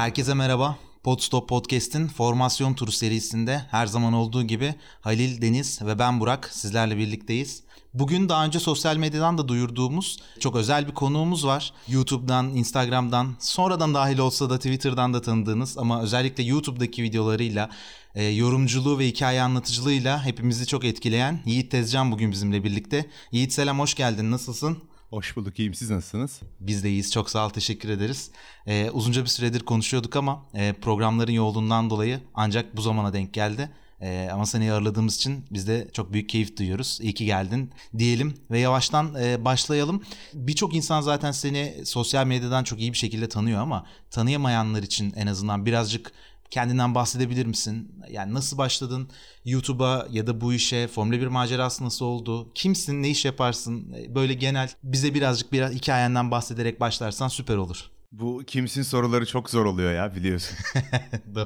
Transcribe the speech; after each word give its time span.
Herkese 0.00 0.34
merhaba. 0.34 0.78
Podstop 1.02 1.48
Podcast'in 1.48 2.08
formasyon 2.08 2.74
turu 2.74 2.92
serisinde 2.92 3.62
her 3.70 3.86
zaman 3.86 4.12
olduğu 4.12 4.42
gibi 4.42 4.74
Halil, 5.00 5.42
Deniz 5.42 5.82
ve 5.82 5.98
ben 5.98 6.20
Burak 6.20 6.50
sizlerle 6.52 6.96
birlikteyiz. 6.96 7.62
Bugün 7.94 8.28
daha 8.28 8.44
önce 8.44 8.60
sosyal 8.60 8.96
medyadan 8.96 9.38
da 9.38 9.48
duyurduğumuz 9.48 10.22
çok 10.38 10.56
özel 10.56 10.86
bir 10.88 10.94
konuğumuz 10.94 11.46
var. 11.46 11.72
YouTube'dan, 11.88 12.46
Instagram'dan, 12.46 13.36
sonradan 13.38 13.94
dahil 13.94 14.18
olsa 14.18 14.50
da 14.50 14.56
Twitter'dan 14.56 15.14
da 15.14 15.22
tanıdığınız 15.22 15.78
ama 15.78 16.02
özellikle 16.02 16.42
YouTube'daki 16.42 17.02
videolarıyla, 17.02 17.70
e, 18.14 18.24
yorumculuğu 18.24 18.98
ve 18.98 19.06
hikaye 19.06 19.42
anlatıcılığıyla 19.42 20.24
hepimizi 20.24 20.66
çok 20.66 20.84
etkileyen 20.84 21.40
Yiğit 21.46 21.70
Tezcan 21.70 22.12
bugün 22.12 22.32
bizimle 22.32 22.64
birlikte. 22.64 23.06
Yiğit 23.32 23.52
selam, 23.52 23.78
hoş 23.78 23.94
geldin. 23.94 24.30
Nasılsın? 24.30 24.78
Hoş 25.10 25.36
bulduk, 25.36 25.58
iyiyim. 25.58 25.74
Siz 25.74 25.90
nasılsınız? 25.90 26.40
Biz 26.60 26.84
de 26.84 26.88
iyiyiz. 26.88 27.12
Çok 27.12 27.30
sağ 27.30 27.46
ol. 27.46 27.50
Teşekkür 27.50 27.88
ederiz. 27.88 28.30
Ee, 28.66 28.90
uzunca 28.90 29.22
bir 29.22 29.28
süredir 29.28 29.60
konuşuyorduk 29.60 30.16
ama 30.16 30.46
e, 30.54 30.72
programların 30.72 31.32
yoğunluğundan 31.32 31.90
dolayı 31.90 32.20
ancak 32.34 32.76
bu 32.76 32.82
zamana 32.82 33.12
denk 33.12 33.34
geldi. 33.34 33.70
Ee, 34.00 34.28
ama 34.32 34.46
seni 34.46 34.72
ağırladığımız 34.72 35.16
için 35.16 35.44
biz 35.50 35.68
de 35.68 35.88
çok 35.92 36.12
büyük 36.12 36.28
keyif 36.28 36.56
duyuyoruz. 36.56 36.98
İyi 37.02 37.14
ki 37.14 37.24
geldin 37.24 37.70
diyelim 37.98 38.34
ve 38.50 38.58
yavaştan 38.58 39.14
e, 39.14 39.44
başlayalım. 39.44 40.02
Birçok 40.34 40.74
insan 40.74 41.00
zaten 41.00 41.32
seni 41.32 41.82
sosyal 41.84 42.26
medyadan 42.26 42.64
çok 42.64 42.80
iyi 42.80 42.92
bir 42.92 42.98
şekilde 42.98 43.28
tanıyor 43.28 43.62
ama 43.62 43.86
tanıyamayanlar 44.10 44.82
için 44.82 45.12
en 45.16 45.26
azından 45.26 45.66
birazcık 45.66 46.12
kendinden 46.50 46.94
bahsedebilir 46.94 47.46
misin? 47.46 47.92
Yani 48.10 48.34
nasıl 48.34 48.58
başladın 48.58 49.08
YouTube'a 49.44 50.06
ya 50.10 50.26
da 50.26 50.40
bu 50.40 50.52
işe? 50.52 50.88
Formula 50.88 51.20
1 51.20 51.26
macerası 51.26 51.84
nasıl 51.84 52.04
oldu? 52.04 52.52
Kimsin? 52.54 53.02
Ne 53.02 53.08
iş 53.08 53.24
yaparsın? 53.24 53.94
Böyle 54.14 54.34
genel 54.34 54.70
bize 54.82 55.14
birazcık 55.14 55.52
biraz 55.52 55.72
hikayenden 55.72 56.30
bahsederek 56.30 56.80
başlarsan 56.80 57.28
süper 57.28 57.56
olur. 57.56 57.90
Bu 58.12 58.42
kimsin 58.46 58.82
soruları 58.82 59.26
çok 59.26 59.50
zor 59.50 59.66
oluyor 59.66 59.92
ya 59.92 60.14
biliyorsun. 60.14 60.58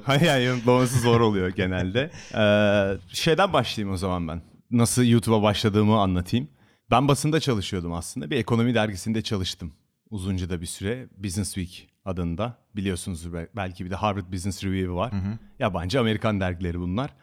yani 0.24 0.44
yanıtlaması 0.44 1.00
zor 1.00 1.20
oluyor 1.20 1.48
genelde. 1.48 2.10
Ee, 2.34 2.98
şeyden 3.08 3.52
başlayayım 3.52 3.94
o 3.94 3.96
zaman 3.96 4.28
ben. 4.28 4.42
Nasıl 4.70 5.04
YouTube'a 5.04 5.42
başladığımı 5.42 6.00
anlatayım. 6.00 6.48
Ben 6.90 7.08
basında 7.08 7.40
çalışıyordum 7.40 7.92
aslında. 7.92 8.30
Bir 8.30 8.36
ekonomi 8.36 8.74
dergisinde 8.74 9.22
çalıştım. 9.22 9.72
Uzunca 10.10 10.50
da 10.50 10.60
bir 10.60 10.66
süre. 10.66 11.08
Business 11.16 11.54
Week 11.54 11.88
adında. 12.04 12.58
Biliyorsunuzdur 12.76 13.32
belki 13.56 13.84
bir 13.84 13.90
de 13.90 13.94
Harvard 13.94 14.32
Business 14.32 14.64
Review 14.64 14.94
var. 14.94 15.12
Hı 15.12 15.16
hı. 15.16 15.38
Yabancı 15.58 16.00
Amerikan 16.00 16.40
dergileri 16.40 16.80
bunlar. 16.80 17.14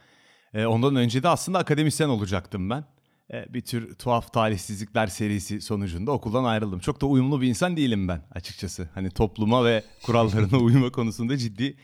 Ee, 0.53 0.65
ondan 0.65 0.95
önce 0.95 1.23
de 1.23 1.27
aslında 1.27 1.59
akademisyen 1.59 2.09
olacaktım 2.09 2.69
ben. 2.69 2.85
Ee, 3.33 3.53
bir 3.53 3.61
tür 3.61 3.93
tuhaf 3.95 4.33
talihsizlikler 4.33 5.07
serisi 5.07 5.61
sonucunda 5.61 6.11
okuldan 6.11 6.43
ayrıldım. 6.43 6.79
Çok 6.79 7.01
da 7.01 7.05
uyumlu 7.05 7.41
bir 7.41 7.47
insan 7.47 7.77
değilim 7.77 8.07
ben 8.07 8.21
açıkçası. 8.31 8.89
Hani 8.93 9.09
topluma 9.09 9.65
ve 9.65 9.83
kurallarına 10.03 10.57
uyma 10.63 10.91
konusunda 10.91 11.37
ciddi 11.37 11.77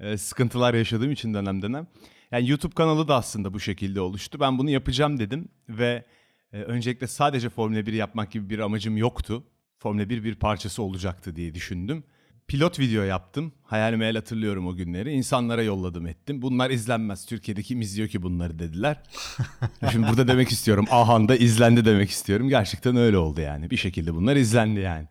e, 0.00 0.16
sıkıntılar 0.18 0.74
yaşadığım 0.74 1.12
için 1.12 1.34
dönem 1.34 1.62
dönem. 1.62 1.86
Yani 2.30 2.50
YouTube 2.50 2.74
kanalı 2.74 3.08
da 3.08 3.16
aslında 3.16 3.54
bu 3.54 3.60
şekilde 3.60 4.00
oluştu. 4.00 4.40
Ben 4.40 4.58
bunu 4.58 4.70
yapacağım 4.70 5.18
dedim 5.18 5.48
ve 5.68 6.04
e, 6.52 6.62
öncelikle 6.62 7.06
sadece 7.06 7.48
Formula 7.48 7.86
1 7.86 7.92
yapmak 7.92 8.30
gibi 8.30 8.50
bir 8.50 8.58
amacım 8.58 8.96
yoktu. 8.96 9.44
Formula 9.78 10.08
1 10.08 10.24
bir 10.24 10.34
parçası 10.34 10.82
olacaktı 10.82 11.36
diye 11.36 11.54
düşündüm 11.54 12.04
pilot 12.48 12.78
video 12.78 13.02
yaptım. 13.02 13.52
Hayal 13.62 13.92
meyal 13.94 14.14
hatırlıyorum 14.14 14.66
o 14.66 14.74
günleri. 14.74 15.12
İnsanlara 15.12 15.62
yolladım 15.62 16.06
ettim. 16.06 16.42
Bunlar 16.42 16.70
izlenmez. 16.70 17.26
Türkiye'de 17.26 17.62
kim 17.62 17.80
izliyor 17.80 18.08
ki 18.08 18.22
bunları 18.22 18.58
dediler. 18.58 19.02
Şimdi 19.92 20.08
burada 20.08 20.28
demek 20.28 20.48
istiyorum. 20.48 20.86
Ahan'da 20.90 21.36
izlendi 21.36 21.84
demek 21.84 22.10
istiyorum. 22.10 22.48
Gerçekten 22.48 22.96
öyle 22.96 23.18
oldu 23.18 23.40
yani. 23.40 23.70
Bir 23.70 23.76
şekilde 23.76 24.14
bunlar 24.14 24.36
izlendi 24.36 24.80
yani. 24.80 25.08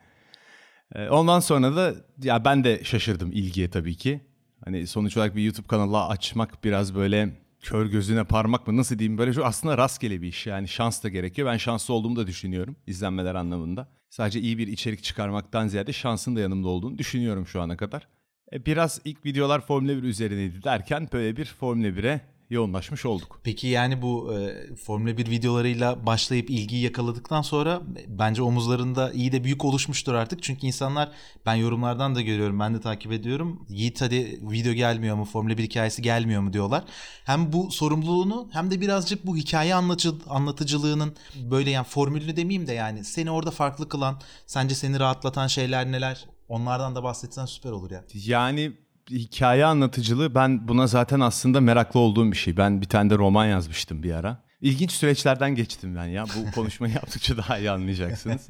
Ondan 1.09 1.39
sonra 1.39 1.75
da 1.75 1.95
ya 2.23 2.45
ben 2.45 2.63
de 2.63 2.83
şaşırdım 2.83 3.31
ilgiye 3.31 3.69
tabii 3.69 3.95
ki. 3.95 4.21
Hani 4.65 4.87
sonuç 4.87 5.17
olarak 5.17 5.35
bir 5.35 5.43
YouTube 5.43 5.67
kanalı 5.67 6.05
açmak 6.05 6.63
biraz 6.63 6.95
böyle 6.95 7.29
kör 7.61 7.85
gözüne 7.85 8.23
parmak 8.23 8.67
mı 8.67 8.77
nasıl 8.77 8.99
diyeyim 8.99 9.17
böyle 9.17 9.43
aslında 9.43 9.77
rastgele 9.77 10.21
bir 10.21 10.27
iş 10.27 10.47
yani 10.47 10.67
şans 10.67 11.03
da 11.03 11.09
gerekiyor. 11.09 11.47
Ben 11.51 11.57
şanslı 11.57 11.93
olduğumu 11.93 12.15
da 12.15 12.27
düşünüyorum 12.27 12.75
izlenmeler 12.87 13.35
anlamında. 13.35 13.87
Sadece 14.13 14.39
iyi 14.39 14.57
bir 14.57 14.67
içerik 14.67 15.03
çıkarmaktan 15.03 15.67
ziyade 15.67 15.93
şansın 15.93 16.35
da 16.35 16.39
yanımda 16.39 16.67
olduğunu 16.67 16.97
düşünüyorum 16.97 17.47
şu 17.47 17.61
ana 17.61 17.77
kadar. 17.77 18.07
E, 18.51 18.65
biraz 18.65 19.01
ilk 19.05 19.25
videolar 19.25 19.65
Formula 19.65 19.97
1 19.97 20.03
üzerineydi 20.03 20.63
derken 20.63 21.09
böyle 21.13 21.37
bir 21.37 21.45
Formula 21.45 21.87
1'e 21.87 22.21
yoğunlaşmış 22.53 23.05
olduk. 23.05 23.39
Peki 23.43 23.67
yani 23.67 24.01
bu 24.01 24.33
e, 24.33 24.75
Formula 24.75 25.17
1 25.17 25.29
videolarıyla 25.29 26.05
başlayıp 26.05 26.49
ilgiyi 26.49 26.83
yakaladıktan 26.83 27.41
sonra 27.41 27.81
bence 28.07 28.41
omuzlarında 28.41 29.11
iyi 29.11 29.31
de 29.31 29.43
büyük 29.43 29.65
oluşmuştur 29.65 30.13
artık. 30.13 30.43
Çünkü 30.43 30.67
insanlar 30.67 31.11
ben 31.45 31.55
yorumlardan 31.55 32.15
da 32.15 32.21
görüyorum 32.21 32.59
ben 32.59 32.75
de 32.75 32.81
takip 32.81 33.11
ediyorum. 33.11 33.65
Yiğit 33.69 34.01
hadi 34.01 34.39
video 34.41 34.73
gelmiyor 34.73 35.15
mu 35.15 35.25
Formula 35.25 35.57
1 35.57 35.63
hikayesi 35.63 36.01
gelmiyor 36.01 36.41
mu 36.41 36.53
diyorlar. 36.53 36.83
Hem 37.25 37.53
bu 37.53 37.71
sorumluluğunu 37.71 38.49
hem 38.51 38.71
de 38.71 38.81
birazcık 38.81 39.25
bu 39.25 39.37
hikaye 39.37 39.75
anlatıcı, 39.75 40.13
anlatıcılığının 40.29 41.15
böyle 41.35 41.69
yani 41.69 41.85
formülünü 41.85 42.35
demeyeyim 42.35 42.67
de 42.67 42.73
yani 42.73 43.03
seni 43.03 43.31
orada 43.31 43.51
farklı 43.51 43.89
kılan 43.89 44.21
sence 44.45 44.75
seni 44.75 44.99
rahatlatan 44.99 45.47
şeyler 45.47 45.91
neler? 45.91 46.25
Onlardan 46.49 46.95
da 46.95 47.03
bahsetsen 47.03 47.45
süper 47.45 47.71
olur 47.71 47.91
ya. 47.91 48.03
Yani 48.13 48.71
hikaye 49.09 49.65
anlatıcılığı 49.65 50.35
ben 50.35 50.67
buna 50.67 50.87
zaten 50.87 51.19
aslında 51.19 51.61
meraklı 51.61 51.99
olduğum 51.99 52.31
bir 52.31 52.37
şey. 52.37 52.57
Ben 52.57 52.81
bir 52.81 52.89
tane 52.89 53.09
de 53.09 53.17
roman 53.17 53.45
yazmıştım 53.45 54.03
bir 54.03 54.13
ara. 54.13 54.43
İlginç 54.61 54.91
süreçlerden 54.91 55.55
geçtim 55.55 55.95
ben 55.95 56.05
ya. 56.05 56.25
Bu 56.25 56.51
konuşmayı 56.55 56.93
yaptıkça 56.93 57.37
daha 57.37 57.57
iyi 57.57 57.71
anlayacaksınız. 57.71 58.47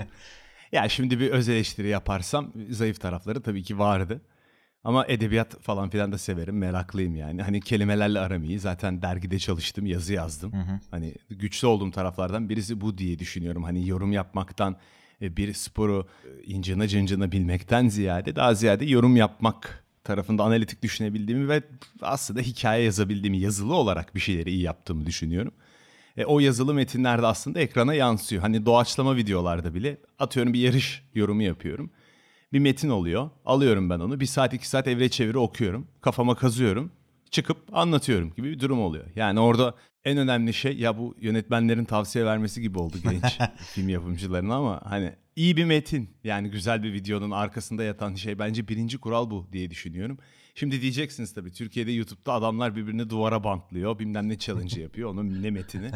ya 0.71 0.89
şimdi 0.89 1.19
bir 1.19 1.31
öz 1.31 1.49
eleştiri 1.49 1.87
yaparsam 1.87 2.53
zayıf 2.69 3.01
tarafları 3.01 3.41
tabii 3.41 3.63
ki 3.63 3.79
vardı. 3.79 4.21
Ama 4.83 5.05
edebiyat 5.07 5.61
falan 5.61 5.89
filan 5.89 6.11
da 6.11 6.17
severim, 6.17 6.57
meraklıyım 6.57 7.15
yani. 7.15 7.41
Hani 7.41 7.61
kelimelerle 7.61 8.19
aram 8.19 8.43
iyi. 8.43 8.59
Zaten 8.59 9.01
dergide 9.01 9.39
çalıştım, 9.39 9.85
yazı 9.85 10.13
yazdım. 10.13 10.53
Hı 10.53 10.57
hı. 10.57 10.79
Hani 10.91 11.15
güçlü 11.29 11.67
olduğum 11.67 11.91
taraflardan 11.91 12.49
birisi 12.49 12.81
bu 12.81 12.97
diye 12.97 13.19
düşünüyorum. 13.19 13.63
Hani 13.63 13.87
yorum 13.87 14.11
yapmaktan, 14.11 14.77
bir 15.21 15.53
sporu 15.53 16.07
incina 16.43 16.87
cıncına 16.87 17.31
bilmekten 17.31 17.87
ziyade 17.87 18.35
daha 18.35 18.53
ziyade 18.53 18.85
yorum 18.85 19.15
yapmak 19.15 19.82
tarafında 20.03 20.43
analitik 20.43 20.83
düşünebildiğimi 20.83 21.49
ve 21.49 21.63
aslında 22.01 22.41
hikaye 22.41 22.83
yazabildiğimi, 22.83 23.37
yazılı 23.37 23.75
olarak 23.75 24.15
bir 24.15 24.19
şeyleri 24.19 24.49
iyi 24.51 24.61
yaptığımı 24.61 25.05
düşünüyorum. 25.05 25.53
E, 26.17 26.25
o 26.25 26.39
yazılı 26.39 26.73
metinlerde 26.73 27.25
aslında 27.25 27.59
ekrana 27.59 27.93
yansıyor. 27.93 28.41
Hani 28.41 28.65
doğaçlama 28.65 29.15
videolarda 29.15 29.75
bile 29.75 29.97
atıyorum 30.19 30.53
bir 30.53 30.59
yarış 30.59 31.03
yorumu 31.15 31.43
yapıyorum. 31.43 31.91
Bir 32.53 32.59
metin 32.59 32.89
oluyor. 32.89 33.29
Alıyorum 33.45 33.89
ben 33.89 33.99
onu. 33.99 34.19
Bir 34.19 34.25
saat 34.25 34.53
iki 34.53 34.69
saat 34.69 34.87
evre 34.87 35.09
çeviri 35.09 35.37
okuyorum. 35.37 35.87
Kafama 36.01 36.35
kazıyorum. 36.35 36.91
Çıkıp 37.33 37.57
anlatıyorum 37.77 38.33
gibi 38.33 38.51
bir 38.51 38.59
durum 38.59 38.81
oluyor. 38.81 39.05
Yani 39.15 39.39
orada 39.39 39.75
en 40.03 40.17
önemli 40.17 40.53
şey 40.53 40.77
ya 40.77 40.97
bu 40.97 41.15
yönetmenlerin 41.19 41.85
tavsiye 41.85 42.25
vermesi 42.25 42.61
gibi 42.61 42.79
oldu 42.79 42.97
genç 43.03 43.39
film 43.57 43.89
yapımcılarına 43.89 44.55
ama 44.55 44.81
hani 44.85 45.13
iyi 45.35 45.57
bir 45.57 45.65
metin 45.65 46.09
yani 46.23 46.49
güzel 46.49 46.83
bir 46.83 46.93
videonun 46.93 47.31
arkasında 47.31 47.83
yatan 47.83 48.15
şey 48.15 48.39
bence 48.39 48.67
birinci 48.67 48.97
kural 48.97 49.29
bu 49.29 49.47
diye 49.51 49.71
düşünüyorum. 49.71 50.17
Şimdi 50.55 50.81
diyeceksiniz 50.81 51.33
tabii 51.33 51.51
Türkiye'de 51.51 51.91
YouTube'da 51.91 52.33
adamlar 52.33 52.75
birbirini 52.75 53.09
duvara 53.09 53.43
bantlıyor 53.43 53.99
bilmem 53.99 54.29
ne 54.29 54.37
challenge 54.37 54.81
yapıyor 54.81 55.09
onun 55.09 55.43
ne 55.43 55.51
metini. 55.51 55.91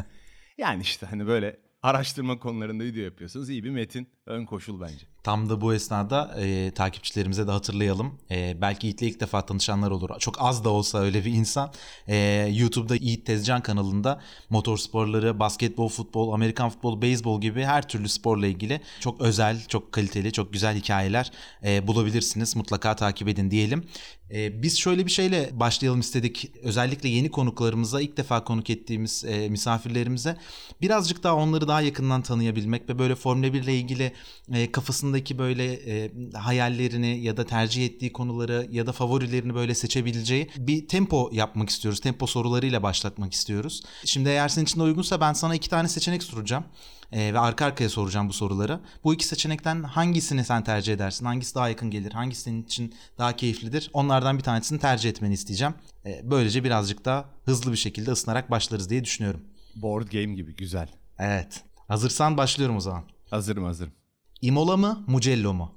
Yani 0.57 0.81
işte 0.81 1.05
hani 1.05 1.27
böyle 1.27 1.59
araştırma 1.81 2.39
konularında 2.39 2.83
video 2.83 3.03
yapıyorsanız 3.03 3.49
iyi 3.49 3.63
bir 3.63 3.69
metin 3.69 4.07
ön 4.27 4.45
koşul 4.45 4.81
bence. 4.81 5.05
Tam 5.23 5.49
da 5.49 5.61
bu 5.61 5.73
esnada 5.73 6.35
e, 6.39 6.71
takipçilerimize 6.71 7.47
de 7.47 7.51
hatırlayalım. 7.51 8.13
E, 8.31 8.61
belki 8.61 8.87
Yiğit'le 8.87 9.01
ilk 9.01 9.19
defa 9.19 9.45
tanışanlar 9.45 9.91
olur. 9.91 10.09
Çok 10.19 10.35
az 10.39 10.63
da 10.63 10.69
olsa 10.69 10.99
öyle 10.99 11.25
bir 11.25 11.33
insan. 11.33 11.71
E, 12.07 12.15
YouTube'da 12.53 12.95
Yiğit 12.95 13.25
Tezcan 13.25 13.61
kanalında 13.61 14.21
motorsporları, 14.49 15.39
basketbol, 15.39 15.89
futbol, 15.89 16.33
Amerikan 16.33 16.69
futbol, 16.69 17.01
beyzbol 17.01 17.41
gibi 17.41 17.63
her 17.63 17.87
türlü 17.87 18.09
sporla 18.09 18.47
ilgili 18.47 18.81
çok 18.99 19.21
özel, 19.21 19.65
çok 19.67 19.91
kaliteli, 19.91 20.31
çok 20.31 20.53
güzel 20.53 20.75
hikayeler 20.75 21.31
e, 21.63 21.87
bulabilirsiniz. 21.87 22.55
Mutlaka 22.55 22.95
takip 22.95 23.27
edin 23.27 23.51
diyelim. 23.51 23.83
Ee, 24.31 24.61
biz 24.63 24.77
şöyle 24.77 25.05
bir 25.05 25.11
şeyle 25.11 25.49
başlayalım 25.53 25.99
istedik. 25.99 26.51
Özellikle 26.63 27.09
yeni 27.09 27.31
konuklarımıza, 27.31 28.01
ilk 28.01 28.17
defa 28.17 28.43
konuk 28.43 28.69
ettiğimiz 28.69 29.25
e, 29.25 29.49
misafirlerimize 29.49 30.37
birazcık 30.81 31.23
daha 31.23 31.35
onları 31.35 31.67
daha 31.67 31.81
yakından 31.81 32.21
tanıyabilmek 32.21 32.89
ve 32.89 32.99
böyle 32.99 33.15
Formula 33.15 33.53
1 33.53 33.63
ile 33.63 33.75
ilgili 33.75 34.11
e, 34.53 34.71
kafasındaki 34.71 35.37
böyle 35.37 35.73
e, 35.73 36.11
hayallerini 36.33 37.19
ya 37.19 37.37
da 37.37 37.45
tercih 37.45 37.85
ettiği 37.85 38.13
konuları 38.13 38.67
ya 38.71 38.87
da 38.87 38.91
favorilerini 38.91 39.55
böyle 39.55 39.75
seçebileceği 39.75 40.49
bir 40.57 40.87
tempo 40.87 41.29
yapmak 41.33 41.69
istiyoruz. 41.69 41.99
Tempo 41.99 42.27
sorularıyla 42.27 42.83
başlatmak 42.83 43.33
istiyoruz. 43.33 43.83
Şimdi 44.05 44.29
eğer 44.29 44.49
senin 44.49 44.65
için 44.65 44.79
de 44.79 44.83
uygunsa 44.83 45.21
ben 45.21 45.33
sana 45.33 45.55
iki 45.55 45.69
tane 45.69 45.87
seçenek 45.87 46.23
soracağım 46.23 46.65
e, 47.11 47.33
ve 47.33 47.39
arka 47.39 47.65
arkaya 47.65 47.89
soracağım 47.89 48.29
bu 48.29 48.33
soruları. 48.33 48.79
Bu 49.03 49.13
iki 49.13 49.25
seçenekten 49.25 49.83
hangisini 49.83 50.43
sen 50.43 50.63
tercih 50.63 50.93
edersin? 50.93 51.25
Hangisi 51.25 51.55
daha 51.55 51.69
yakın 51.69 51.91
gelir? 51.91 52.11
Hangisi 52.11 52.41
senin 52.41 52.63
için 52.63 52.95
daha 53.17 53.35
keyiflidir? 53.35 53.89
Onlardan 53.93 54.37
bir 54.37 54.43
tanesini 54.43 54.79
tercih 54.79 55.09
etmeni 55.09 55.33
isteyeceğim. 55.33 55.73
E, 56.05 56.21
böylece 56.23 56.63
birazcık 56.63 57.05
daha 57.05 57.29
hızlı 57.45 57.71
bir 57.71 57.77
şekilde 57.77 58.11
ısınarak 58.11 58.51
başlarız 58.51 58.89
diye 58.89 59.03
düşünüyorum. 59.03 59.43
Board 59.75 60.07
game 60.07 60.33
gibi 60.33 60.55
güzel. 60.55 60.89
Evet. 61.19 61.63
Hazırsan 61.87 62.37
başlıyorum 62.37 62.75
o 62.75 62.79
zaman. 62.79 63.03
Hazırım 63.29 63.63
hazırım. 63.63 63.93
Imola 64.41 64.77
mı, 64.77 65.03
Mugello 65.07 65.53
mu? 65.53 65.75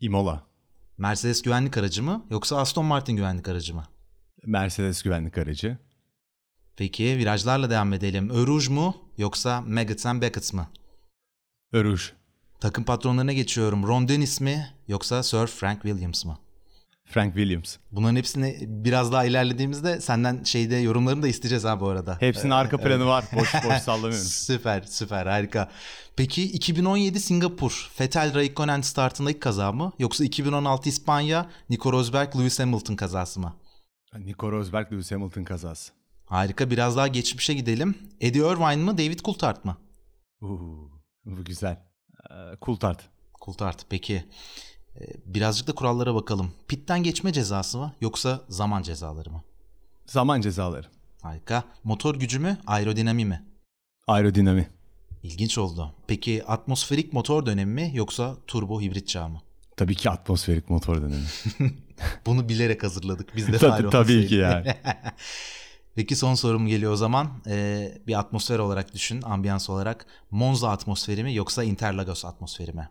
Imola. 0.00 0.46
Mercedes 0.98 1.42
güvenlik 1.42 1.76
aracı 1.78 2.02
mı 2.02 2.26
yoksa 2.30 2.56
Aston 2.56 2.84
Martin 2.84 3.16
güvenlik 3.16 3.48
aracı 3.48 3.74
mı? 3.74 3.84
Mercedes 4.46 5.02
güvenlik 5.02 5.38
aracı. 5.38 5.78
Peki 6.76 7.04
virajlarla 7.04 7.70
devam 7.70 7.92
edelim. 7.92 8.30
Öruj 8.30 8.68
mu 8.68 8.96
yoksa 9.18 9.60
Maggots 9.60 10.06
and 10.06 10.22
Beckett 10.22 10.54
mı? 10.54 10.68
Öruj. 11.72 12.12
Takım 12.60 12.84
patronlarına 12.84 13.32
geçiyorum. 13.32 13.86
Ron 13.86 14.08
Dennis 14.08 14.40
mi 14.40 14.74
yoksa 14.88 15.22
Sir 15.22 15.46
Frank 15.46 15.82
Williams 15.82 16.24
mı? 16.24 16.38
Frank 17.06 17.34
Williams. 17.34 17.76
Bunların 17.92 18.16
hepsini 18.16 18.56
biraz 18.60 19.12
daha 19.12 19.24
ilerlediğimizde 19.24 20.00
senden 20.00 20.44
şeyde 20.44 20.76
yorumlarını 20.76 21.22
da 21.22 21.28
isteyeceğiz 21.28 21.64
ha 21.64 21.80
bu 21.80 21.88
arada. 21.88 22.16
Hepsinin 22.20 22.50
arka 22.50 22.76
planı 22.78 23.06
var. 23.06 23.24
Boş 23.32 23.54
boş 23.54 23.78
sallamıyorum. 23.82 24.26
süper 24.26 24.82
süper 24.82 25.26
harika. 25.26 25.70
Peki 26.16 26.42
2017 26.52 27.20
Singapur 27.20 27.90
Vettel 28.00 28.34
Raikkonen 28.34 28.80
startında 28.80 29.30
ilk 29.30 29.40
kaza 29.40 29.72
mı? 29.72 29.92
Yoksa 29.98 30.24
2016 30.24 30.88
İspanya 30.88 31.50
Nico 31.70 31.92
Rosberg 31.92 32.36
Lewis 32.36 32.60
Hamilton 32.60 32.96
kazası 32.96 33.40
mı? 33.40 33.54
Nico 34.18 34.52
Rosberg 34.52 34.92
Lewis 34.92 35.12
Hamilton 35.12 35.44
kazası. 35.44 35.92
Harika 36.24 36.70
biraz 36.70 36.96
daha 36.96 37.08
geçmişe 37.08 37.54
gidelim. 37.54 37.94
Eddie 38.20 38.40
Irvine 38.52 38.76
mı 38.76 38.98
David 38.98 39.20
Coulthard 39.20 39.64
mı? 39.64 39.76
Uuu, 40.40 40.90
bu 41.24 41.44
güzel. 41.44 41.82
Ee, 42.30 42.34
Coulthard. 42.62 43.00
Coulthard 43.44 43.78
peki. 43.90 44.24
Ee, 45.00 45.04
birazcık 45.26 45.68
da 45.68 45.74
kurallara 45.74 46.14
bakalım. 46.14 46.52
Pitten 46.68 47.02
geçme 47.02 47.32
cezası 47.32 47.78
mı 47.78 47.92
yoksa 48.00 48.40
zaman 48.48 48.82
cezaları 48.82 49.30
mı? 49.30 49.42
Zaman 50.06 50.40
cezaları. 50.40 50.86
Harika. 51.22 51.64
Motor 51.84 52.14
gücü 52.14 52.38
mü 52.38 52.58
aerodinami 52.66 53.24
mi? 53.24 53.44
Aerodinami. 54.06 54.68
İlginç 55.22 55.58
oldu. 55.58 55.94
Peki 56.06 56.44
atmosferik 56.44 57.12
motor 57.12 57.46
dönemi 57.46 57.72
mi 57.72 57.90
yoksa 57.94 58.36
turbo 58.46 58.80
hibrit 58.80 59.08
çağı 59.08 59.28
mı? 59.28 59.42
Tabii 59.76 59.94
ki 59.94 60.10
atmosferik 60.10 60.70
motor 60.70 61.02
dönemi. 61.02 61.24
Bunu 62.26 62.48
bilerek 62.48 62.82
hazırladık. 62.82 63.36
Biz 63.36 63.48
de 63.52 63.58
tabii, 63.58 63.90
tabii 63.90 64.26
ki 64.26 64.34
yani. 64.34 64.74
Peki 65.94 66.16
son 66.16 66.34
sorum 66.34 66.66
geliyor 66.66 66.92
o 66.92 66.96
zaman. 66.96 67.30
Ee, 67.46 67.98
bir 68.06 68.18
atmosfer 68.18 68.58
olarak 68.58 68.94
düşün, 68.94 69.22
ambiyans 69.22 69.70
olarak. 69.70 70.06
Monza 70.30 70.70
atmosferi 70.70 71.24
mi 71.24 71.34
yoksa 71.34 71.64
Interlagos 71.64 72.24
atmosferi 72.24 72.72
mi? 72.72 72.88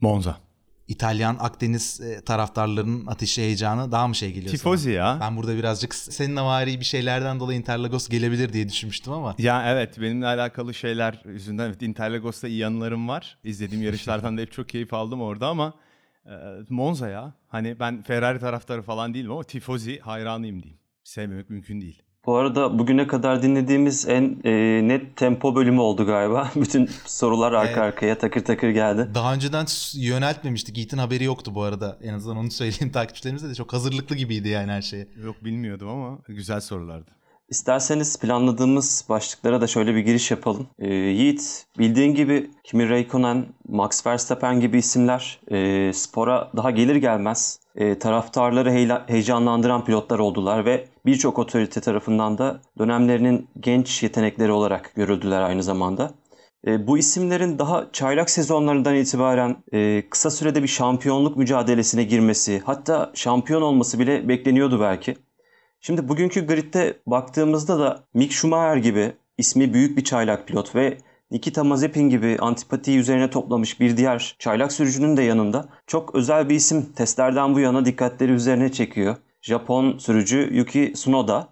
Monza. 0.00 0.45
İtalyan 0.88 1.36
Akdeniz 1.40 2.00
e, 2.00 2.20
taraftarlarının 2.20 3.06
ateşi 3.06 3.42
heyecanı 3.42 3.92
daha 3.92 4.08
mı 4.08 4.14
şey 4.14 4.32
geliyor 4.32 4.50
Tifozi 4.50 4.82
sana? 4.82 4.94
ya. 4.94 5.18
Ben 5.20 5.36
burada 5.36 5.56
birazcık 5.56 5.94
senin 5.94 6.36
avari 6.36 6.80
bir 6.80 6.84
şeylerden 6.84 7.40
dolayı 7.40 7.58
Interlagos 7.58 8.08
gelebilir 8.08 8.52
diye 8.52 8.68
düşünmüştüm 8.68 9.12
ama. 9.12 9.34
Ya 9.38 9.72
evet 9.72 10.00
benimle 10.00 10.26
alakalı 10.26 10.74
şeyler 10.74 11.22
yüzünden 11.24 11.66
evet, 11.66 11.82
Interlagos'ta 11.82 12.48
iyi 12.48 12.58
yanlarım 12.58 13.08
var. 13.08 13.38
İzlediğim 13.44 13.84
yarışlardan 13.84 14.36
da 14.38 14.40
hep 14.40 14.52
çok 14.52 14.68
keyif 14.68 14.94
aldım 14.94 15.20
orada 15.20 15.48
ama 15.48 15.74
e, 16.26 16.30
Monza 16.68 17.08
ya. 17.08 17.34
Hani 17.48 17.80
ben 17.80 18.02
Ferrari 18.02 18.38
taraftarı 18.38 18.82
falan 18.82 19.14
değilim 19.14 19.32
ama 19.32 19.42
Tifozi 19.42 20.00
hayranıyım 20.00 20.62
diyeyim. 20.62 20.80
Sevmemek 21.04 21.50
mümkün 21.50 21.80
değil. 21.80 22.02
Bu 22.26 22.36
arada 22.36 22.78
bugüne 22.78 23.06
kadar 23.06 23.42
dinlediğimiz 23.42 24.08
en 24.08 24.36
e, 24.44 24.52
net 24.88 25.16
tempo 25.16 25.54
bölümü 25.54 25.80
oldu 25.80 26.06
galiba. 26.06 26.50
Bütün 26.56 26.90
sorular 27.04 27.52
arka 27.52 27.82
arkaya 27.82 28.18
takır 28.18 28.44
takır 28.44 28.68
geldi. 28.68 29.10
Daha 29.14 29.34
önceden 29.34 29.66
yöneltmemiştik. 29.94 30.76
Yiğit'in 30.76 30.98
haberi 30.98 31.24
yoktu 31.24 31.54
bu 31.54 31.62
arada. 31.62 31.98
En 32.02 32.14
azından 32.14 32.36
onu 32.36 32.50
söyleyeyim 32.50 32.92
takipçilerimize 32.92 33.48
de 33.48 33.54
çok 33.54 33.72
hazırlıklı 33.72 34.16
gibiydi 34.16 34.48
yani 34.48 34.72
her 34.72 34.82
şeye. 34.82 35.08
Yok 35.24 35.44
bilmiyordum 35.44 35.88
ama 35.88 36.18
güzel 36.28 36.60
sorulardı. 36.60 37.10
İsterseniz 37.48 38.20
planladığımız 38.20 39.04
başlıklara 39.08 39.60
da 39.60 39.66
şöyle 39.66 39.94
bir 39.94 40.00
giriş 40.00 40.30
yapalım. 40.30 40.66
Ee, 40.78 40.94
Yiğit, 40.94 41.66
bildiğin 41.78 42.14
gibi 42.14 42.50
Kimi 42.64 42.82
Räikkönen, 42.82 43.44
Max 43.68 44.06
Verstappen 44.06 44.60
gibi 44.60 44.78
isimler 44.78 45.40
e, 45.50 45.92
spora 45.92 46.50
daha 46.56 46.70
gelir 46.70 46.96
gelmez 46.96 47.60
e, 47.76 47.98
taraftarları 47.98 48.70
heyecanlandıran 49.06 49.84
pilotlar 49.84 50.18
oldular 50.18 50.64
ve 50.64 50.88
birçok 51.06 51.38
otorite 51.38 51.80
tarafından 51.80 52.38
da 52.38 52.60
dönemlerinin 52.78 53.48
genç 53.60 54.02
yetenekleri 54.02 54.52
olarak 54.52 54.92
görüldüler 54.94 55.42
aynı 55.42 55.62
zamanda. 55.62 56.10
E, 56.66 56.86
bu 56.86 56.98
isimlerin 56.98 57.58
daha 57.58 57.92
çaylak 57.92 58.30
sezonlarından 58.30 58.94
itibaren 58.94 59.56
e, 59.72 60.08
kısa 60.10 60.30
sürede 60.30 60.62
bir 60.62 60.68
şampiyonluk 60.68 61.36
mücadelesine 61.36 62.04
girmesi, 62.04 62.62
hatta 62.64 63.12
şampiyon 63.14 63.62
olması 63.62 63.98
bile 63.98 64.28
bekleniyordu 64.28 64.80
belki. 64.80 65.16
Şimdi 65.80 66.08
bugünkü 66.08 66.46
gridde 66.46 66.96
baktığımızda 67.06 67.78
da 67.78 68.04
Mick 68.14 68.32
Schumacher 68.32 68.76
gibi 68.76 69.12
ismi 69.38 69.74
büyük 69.74 69.96
bir 69.96 70.04
çaylak 70.04 70.48
pilot 70.48 70.74
ve 70.74 70.98
Nikita 71.30 71.64
Mazepin 71.64 72.08
gibi 72.08 72.36
antipatiyi 72.40 72.98
üzerine 72.98 73.30
toplamış 73.30 73.80
bir 73.80 73.96
diğer 73.96 74.36
çaylak 74.38 74.72
sürücünün 74.72 75.16
de 75.16 75.22
yanında 75.22 75.68
çok 75.86 76.14
özel 76.14 76.48
bir 76.48 76.54
isim 76.54 76.92
testlerden 76.92 77.54
bu 77.54 77.60
yana 77.60 77.84
dikkatleri 77.84 78.32
üzerine 78.32 78.72
çekiyor. 78.72 79.16
Japon 79.42 79.98
sürücü 79.98 80.48
Yuki 80.52 80.92
Tsunoda. 80.92 81.48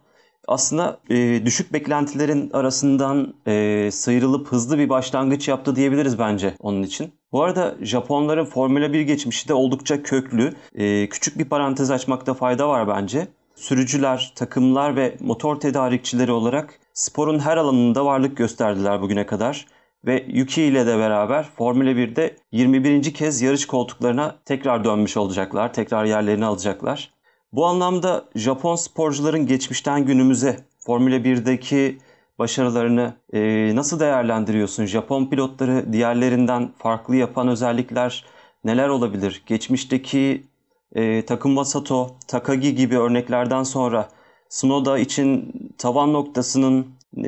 Aslında 0.49 1.00
e, 1.11 1.47
düşük 1.47 1.73
beklentilerin 1.73 2.50
arasından 2.50 3.35
e, 3.47 3.88
sıyrılıp 3.93 4.49
hızlı 4.49 4.79
bir 4.79 4.88
başlangıç 4.88 5.49
yaptı 5.49 5.77
diyebiliriz 5.77 6.19
bence 6.19 6.55
onun 6.61 6.82
için. 6.82 7.12
Bu 7.32 7.43
arada 7.43 7.75
Japonların 7.81 8.44
Formula 8.44 8.93
1 8.93 9.00
geçmişi 9.00 9.49
de 9.49 9.55
oldukça 9.55 10.03
köklü. 10.03 10.55
E, 10.75 11.09
küçük 11.09 11.38
bir 11.38 11.44
parantez 11.44 11.91
açmakta 11.91 12.35
fayda 12.35 12.69
var 12.69 12.88
bence 12.88 13.29
sürücüler, 13.55 14.32
takımlar 14.35 14.97
ve 14.97 15.17
motor 15.20 15.61
tedarikçileri 15.61 16.32
olarak 16.32 16.81
sporun 16.94 17.38
her 17.38 17.56
alanında 17.56 18.05
varlık 18.05 18.37
gösterdiler 18.37 19.02
bugüne 19.02 19.26
kadar 19.26 19.67
ve 20.06 20.26
Yuki 20.29 20.62
ile 20.62 20.87
de 20.87 20.99
beraber 20.99 21.49
Formula 21.56 21.91
1'de 21.91 22.37
21. 22.52 23.14
kez 23.14 23.43
yarış 23.43 23.67
koltuklarına 23.67 24.37
tekrar 24.44 24.85
dönmüş 24.85 25.17
olacaklar, 25.17 25.72
tekrar 25.72 26.05
yerlerini 26.05 26.44
alacaklar. 26.44 27.10
Bu 27.53 27.67
anlamda 27.67 28.24
Japon 28.34 28.77
sporcuların 28.77 29.46
geçmişten 29.46 30.06
günümüze 30.06 30.56
Formula 30.79 31.17
1'deki 31.17 31.98
başarılarını 32.39 33.15
e, 33.32 33.72
nasıl 33.77 34.01
değerlendiriyorsun? 34.01 34.86
Japon 34.86 35.27
pilotları 35.27 35.93
diğerlerinden 35.93 36.70
farklı 36.79 37.17
yapan 37.17 37.48
özellikler 37.48 38.24
neler 38.65 38.89
olabilir? 38.89 39.43
Geçmişteki 39.46 40.46
e, 40.94 41.27
Takuma 41.27 41.65
Sato, 41.65 42.17
Takagi 42.29 42.74
gibi 42.74 42.98
örneklerden 42.98 43.63
sonra 43.63 44.08
Tsunoda 44.55 44.99
için 44.99 45.53
tavan 45.79 46.13
noktasının 46.13 46.87
e, 47.17 47.23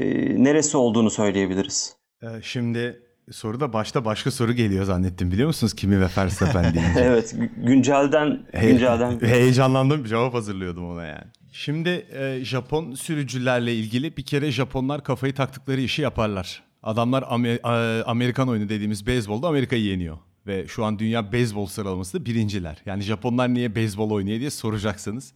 neresi 0.45 0.77
olduğunu 0.77 1.11
söyleyebiliriz. 1.11 1.97
E, 2.23 2.27
şimdi 2.43 3.03
soruda 3.33 3.73
başta 3.73 4.05
başka 4.05 4.31
soru 4.31 4.53
geliyor 4.53 4.85
zannettim 4.85 5.31
biliyor 5.31 5.47
musunuz 5.47 5.75
kimi 5.75 6.01
ve 6.01 6.07
Verstappen 6.17 6.65
deyince. 6.75 7.01
evet 7.01 7.35
güncelden 7.57 8.47
güncelden. 8.63 9.21
He, 9.21 9.27
heyecanlandım 9.27 10.05
cevap 10.05 10.35
hazırlıyordum 10.35 10.91
ona 10.91 11.05
yani. 11.05 11.25
Şimdi 11.53 12.07
e, 12.13 12.45
Japon 12.45 12.95
sürücülerle 12.95 13.75
ilgili 13.75 14.17
bir 14.17 14.25
kere 14.25 14.53
Japonlar 14.53 15.05
kafayı 15.05 15.35
taktıkları 15.35 15.81
işi 15.81 16.03
yaparlar. 16.03 16.63
Adamlar 16.83 17.23
Amer- 17.23 18.03
Amerikan 18.03 18.49
oyunu 18.49 18.69
dediğimiz 18.69 19.07
beyzbolda 19.07 19.49
Amerika'yı 19.49 19.85
yeniyor. 19.85 20.19
Ve 20.47 20.67
şu 20.69 20.85
an 20.85 20.99
dünya 20.99 21.33
beyzbol 21.33 21.67
sıralamasında 21.67 22.25
birinciler. 22.25 22.83
Yani 22.87 23.03
Japonlar 23.03 23.55
niye 23.55 23.75
beyzbol 23.75 24.11
oynuyor 24.11 24.41
diye 24.41 24.51
soracaksınız. 24.51 25.33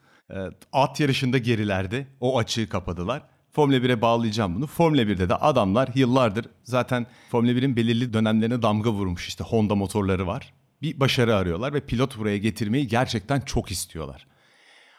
At 0.73 1.01
yarışında 1.01 1.39
gerilerdi. 1.39 2.07
O 2.21 2.39
açığı 2.39 2.69
kapadılar. 2.69 3.23
Formula 3.53 3.77
1'e 3.77 4.03
bağlayacağım 4.03 4.55
bunu. 4.55 4.67
Formula 4.67 5.03
1'de 5.03 5.29
de 5.29 5.35
adamlar 5.35 5.89
yıllardır 5.95 6.47
zaten 6.65 7.07
Formula 7.31 7.53
1'in 7.53 7.77
belirli 7.77 8.13
dönemlerine 8.13 8.63
damga 8.63 8.91
vurmuş. 8.91 9.29
İşte 9.29 9.45
Honda 9.45 9.75
motorları 9.75 10.27
var. 10.27 10.53
Bir 10.83 11.01
başarı 11.01 11.37
arıyorlar 11.37 11.75
ve 11.75 11.81
pilot 11.81 12.19
buraya 12.19 12.39
getirmeyi 12.39 12.87
gerçekten 12.87 13.41
çok 13.41 13.71
istiyorlar. 13.71 14.27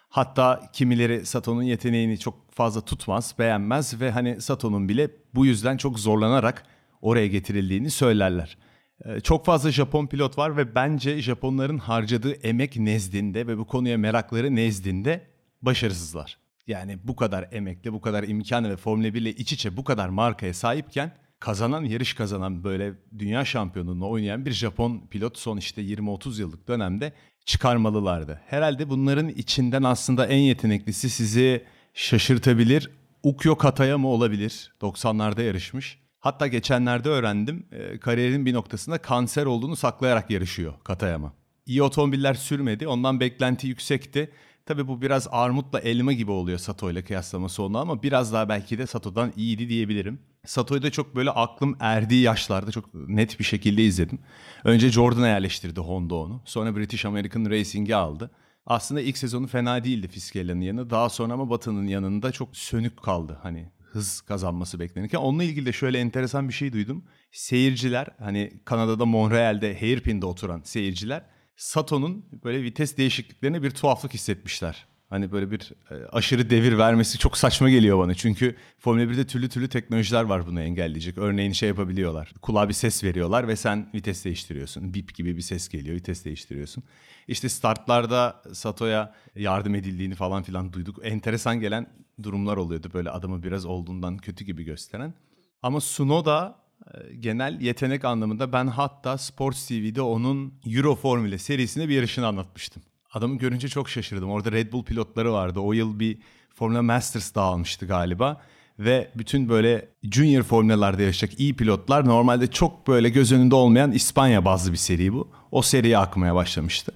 Hatta 0.09 0.69
kimileri 0.73 1.25
Sato'nun 1.25 1.63
yeteneğini 1.63 2.19
çok 2.19 2.51
fazla 2.51 2.81
tutmaz, 2.81 3.35
beğenmez 3.39 4.01
ve 4.01 4.11
hani 4.11 4.41
Sato'nun 4.41 4.89
bile 4.89 5.11
bu 5.35 5.45
yüzden 5.45 5.77
çok 5.77 5.99
zorlanarak 5.99 6.63
oraya 7.01 7.27
getirildiğini 7.27 7.89
söylerler. 7.91 8.57
Ee, 9.05 9.19
çok 9.19 9.45
fazla 9.45 9.71
Japon 9.71 10.07
pilot 10.07 10.37
var 10.37 10.57
ve 10.57 10.75
bence 10.75 11.21
Japonların 11.21 11.77
harcadığı 11.77 12.31
emek 12.31 12.77
nezdinde 12.77 13.47
ve 13.47 13.57
bu 13.57 13.67
konuya 13.67 13.97
merakları 13.97 14.55
nezdinde 14.55 15.27
başarısızlar. 15.61 16.37
Yani 16.67 16.97
bu 17.03 17.15
kadar 17.15 17.47
emekle, 17.51 17.93
bu 17.93 18.01
kadar 18.01 18.23
imkan 18.23 18.69
ve 18.69 18.77
Formula 18.77 19.13
1 19.13 19.21
ile 19.21 19.29
iç 19.29 19.53
içe 19.53 19.77
bu 19.77 19.83
kadar 19.83 20.09
markaya 20.09 20.53
sahipken 20.53 21.11
kazanan, 21.39 21.83
yarış 21.83 22.13
kazanan 22.13 22.63
böyle 22.63 22.93
dünya 23.19 23.45
şampiyonluğunu 23.45 24.09
oynayan 24.09 24.45
bir 24.45 24.51
Japon 24.51 25.07
pilot 25.09 25.37
son 25.37 25.57
işte 25.57 25.81
20-30 25.81 26.39
yıllık 26.39 26.67
dönemde 26.67 27.13
çıkarmalılardı. 27.45 28.41
Herhalde 28.47 28.89
bunların 28.89 29.29
içinden 29.29 29.83
aslında 29.83 30.25
en 30.25 30.37
yeteneklisi 30.37 31.09
sizi 31.09 31.65
şaşırtabilir. 31.93 32.89
Ukyo 33.23 33.55
Kataya 33.57 33.97
mı 33.97 34.07
olabilir? 34.07 34.73
90'larda 34.81 35.41
yarışmış. 35.41 35.99
Hatta 36.21 36.47
geçenlerde 36.47 37.09
öğrendim 37.09 37.65
e, 37.71 37.99
kariyerin 37.99 38.45
bir 38.45 38.53
noktasında 38.53 38.97
kanser 38.97 39.45
olduğunu 39.45 39.75
saklayarak 39.75 40.29
yarışıyor 40.29 40.73
Katayama. 40.83 41.33
İyi 41.65 41.83
otomobiller 41.83 42.33
sürmedi 42.33 42.87
ondan 42.87 43.19
beklenti 43.19 43.67
yüksekti. 43.67 44.31
Tabii 44.65 44.87
bu 44.87 45.01
biraz 45.01 45.27
armutla 45.31 45.79
elma 45.79 46.13
gibi 46.13 46.31
oluyor 46.31 46.57
Sato 46.57 46.91
ile 46.91 47.03
kıyaslaması 47.03 47.63
onu 47.63 47.77
ama 47.77 48.03
biraz 48.03 48.33
daha 48.33 48.49
belki 48.49 48.77
de 48.77 48.87
Sato'dan 48.87 49.33
iyiydi 49.35 49.69
diyebilirim. 49.69 50.19
Sato'yu 50.45 50.83
da 50.83 50.91
çok 50.91 51.15
böyle 51.15 51.31
aklım 51.31 51.77
erdiği 51.79 52.21
yaşlarda 52.21 52.71
çok 52.71 52.93
net 52.93 53.39
bir 53.39 53.43
şekilde 53.43 53.83
izledim. 53.83 54.19
Önce 54.63 54.89
Jordan'a 54.89 55.27
yerleştirdi 55.27 55.79
Honda 55.79 56.15
onu. 56.15 56.41
Sonra 56.45 56.75
British 56.75 57.05
American 57.05 57.45
Racing'i 57.49 57.95
aldı. 57.95 58.31
Aslında 58.65 59.01
ilk 59.01 59.17
sezonu 59.17 59.47
fena 59.47 59.83
değildi 59.83 60.07
Fiskella'nın 60.07 60.61
yanı. 60.61 60.89
Daha 60.89 61.09
sonra 61.09 61.33
ama 61.33 61.49
Batı'nın 61.49 61.87
yanında 61.87 62.31
çok 62.31 62.57
sönük 62.57 63.03
kaldı. 63.03 63.37
Hani 63.43 63.69
hız 63.91 64.21
kazanması 64.21 64.79
beklenirken. 64.79 65.19
Onunla 65.19 65.43
ilgili 65.43 65.65
de 65.65 65.73
şöyle 65.73 65.99
enteresan 65.99 66.47
bir 66.47 66.53
şey 66.53 66.73
duydum. 66.73 67.05
Seyirciler 67.31 68.07
hani 68.19 68.53
Kanada'da 68.65 69.05
Montreal'de 69.05 69.79
Hairpin'de 69.79 70.25
oturan 70.25 70.61
seyirciler 70.61 71.25
Sato'nun 71.55 72.25
böyle 72.43 72.63
vites 72.63 72.97
değişikliklerine 72.97 73.63
bir 73.63 73.71
tuhaflık 73.71 74.13
hissetmişler. 74.13 74.87
Hani 75.09 75.31
böyle 75.31 75.51
bir 75.51 75.71
e, 75.91 76.05
aşırı 76.05 76.49
devir 76.49 76.77
vermesi 76.77 77.17
çok 77.17 77.37
saçma 77.37 77.69
geliyor 77.69 77.99
bana. 77.99 78.13
Çünkü 78.13 78.55
Formula 78.79 79.03
1'de 79.03 79.27
türlü 79.27 79.49
türlü 79.49 79.69
teknolojiler 79.69 80.23
var 80.23 80.47
bunu 80.47 80.61
engelleyecek. 80.61 81.17
Örneğin 81.17 81.51
şey 81.51 81.69
yapabiliyorlar. 81.69 82.33
Kulağa 82.41 82.69
bir 82.69 82.73
ses 82.73 83.03
veriyorlar 83.03 83.47
ve 83.47 83.55
sen 83.55 83.89
vites 83.93 84.25
değiştiriyorsun. 84.25 84.93
Bip 84.93 85.15
gibi 85.15 85.37
bir 85.37 85.41
ses 85.41 85.69
geliyor, 85.69 85.95
vites 85.95 86.25
değiştiriyorsun. 86.25 86.83
İşte 87.27 87.49
startlarda 87.49 88.41
Sato'ya 88.53 89.13
yardım 89.35 89.75
edildiğini 89.75 90.15
falan 90.15 90.43
filan 90.43 90.73
duyduk. 90.73 90.99
Enteresan 91.03 91.59
gelen 91.59 91.87
durumlar 92.23 92.57
oluyordu 92.57 92.89
böyle 92.93 93.09
adamı 93.09 93.43
biraz 93.43 93.65
olduğundan 93.65 94.17
kötü 94.17 94.45
gibi 94.45 94.63
gösteren. 94.63 95.13
Ama 95.61 95.81
Sunoda 95.81 96.55
e, 96.93 97.15
genel 97.15 97.61
yetenek 97.61 98.05
anlamında 98.05 98.53
ben 98.53 98.67
hatta 98.67 99.17
Sports 99.17 99.67
TV'de 99.67 100.01
onun 100.01 100.53
Euro 100.65 100.95
Formula 100.95 101.37
serisine 101.37 101.89
bir 101.89 101.95
yarışını 101.95 102.27
anlatmıştım. 102.27 102.83
Adamı 103.13 103.37
görünce 103.37 103.67
çok 103.67 103.89
şaşırdım. 103.89 104.29
Orada 104.29 104.51
Red 104.51 104.71
Bull 104.71 104.83
pilotları 104.83 105.33
vardı. 105.33 105.59
O 105.59 105.73
yıl 105.73 105.99
bir 105.99 106.17
Formula 106.53 106.81
Masters 106.81 107.35
dağılmıştı 107.35 107.85
galiba. 107.85 108.41
Ve 108.79 109.11
bütün 109.15 109.49
böyle 109.49 109.89
junior 110.03 110.43
formülalarda 110.43 111.01
yarışacak 111.01 111.39
iyi 111.39 111.55
pilotlar 111.55 112.05
normalde 112.05 112.47
çok 112.47 112.87
böyle 112.87 113.09
göz 113.09 113.31
önünde 113.31 113.55
olmayan 113.55 113.91
İspanya 113.91 114.45
bazlı 114.45 114.71
bir 114.71 114.77
seri 114.77 115.13
bu. 115.13 115.27
O 115.51 115.61
seriye 115.61 115.97
akmaya 115.97 116.35
başlamıştı. 116.35 116.91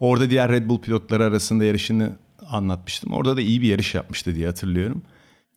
Orada 0.00 0.30
diğer 0.30 0.50
Red 0.52 0.68
Bull 0.68 0.80
pilotları 0.80 1.24
arasında 1.24 1.64
yarışını 1.64 2.16
anlatmıştım. 2.54 3.12
Orada 3.12 3.36
da 3.36 3.40
iyi 3.40 3.62
bir 3.62 3.68
yarış 3.68 3.94
yapmıştı 3.94 4.34
diye 4.34 4.46
hatırlıyorum. 4.46 5.02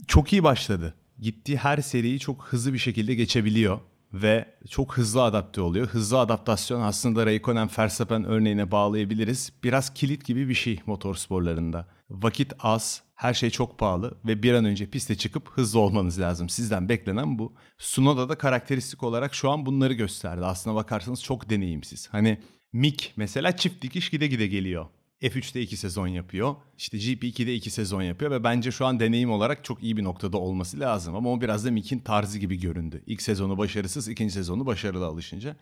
Çok 0.07 0.33
iyi 0.33 0.43
başladı. 0.43 0.93
Gittiği 1.19 1.57
her 1.57 1.77
seriyi 1.77 2.19
çok 2.19 2.43
hızlı 2.43 2.73
bir 2.73 2.77
şekilde 2.77 3.15
geçebiliyor 3.15 3.79
ve 4.13 4.45
çok 4.69 4.97
hızlı 4.97 5.23
adapte 5.23 5.61
oluyor. 5.61 5.87
Hızlı 5.87 6.19
adaptasyon 6.19 6.81
aslında 6.81 7.25
Raikkonen 7.25 7.69
Verstappen 7.77 8.23
örneğine 8.23 8.71
bağlayabiliriz. 8.71 9.53
Biraz 9.63 9.93
kilit 9.93 10.25
gibi 10.25 10.49
bir 10.49 10.53
şey 10.53 10.79
motorsporlarında. 10.85 11.87
Vakit 12.09 12.53
az, 12.59 13.01
her 13.15 13.33
şey 13.33 13.49
çok 13.49 13.79
pahalı 13.79 14.17
ve 14.25 14.43
bir 14.43 14.53
an 14.53 14.65
önce 14.65 14.89
piste 14.89 15.15
çıkıp 15.15 15.49
hızlı 15.49 15.79
olmanız 15.79 16.19
lazım. 16.19 16.49
Sizden 16.49 16.89
beklenen 16.89 17.39
bu. 17.39 17.53
Sunoda 17.77 18.29
da 18.29 18.37
karakteristik 18.37 19.03
olarak 19.03 19.35
şu 19.35 19.49
an 19.49 19.65
bunları 19.65 19.93
gösterdi. 19.93 20.45
Aslına 20.45 20.75
bakarsanız 20.75 21.23
çok 21.23 21.49
deneyimsiz. 21.49 22.07
Hani 22.11 22.39
Mick 22.73 23.13
mesela 23.15 23.57
çift 23.57 23.81
dikiş 23.81 24.09
gide 24.09 24.27
gide 24.27 24.47
geliyor. 24.47 24.85
F3'te 25.21 25.61
2 25.61 25.77
sezon 25.77 26.07
yapıyor. 26.07 26.55
İşte 26.77 26.97
GP2'de 26.97 27.55
2 27.55 27.69
sezon 27.69 28.01
yapıyor 28.01 28.31
ve 28.31 28.43
bence 28.43 28.71
şu 28.71 28.85
an 28.85 28.99
deneyim 28.99 29.31
olarak 29.31 29.63
çok 29.63 29.83
iyi 29.83 29.97
bir 29.97 30.03
noktada 30.03 30.37
olması 30.37 30.79
lazım. 30.79 31.15
Ama 31.15 31.31
o 31.31 31.41
biraz 31.41 31.65
da 31.65 31.71
Mick'in 31.71 31.99
tarzı 31.99 32.39
gibi 32.39 32.59
göründü. 32.59 33.03
İlk 33.07 33.21
sezonu 33.21 33.57
başarısız, 33.57 34.07
ikinci 34.07 34.33
sezonu 34.33 34.65
başarılı 34.65 35.05
alışınca. 35.05 35.55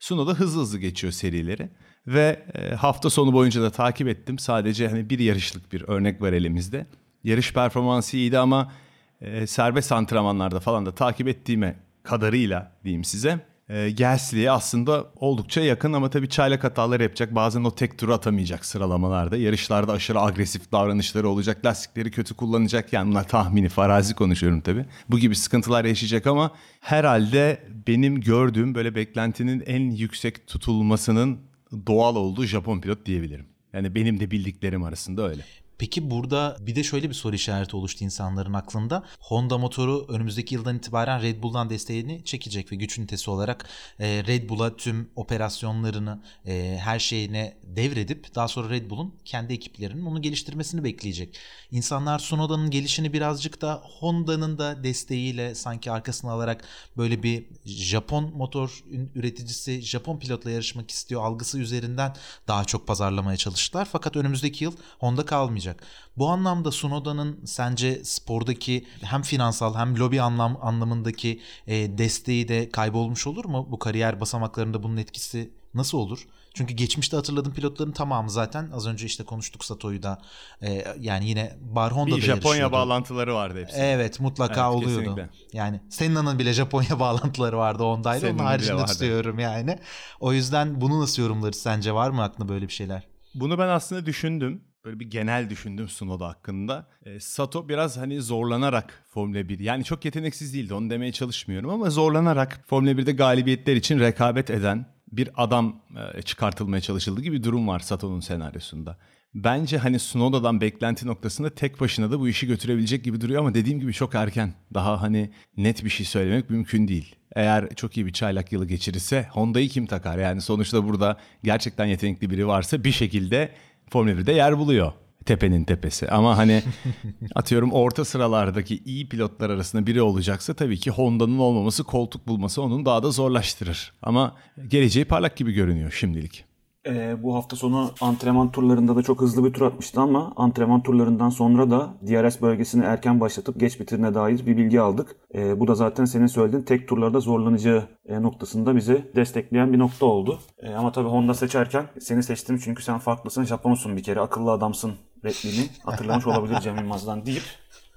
Suno 0.00 0.26
da 0.26 0.34
hızlı 0.34 0.60
hızlı 0.60 0.78
geçiyor 0.78 1.12
serileri. 1.12 1.70
Ve 2.06 2.46
e, 2.54 2.74
hafta 2.74 3.10
sonu 3.10 3.32
boyunca 3.32 3.62
da 3.62 3.70
takip 3.70 4.08
ettim. 4.08 4.38
Sadece 4.38 4.88
hani 4.88 5.10
bir 5.10 5.18
yarışlık 5.18 5.72
bir 5.72 5.88
örnek 5.88 6.22
var 6.22 6.32
elimizde. 6.32 6.86
Yarış 7.24 7.52
performansı 7.52 8.16
iyiydi 8.16 8.38
ama 8.38 8.72
e, 9.20 9.46
serbest 9.46 9.92
antrenmanlarda 9.92 10.60
falan 10.60 10.86
da 10.86 10.94
takip 10.94 11.28
ettiğime 11.28 11.76
kadarıyla 12.02 12.72
diyeyim 12.84 13.04
size 13.04 13.51
e, 13.72 13.90
Gasly'ye 13.90 14.50
aslında 14.50 15.06
oldukça 15.16 15.60
yakın 15.60 15.92
ama 15.92 16.10
tabii 16.10 16.28
çaylak 16.28 16.64
hatalar 16.64 17.00
yapacak. 17.00 17.34
Bazen 17.34 17.64
o 17.64 17.74
tek 17.74 17.98
turu 17.98 18.14
atamayacak 18.14 18.64
sıralamalarda. 18.64 19.36
Yarışlarda 19.36 19.92
aşırı 19.92 20.20
agresif 20.20 20.72
davranışları 20.72 21.28
olacak. 21.28 21.64
Lastikleri 21.64 22.10
kötü 22.10 22.34
kullanacak. 22.34 22.92
Yani 22.92 23.10
bunlar 23.10 23.28
tahmini, 23.28 23.68
farazi 23.68 24.14
konuşuyorum 24.14 24.60
tabii. 24.60 24.84
Bu 25.08 25.18
gibi 25.18 25.36
sıkıntılar 25.36 25.84
yaşayacak 25.84 26.26
ama 26.26 26.50
herhalde 26.80 27.62
benim 27.86 28.20
gördüğüm 28.20 28.74
böyle 28.74 28.94
beklentinin 28.94 29.62
en 29.66 29.90
yüksek 29.90 30.46
tutulmasının 30.46 31.38
doğal 31.86 32.16
olduğu 32.16 32.44
Japon 32.44 32.80
pilot 32.80 33.06
diyebilirim. 33.06 33.46
Yani 33.72 33.94
benim 33.94 34.20
de 34.20 34.30
bildiklerim 34.30 34.82
arasında 34.82 35.28
öyle. 35.28 35.42
Peki 35.82 36.10
burada 36.10 36.56
bir 36.60 36.76
de 36.76 36.82
şöyle 36.82 37.08
bir 37.08 37.14
soru 37.14 37.34
işareti 37.34 37.76
oluştu 37.76 38.04
insanların 38.04 38.52
aklında. 38.52 39.04
Honda 39.20 39.58
motoru 39.58 40.06
önümüzdeki 40.08 40.54
yıldan 40.54 40.76
itibaren 40.76 41.22
Red 41.22 41.42
Bull'dan 41.42 41.70
desteğini 41.70 42.24
çekecek 42.24 42.72
ve 42.72 42.76
güç 42.76 42.98
ünitesi 42.98 43.30
olarak 43.30 43.68
e, 43.98 44.24
Red 44.26 44.48
Bull'a 44.48 44.76
tüm 44.76 45.10
operasyonlarını, 45.16 46.22
e, 46.46 46.78
her 46.80 46.98
şeyine 46.98 47.56
devredip 47.64 48.34
daha 48.34 48.48
sonra 48.48 48.70
Red 48.70 48.90
Bull'un 48.90 49.14
kendi 49.24 49.52
ekiplerinin 49.52 50.06
onu 50.06 50.22
geliştirmesini 50.22 50.84
bekleyecek. 50.84 51.38
İnsanlar 51.70 52.18
Sunoda'nın 52.18 52.70
gelişini 52.70 53.12
birazcık 53.12 53.60
da 53.62 53.82
Honda'nın 54.00 54.58
da 54.58 54.84
desteğiyle 54.84 55.54
sanki 55.54 55.90
arkasına 55.90 56.30
alarak 56.30 56.64
böyle 56.96 57.22
bir 57.22 57.46
Japon 57.64 58.36
motor 58.36 58.84
üreticisi 59.14 59.80
Japon 59.80 60.18
pilotla 60.18 60.50
yarışmak 60.50 60.90
istiyor 60.90 61.24
algısı 61.24 61.58
üzerinden 61.58 62.14
daha 62.48 62.64
çok 62.64 62.86
pazarlamaya 62.86 63.36
çalıştılar. 63.36 63.88
Fakat 63.92 64.16
önümüzdeki 64.16 64.64
yıl 64.64 64.72
Honda 64.98 65.26
kalmayacak 65.26 65.71
olacak. 65.72 65.86
Bu 66.16 66.28
anlamda 66.28 66.70
Sunoda'nın 66.70 67.44
sence 67.44 68.04
spordaki 68.04 68.86
hem 69.02 69.22
finansal 69.22 69.74
hem 69.74 69.98
lobi 69.98 70.22
anlam 70.22 70.58
anlamındaki 70.62 71.40
e, 71.66 71.98
desteği 71.98 72.48
de 72.48 72.70
kaybolmuş 72.70 73.26
olur 73.26 73.44
mu? 73.44 73.68
Bu 73.70 73.78
kariyer 73.78 74.20
basamaklarında 74.20 74.82
bunun 74.82 74.96
etkisi 74.96 75.50
nasıl 75.74 75.98
olur? 75.98 76.26
Çünkü 76.54 76.74
geçmişte 76.74 77.16
hatırladığım 77.16 77.54
pilotların 77.54 77.92
tamamı 77.92 78.30
zaten 78.30 78.70
az 78.74 78.86
önce 78.86 79.06
işte 79.06 79.24
konuştuk 79.24 79.64
Sato'yu 79.64 80.02
da 80.02 80.18
e, 80.62 80.84
yani 81.00 81.28
yine 81.28 81.56
Bar 81.60 81.92
Honda'da 81.92 82.16
Bir 82.16 82.22
Japonya 82.22 82.72
bağlantıları 82.72 83.34
vardı 83.34 83.60
hepsi. 83.60 83.76
Evet 83.76 84.20
mutlaka 84.20 84.66
evet, 84.66 84.76
oluyordu. 84.76 85.16
Kesinlikle. 85.16 85.28
Yani 85.52 85.80
Senna'nın 85.90 86.38
bile 86.38 86.52
Japonya 86.52 87.00
bağlantıları 87.00 87.58
vardı 87.58 87.82
Honda'yla. 87.82 88.30
Onun 88.30 88.38
haricinde 88.38 88.84
tutuyorum 88.84 89.38
yani. 89.38 89.78
O 90.20 90.32
yüzden 90.32 90.80
bunu 90.80 91.00
nasıl 91.00 91.22
yorumlarız 91.22 91.56
sence 91.56 91.94
var 91.94 92.10
mı 92.10 92.22
aklında 92.22 92.48
böyle 92.48 92.68
bir 92.68 92.72
şeyler? 92.72 93.08
Bunu 93.34 93.58
ben 93.58 93.68
aslında 93.68 94.06
düşündüm 94.06 94.62
böyle 94.84 95.00
bir 95.00 95.10
genel 95.10 95.50
düşündüm 95.50 95.88
Sunoda 95.88 96.28
hakkında. 96.28 96.86
E, 97.06 97.20
Sato 97.20 97.68
biraz 97.68 97.96
hani 97.96 98.20
zorlanarak 98.20 99.04
Formula 99.10 99.48
1 99.48 99.58
yani 99.58 99.84
çok 99.84 100.04
yeteneksiz 100.04 100.54
değildi 100.54 100.74
onu 100.74 100.90
demeye 100.90 101.12
çalışmıyorum 101.12 101.70
ama 101.70 101.90
zorlanarak 101.90 102.60
Formula 102.66 102.90
1'de 102.90 103.12
galibiyetler 103.12 103.76
için 103.76 104.00
rekabet 104.00 104.50
eden 104.50 104.86
bir 105.12 105.28
adam 105.36 105.76
e, 106.16 106.22
çıkartılmaya 106.22 106.80
çalışıldığı 106.80 107.22
gibi 107.22 107.36
bir 107.38 107.42
durum 107.42 107.68
var 107.68 107.78
Sato'nun 107.78 108.20
senaryosunda. 108.20 108.98
Bence 109.34 109.78
hani 109.78 109.98
Sunoda'dan 109.98 110.60
beklenti 110.60 111.06
noktasında 111.06 111.50
tek 111.50 111.80
başına 111.80 112.10
da 112.10 112.20
bu 112.20 112.28
işi 112.28 112.46
götürebilecek 112.46 113.04
gibi 113.04 113.20
duruyor 113.20 113.40
ama 113.40 113.54
dediğim 113.54 113.80
gibi 113.80 113.92
çok 113.92 114.14
erken. 114.14 114.54
Daha 114.74 115.02
hani 115.02 115.30
net 115.56 115.84
bir 115.84 115.90
şey 115.90 116.06
söylemek 116.06 116.50
mümkün 116.50 116.88
değil. 116.88 117.16
Eğer 117.36 117.74
çok 117.74 117.96
iyi 117.96 118.06
bir 118.06 118.12
çaylak 118.12 118.52
yılı 118.52 118.66
geçirirse 118.66 119.28
Honda'yı 119.30 119.68
kim 119.68 119.86
takar? 119.86 120.18
Yani 120.18 120.40
sonuçta 120.40 120.88
burada 120.88 121.16
gerçekten 121.44 121.84
yetenekli 121.86 122.30
biri 122.30 122.46
varsa 122.46 122.84
bir 122.84 122.92
şekilde 122.92 123.52
Formula 123.92 124.12
1'de 124.20 124.32
yer 124.32 124.58
buluyor 124.58 124.92
tepenin 125.26 125.64
tepesi. 125.64 126.08
Ama 126.08 126.36
hani 126.38 126.62
atıyorum 127.34 127.72
orta 127.72 128.04
sıralardaki 128.04 128.82
iyi 128.84 129.08
pilotlar 129.08 129.50
arasında 129.50 129.86
biri 129.86 130.02
olacaksa 130.02 130.54
tabii 130.54 130.78
ki 130.78 130.90
Honda'nın 130.90 131.38
olmaması 131.38 131.84
koltuk 131.84 132.26
bulması 132.28 132.62
onun 132.62 132.86
daha 132.86 133.02
da 133.02 133.10
zorlaştırır. 133.10 133.92
Ama 134.02 134.36
geleceği 134.68 135.04
parlak 135.04 135.36
gibi 135.36 135.52
görünüyor 135.52 135.90
şimdilik. 135.90 136.44
E, 136.86 137.22
bu 137.22 137.34
hafta 137.34 137.56
sonu 137.56 137.90
antrenman 138.00 138.52
turlarında 138.52 138.96
da 138.96 139.02
çok 139.02 139.20
hızlı 139.20 139.44
bir 139.44 139.52
tur 139.52 139.62
atmıştı 139.62 140.00
ama 140.00 140.32
antrenman 140.36 140.82
turlarından 140.82 141.28
sonra 141.28 141.70
da 141.70 141.94
DRS 142.06 142.42
bölgesini 142.42 142.84
erken 142.84 143.20
başlatıp 143.20 143.60
geç 143.60 143.80
bitirine 143.80 144.14
dair 144.14 144.46
bir 144.46 144.56
bilgi 144.56 144.80
aldık. 144.80 145.16
E, 145.34 145.60
bu 145.60 145.68
da 145.68 145.74
zaten 145.74 146.04
senin 146.04 146.26
söylediğin 146.26 146.62
tek 146.62 146.88
turlarda 146.88 147.20
zorlanacağı 147.20 147.88
e, 148.06 148.22
noktasında 148.22 148.76
bizi 148.76 149.10
destekleyen 149.16 149.72
bir 149.72 149.78
nokta 149.78 150.06
oldu. 150.06 150.38
E, 150.58 150.74
ama 150.74 150.92
tabii 150.92 151.08
Honda 151.08 151.34
seçerken 151.34 151.86
seni 152.00 152.22
seçtim 152.22 152.58
çünkü 152.64 152.82
sen 152.82 152.98
farklısın, 152.98 153.44
Japonsun 153.44 153.96
bir 153.96 154.02
kere, 154.02 154.20
akıllı 154.20 154.50
adamsın 154.50 154.92
repliğini 155.24 155.66
hatırlamış 155.84 156.26
olabilir 156.26 156.60
Cem 156.60 156.76
Yılmaz'dan 156.76 157.26
deyip 157.26 157.42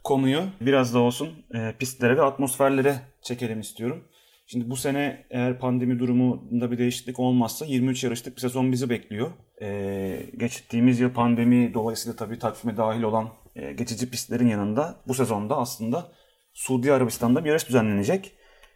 konuyu 0.03 0.41
biraz 0.61 0.93
da 0.93 0.99
olsun 0.99 1.29
e, 1.53 1.75
pistlere 1.79 2.17
ve 2.17 2.21
atmosferlere 2.21 2.95
çekelim 3.21 3.59
istiyorum. 3.59 4.03
Şimdi 4.47 4.69
bu 4.69 4.75
sene 4.75 5.25
eğer 5.29 5.59
pandemi 5.59 5.99
durumunda 5.99 6.71
bir 6.71 6.77
değişiklik 6.77 7.19
olmazsa 7.19 7.65
23 7.65 8.03
yarışlık 8.03 8.35
bir 8.35 8.41
sezon 8.41 8.71
bizi 8.71 8.89
bekliyor. 8.89 9.31
Ee, 9.61 10.19
geçtiğimiz 10.37 10.99
yıl 10.99 11.13
pandemi 11.13 11.73
dolayısıyla 11.73 12.15
tabii 12.15 12.39
takvime 12.39 12.77
dahil 12.77 13.01
olan 13.01 13.29
e, 13.55 13.73
geçici 13.73 14.09
pistlerin 14.09 14.47
yanında 14.47 14.95
bu 15.07 15.13
sezonda 15.13 15.57
aslında 15.57 16.11
Suudi 16.53 16.93
Arabistan'da 16.93 17.43
bir 17.43 17.49
yarış 17.49 17.67
düzenlenecek. 17.67 18.31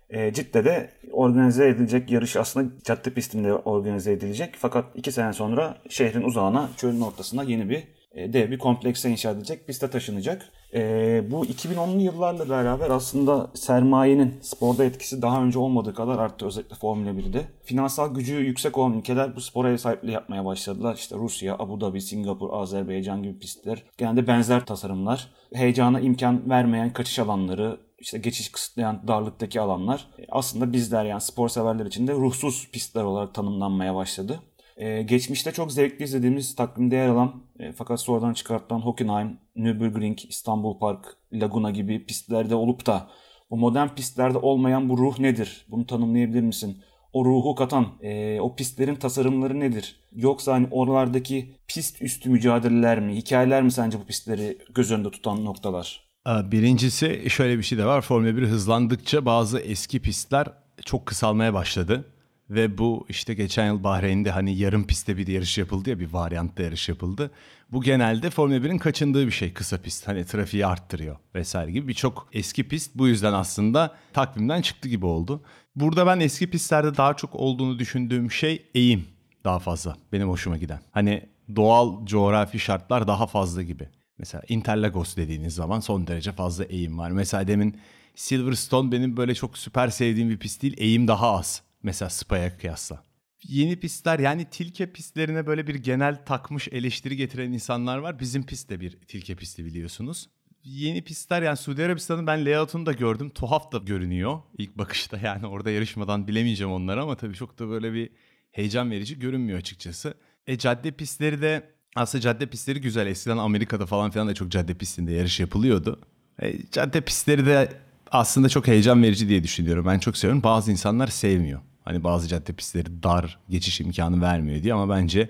E, 0.09 0.33
Cidde'de 0.33 0.89
organize 1.11 1.67
edilecek 1.67 2.11
yarış 2.11 2.35
aslında 2.35 2.71
cadde 2.83 3.13
pistinde 3.13 3.53
organize 3.53 4.11
edilecek. 4.11 4.55
Fakat 4.57 4.85
iki 4.95 5.11
sene 5.11 5.33
sonra 5.33 5.77
şehrin 5.89 6.21
uzağına, 6.21 6.69
çölün 6.77 7.01
ortasına 7.01 7.43
yeni 7.43 7.69
bir 7.69 7.87
e, 8.11 8.33
dev 8.33 8.51
bir 8.51 8.57
komplekse 8.57 9.09
inşa 9.09 9.31
edilecek, 9.31 9.67
piste 9.67 9.89
taşınacak. 9.89 10.49
E, 10.73 11.31
bu 11.31 11.45
2010'lu 11.45 12.01
yıllarla 12.01 12.49
beraber 12.49 12.89
aslında 12.89 13.47
sermayenin 13.53 14.35
sporda 14.41 14.85
etkisi 14.85 15.21
daha 15.21 15.43
önce 15.43 15.59
olmadığı 15.59 15.93
kadar 15.93 16.19
arttı 16.19 16.45
özellikle 16.45 16.75
Formula 16.75 17.09
1'de. 17.09 17.41
Finansal 17.63 18.13
gücü 18.13 18.35
yüksek 18.35 18.77
olan 18.77 18.93
ülkeler 18.93 19.35
bu 19.35 19.41
spora 19.41 19.71
ev 19.71 19.77
sahipliği 19.77 20.11
yapmaya 20.11 20.45
başladılar. 20.45 20.95
İşte 20.95 21.15
Rusya, 21.15 21.55
Abu 21.59 21.81
Dhabi, 21.81 22.01
Singapur, 22.01 22.49
Azerbaycan 22.53 23.23
gibi 23.23 23.39
pistler. 23.39 23.83
Genelde 23.97 24.27
benzer 24.27 24.65
tasarımlar. 24.65 25.27
Heyecana 25.53 25.99
imkan 25.99 26.49
vermeyen 26.49 26.93
kaçış 26.93 27.19
alanları, 27.19 27.77
işte 27.99 28.17
geçiş 28.17 28.51
kısıtlayan 28.51 29.01
darlıktaki 29.07 29.61
alanlar 29.61 30.07
aslında 30.29 30.73
bizler 30.73 31.05
yani 31.05 31.21
spor 31.21 31.49
severler 31.49 31.85
için 31.85 32.07
de 32.07 32.13
ruhsuz 32.13 32.69
pistler 32.71 33.03
olarak 33.03 33.33
tanımlanmaya 33.33 33.95
başladı. 33.95 34.39
Ee, 34.79 35.01
geçmişte 35.01 35.51
çok 35.51 35.71
zevkli 35.71 36.03
izlediğimiz 36.03 36.55
takvimde 36.55 36.95
yer 36.95 37.07
alan 37.07 37.43
e, 37.59 37.71
fakat 37.71 38.01
sonradan 38.01 38.33
çıkartılan 38.33 38.79
Hockenheim, 38.79 39.37
Nürburgring, 39.55 40.17
İstanbul 40.29 40.79
Park, 40.79 41.05
Laguna 41.33 41.71
gibi 41.71 42.05
pistlerde 42.05 42.55
olup 42.55 42.85
da 42.85 43.07
bu 43.51 43.57
modern 43.57 43.87
pistlerde 43.87 44.37
olmayan 44.37 44.89
bu 44.89 44.97
ruh 44.97 45.19
nedir? 45.19 45.65
Bunu 45.67 45.85
tanımlayabilir 45.85 46.41
misin? 46.41 46.77
O 47.13 47.25
ruhu 47.25 47.55
katan, 47.55 47.87
e, 48.01 48.39
o 48.41 48.55
pistlerin 48.55 48.95
tasarımları 48.95 49.59
nedir? 49.59 49.95
Yoksa 50.15 50.53
hani 50.53 50.67
oralardaki 50.71 51.55
pist 51.67 52.01
üstü 52.01 52.29
mücadeleler 52.29 52.99
mi, 52.99 53.15
hikayeler 53.15 53.63
mi 53.63 53.71
sence 53.71 53.99
bu 53.99 54.05
pistleri 54.05 54.57
göz 54.75 54.91
önünde 54.91 55.11
tutan 55.11 55.45
noktalar? 55.45 56.09
Birincisi 56.51 57.29
şöyle 57.29 57.57
bir 57.57 57.63
şey 57.63 57.77
de 57.77 57.85
var. 57.85 58.01
Formula 58.01 58.37
1 58.37 58.43
hızlandıkça 58.43 59.25
bazı 59.25 59.59
eski 59.59 60.01
pistler 60.01 60.47
çok 60.85 61.05
kısalmaya 61.05 61.53
başladı. 61.53 62.05
Ve 62.49 62.77
bu 62.77 63.05
işte 63.09 63.33
geçen 63.33 63.65
yıl 63.65 63.83
Bahreyn'de 63.83 64.31
hani 64.31 64.57
yarım 64.57 64.87
pistte 64.87 65.17
bir 65.17 65.27
yarış 65.27 65.57
yapıldı 65.57 65.89
ya 65.89 65.99
bir 65.99 66.13
varyantta 66.13 66.63
yarış 66.63 66.89
yapıldı. 66.89 67.31
Bu 67.71 67.81
genelde 67.81 68.29
Formula 68.29 68.57
1'in 68.57 68.77
kaçındığı 68.77 69.25
bir 69.27 69.31
şey 69.31 69.53
kısa 69.53 69.81
pist. 69.81 70.07
Hani 70.07 70.25
trafiği 70.25 70.65
arttırıyor 70.65 71.17
vesaire 71.35 71.71
gibi 71.71 71.87
birçok 71.87 72.29
eski 72.33 72.67
pist 72.67 72.91
bu 72.95 73.07
yüzden 73.07 73.33
aslında 73.33 73.95
takvimden 74.13 74.61
çıktı 74.61 74.89
gibi 74.89 75.05
oldu. 75.05 75.41
Burada 75.75 76.07
ben 76.07 76.19
eski 76.19 76.49
pistlerde 76.49 76.97
daha 76.97 77.13
çok 77.13 77.35
olduğunu 77.35 77.79
düşündüğüm 77.79 78.31
şey 78.31 78.65
eğim 78.75 79.05
daha 79.43 79.59
fazla 79.59 79.97
benim 80.11 80.29
hoşuma 80.29 80.57
giden. 80.57 80.79
Hani 80.91 81.25
doğal 81.55 82.05
coğrafi 82.05 82.59
şartlar 82.59 83.07
daha 83.07 83.27
fazla 83.27 83.61
gibi. 83.63 83.89
Mesela 84.17 84.43
Interlagos 84.49 85.17
dediğiniz 85.17 85.55
zaman 85.55 85.79
son 85.79 86.07
derece 86.07 86.31
fazla 86.31 86.63
eğim 86.63 86.97
var. 86.97 87.11
Mesela 87.11 87.47
demin 87.47 87.77
Silverstone 88.15 88.91
benim 88.91 89.17
böyle 89.17 89.35
çok 89.35 89.57
süper 89.57 89.89
sevdiğim 89.89 90.29
bir 90.29 90.37
pist 90.37 90.61
değil. 90.61 90.75
Eğim 90.77 91.07
daha 91.07 91.31
az. 91.31 91.61
Mesela 91.83 92.09
Spa'ya 92.09 92.57
kıyasla. 92.57 93.03
Yeni 93.43 93.79
pistler 93.79 94.19
yani 94.19 94.45
tilke 94.51 94.91
pistlerine 94.91 95.47
böyle 95.47 95.67
bir 95.67 95.75
genel 95.75 96.25
takmış 96.25 96.67
eleştiri 96.67 97.15
getiren 97.15 97.51
insanlar 97.51 97.97
var. 97.97 98.19
Bizim 98.19 98.45
pist 98.45 98.69
de 98.69 98.79
bir 98.79 98.91
tilke 98.91 99.35
pisti 99.35 99.65
biliyorsunuz. 99.65 100.29
Yeni 100.63 101.03
pistler 101.03 101.41
yani 101.41 101.57
Suudi 101.57 101.83
Arabistan'ın 101.83 102.27
ben 102.27 102.45
layout'unu 102.45 102.85
da 102.85 102.91
gördüm. 102.91 103.29
Tuhaf 103.29 103.71
da 103.71 103.77
görünüyor 103.77 104.39
ilk 104.57 104.77
bakışta 104.77 105.17
yani 105.23 105.47
orada 105.47 105.71
yarışmadan 105.71 106.27
bilemeyeceğim 106.27 106.73
onları 106.73 107.01
ama 107.01 107.17
tabii 107.17 107.35
çok 107.35 107.59
da 107.59 107.69
böyle 107.69 107.93
bir 107.93 108.09
heyecan 108.51 108.91
verici 108.91 109.19
görünmüyor 109.19 109.59
açıkçası. 109.59 110.13
E 110.47 110.57
cadde 110.57 110.91
pistleri 110.91 111.41
de 111.41 111.69
aslında 111.95 112.21
cadde 112.21 112.45
pistleri 112.45 112.81
güzel. 112.81 113.07
Eskiden 113.07 113.37
Amerika'da 113.37 113.85
falan 113.85 114.11
filan 114.11 114.27
da 114.27 114.33
çok 114.33 114.49
cadde 114.49 114.73
pistinde 114.73 115.11
yarış 115.11 115.39
yapılıyordu. 115.39 115.99
E, 116.41 116.53
cadde 116.71 117.01
pistleri 117.01 117.45
de 117.45 117.73
aslında 118.11 118.49
çok 118.49 118.67
heyecan 118.67 119.03
verici 119.03 119.29
diye 119.29 119.43
düşünüyorum. 119.43 119.85
Ben 119.85 119.99
çok 119.99 120.17
seviyorum. 120.17 120.43
Bazı 120.43 120.71
insanlar 120.71 121.07
sevmiyor. 121.07 121.61
Hani 121.89 122.03
bazı 122.03 122.27
cadde 122.27 122.53
pistleri 122.53 123.03
dar 123.03 123.39
geçiş 123.49 123.81
imkanı 123.81 124.21
vermiyor 124.21 124.63
diye 124.63 124.73
ama 124.73 124.95
bence 124.95 125.29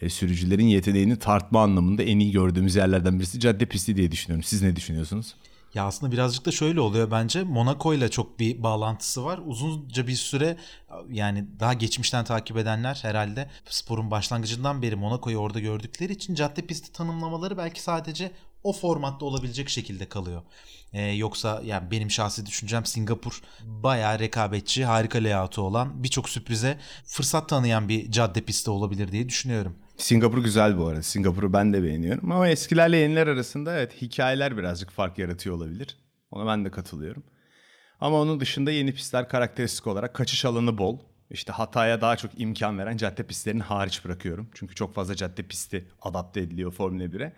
e, 0.00 0.10
sürücülerin 0.10 0.66
yeteneğini 0.66 1.18
tartma 1.18 1.62
anlamında 1.62 2.02
en 2.02 2.18
iyi 2.18 2.32
gördüğümüz 2.32 2.76
yerlerden 2.76 3.18
birisi 3.18 3.40
cadde 3.40 3.66
pisti 3.66 3.96
diye 3.96 4.12
düşünüyorum. 4.12 4.42
Siz 4.42 4.62
ne 4.62 4.76
düşünüyorsunuz? 4.76 5.34
Ya 5.74 5.84
aslında 5.84 6.12
birazcık 6.12 6.46
da 6.46 6.50
şöyle 6.50 6.80
oluyor 6.80 7.10
bence. 7.10 7.42
Monaco 7.42 7.94
ile 7.94 8.10
çok 8.10 8.40
bir 8.40 8.62
bağlantısı 8.62 9.24
var. 9.24 9.40
Uzunca 9.46 10.06
bir 10.06 10.14
süre 10.14 10.56
yani 11.10 11.46
daha 11.60 11.72
geçmişten 11.72 12.24
takip 12.24 12.56
edenler 12.56 12.98
herhalde 13.02 13.50
sporun 13.68 14.10
başlangıcından 14.10 14.82
beri 14.82 14.96
Monaco'yu 14.96 15.38
orada 15.38 15.60
gördükleri 15.60 16.12
için 16.12 16.34
cadde 16.34 16.62
pisti 16.62 16.92
tanımlamaları 16.92 17.56
belki 17.56 17.82
sadece 17.82 18.30
o 18.64 18.72
formatta 18.72 19.24
olabilecek 19.24 19.68
şekilde 19.68 20.08
kalıyor. 20.08 20.42
Ee, 20.92 21.02
yoksa 21.02 21.62
yani 21.64 21.90
benim 21.90 22.10
şahsi 22.10 22.46
düşüncem 22.46 22.84
Singapur 22.84 23.42
bayağı 23.64 24.18
rekabetçi, 24.18 24.84
harika 24.84 25.18
layout'u 25.18 25.62
olan 25.62 26.02
birçok 26.02 26.28
sürprize 26.28 26.78
fırsat 27.04 27.48
tanıyan 27.48 27.88
bir 27.88 28.10
cadde 28.10 28.40
pisti 28.40 28.70
olabilir 28.70 29.12
diye 29.12 29.28
düşünüyorum. 29.28 29.76
Singapur 29.96 30.38
güzel 30.38 30.78
bu 30.78 30.86
arada. 30.86 31.02
Singapur'u 31.02 31.52
ben 31.52 31.72
de 31.72 31.82
beğeniyorum. 31.82 32.32
Ama 32.32 32.48
eskilerle 32.48 32.96
yeniler 32.96 33.26
arasında 33.26 33.74
evet 33.78 34.02
hikayeler 34.02 34.56
birazcık 34.56 34.90
fark 34.90 35.18
yaratıyor 35.18 35.56
olabilir. 35.56 35.96
Ona 36.30 36.46
ben 36.46 36.64
de 36.64 36.70
katılıyorum. 36.70 37.24
Ama 38.00 38.20
onun 38.20 38.40
dışında 38.40 38.70
yeni 38.70 38.94
pistler 38.94 39.28
karakteristik 39.28 39.86
olarak 39.86 40.14
kaçış 40.14 40.44
alanı 40.44 40.78
bol. 40.78 40.98
İşte 41.30 41.52
hataya 41.52 42.00
daha 42.00 42.16
çok 42.16 42.40
imkan 42.40 42.78
veren 42.78 42.96
cadde 42.96 43.22
pistlerini 43.22 43.62
hariç 43.62 44.04
bırakıyorum. 44.04 44.50
Çünkü 44.54 44.74
çok 44.74 44.94
fazla 44.94 45.16
cadde 45.16 45.42
pisti 45.42 45.88
adapte 46.02 46.40
ediliyor 46.40 46.72
Formula 46.72 47.04
1'e. 47.04 47.32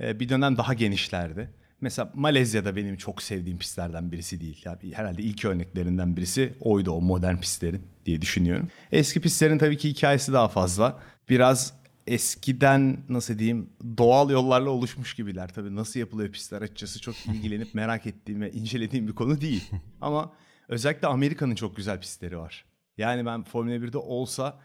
Ee, 0.00 0.20
bir 0.20 0.28
dönem 0.28 0.56
daha 0.56 0.74
genişlerdi. 0.74 1.50
Mesela 1.80 2.12
Malezya'da 2.14 2.76
benim 2.76 2.96
çok 2.96 3.22
sevdiğim 3.22 3.58
pistlerden 3.58 4.12
birisi 4.12 4.40
değil. 4.40 4.62
Yani 4.64 4.94
herhalde 4.94 5.22
ilk 5.22 5.44
örneklerinden 5.44 6.16
birisi 6.16 6.54
oydu 6.60 6.90
o 6.90 7.00
modern 7.00 7.36
pistlerin 7.36 7.82
diye 8.06 8.22
düşünüyorum. 8.22 8.68
Eski 8.92 9.20
pistlerin 9.20 9.58
tabii 9.58 9.76
ki 9.76 9.88
hikayesi 9.88 10.32
daha 10.32 10.48
fazla. 10.48 10.98
Biraz 11.28 11.74
eskiden 12.06 12.98
nasıl 13.08 13.38
diyeyim 13.38 13.70
doğal 13.98 14.30
yollarla 14.30 14.70
oluşmuş 14.70 15.14
gibiler. 15.14 15.48
Tabii 15.54 15.76
nasıl 15.76 16.00
yapılıyor 16.00 16.32
pistler 16.32 16.62
açıkçası 16.62 17.00
çok 17.00 17.26
ilgilenip 17.26 17.74
merak 17.74 18.06
ettiğim 18.06 18.40
ve 18.40 18.52
incelediğim 18.52 19.08
bir 19.08 19.14
konu 19.14 19.40
değil. 19.40 19.70
Ama 20.00 20.32
özellikle 20.68 21.08
Amerika'nın 21.08 21.54
çok 21.54 21.76
güzel 21.76 22.00
pistleri 22.00 22.38
var. 22.38 22.64
Yani 22.98 23.26
ben 23.26 23.44
Formula 23.44 23.74
1'de 23.74 23.98
olsa 23.98 24.58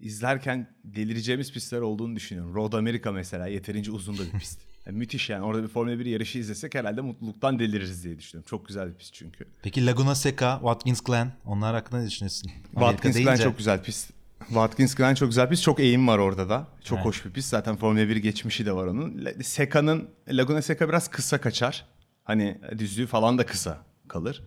izlerken 0.00 0.74
delireceğimiz 0.84 1.52
pistler 1.52 1.80
olduğunu 1.80 2.16
düşünüyorum. 2.16 2.54
Road 2.54 2.72
America 2.72 3.12
mesela 3.12 3.46
yeterince 3.46 3.90
uzun 3.90 4.18
da 4.18 4.22
bir 4.22 4.38
pist. 4.38 4.60
Yani 4.86 4.98
müthiş 4.98 5.30
yani 5.30 5.44
orada 5.44 5.62
bir 5.62 5.68
Formula 5.68 5.98
1 5.98 6.06
yarışı 6.06 6.38
izlesek 6.38 6.74
herhalde 6.74 7.00
mutluluktan 7.00 7.58
deliririz 7.58 8.04
diye 8.04 8.18
düşünüyorum. 8.18 8.48
Çok 8.50 8.68
güzel 8.68 8.88
bir 8.88 8.94
pist 8.94 9.14
çünkü. 9.14 9.44
Peki 9.62 9.86
Laguna 9.86 10.14
Seca, 10.14 10.54
Watkins 10.54 11.00
Glen 11.00 11.32
onlar 11.44 11.74
hakkında 11.74 12.00
ne 12.00 12.06
düşünüyorsun? 12.06 12.50
Watkins 12.70 13.16
Glen 13.16 13.36
çok 13.36 13.58
güzel 13.58 13.82
pist. 13.82 14.10
Watkins 14.38 14.94
Glen 14.94 15.14
çok 15.14 15.28
güzel 15.28 15.48
pist. 15.48 15.62
Çok 15.62 15.80
eğim 15.80 16.08
var 16.08 16.18
orada 16.18 16.48
da. 16.48 16.66
Çok 16.84 16.96
evet. 16.98 17.06
hoş 17.06 17.24
bir 17.24 17.30
pist. 17.30 17.48
Zaten 17.48 17.76
Formula 17.76 18.08
1 18.08 18.16
geçmişi 18.16 18.66
de 18.66 18.72
var 18.72 18.86
onun. 18.86 19.26
Seca'nın 19.42 20.08
Laguna 20.28 20.62
Seca 20.62 20.88
biraz 20.88 21.08
kısa 21.08 21.40
kaçar. 21.40 21.86
Hani 22.24 22.60
düzlüğü 22.78 23.06
falan 23.06 23.38
da 23.38 23.46
kısa 23.46 23.84
kalır. 24.08 24.42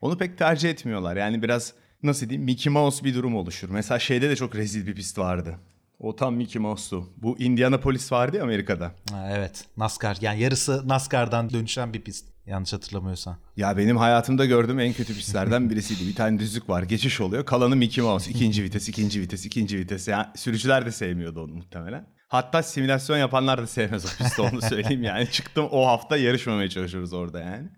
Onu 0.00 0.18
pek 0.18 0.38
tercih 0.38 0.70
etmiyorlar. 0.70 1.16
Yani 1.16 1.42
biraz 1.42 1.74
nasıl 2.04 2.28
diyeyim 2.28 2.44
Mickey 2.44 2.72
Mouse 2.72 3.04
bir 3.04 3.14
durum 3.14 3.36
oluşur. 3.36 3.68
Mesela 3.70 3.98
şeyde 3.98 4.30
de 4.30 4.36
çok 4.36 4.56
rezil 4.56 4.86
bir 4.86 4.94
pist 4.94 5.18
vardı. 5.18 5.58
O 5.98 6.16
tam 6.16 6.34
Mickey 6.34 6.62
Mouse'tu. 6.62 7.08
Bu 7.16 7.38
Indianapolis 7.38 8.12
vardı 8.12 8.36
ya 8.36 8.42
Amerika'da. 8.42 8.92
Ha, 9.10 9.28
evet. 9.30 9.64
NASCAR. 9.76 10.18
Yani 10.20 10.40
yarısı 10.40 10.88
NASCAR'dan 10.88 11.50
dönüşen 11.50 11.94
bir 11.94 12.00
pist. 12.00 12.28
Yanlış 12.46 12.72
hatırlamıyorsam. 12.72 13.36
Ya 13.56 13.76
benim 13.76 13.96
hayatımda 13.96 14.44
gördüğüm 14.44 14.80
en 14.80 14.92
kötü 14.92 15.14
pistlerden 15.14 15.70
birisiydi. 15.70 16.08
Bir 16.08 16.14
tane 16.14 16.38
düzlük 16.38 16.68
var. 16.68 16.82
Geçiş 16.82 17.20
oluyor. 17.20 17.46
Kalanı 17.46 17.76
Mickey 17.76 18.04
Mouse. 18.04 18.30
İkinci 18.30 18.62
vites, 18.62 18.88
ikinci 18.88 19.20
vites, 19.20 19.46
ikinci 19.46 19.78
vites. 19.78 20.08
Yani 20.08 20.26
sürücüler 20.36 20.86
de 20.86 20.92
sevmiyordu 20.92 21.44
onu 21.44 21.54
muhtemelen. 21.54 22.06
Hatta 22.28 22.62
simülasyon 22.62 23.18
yapanlar 23.18 23.62
da 23.62 23.66
sevmez 23.66 24.04
o 24.04 24.08
pisti 24.18 24.42
onu 24.42 24.62
söyleyeyim 24.62 25.02
yani. 25.02 25.26
Çıktım 25.30 25.68
o 25.70 25.86
hafta 25.86 26.16
yarışmamaya 26.16 26.68
çalışıyoruz 26.68 27.12
orada 27.12 27.40
yani. 27.40 27.68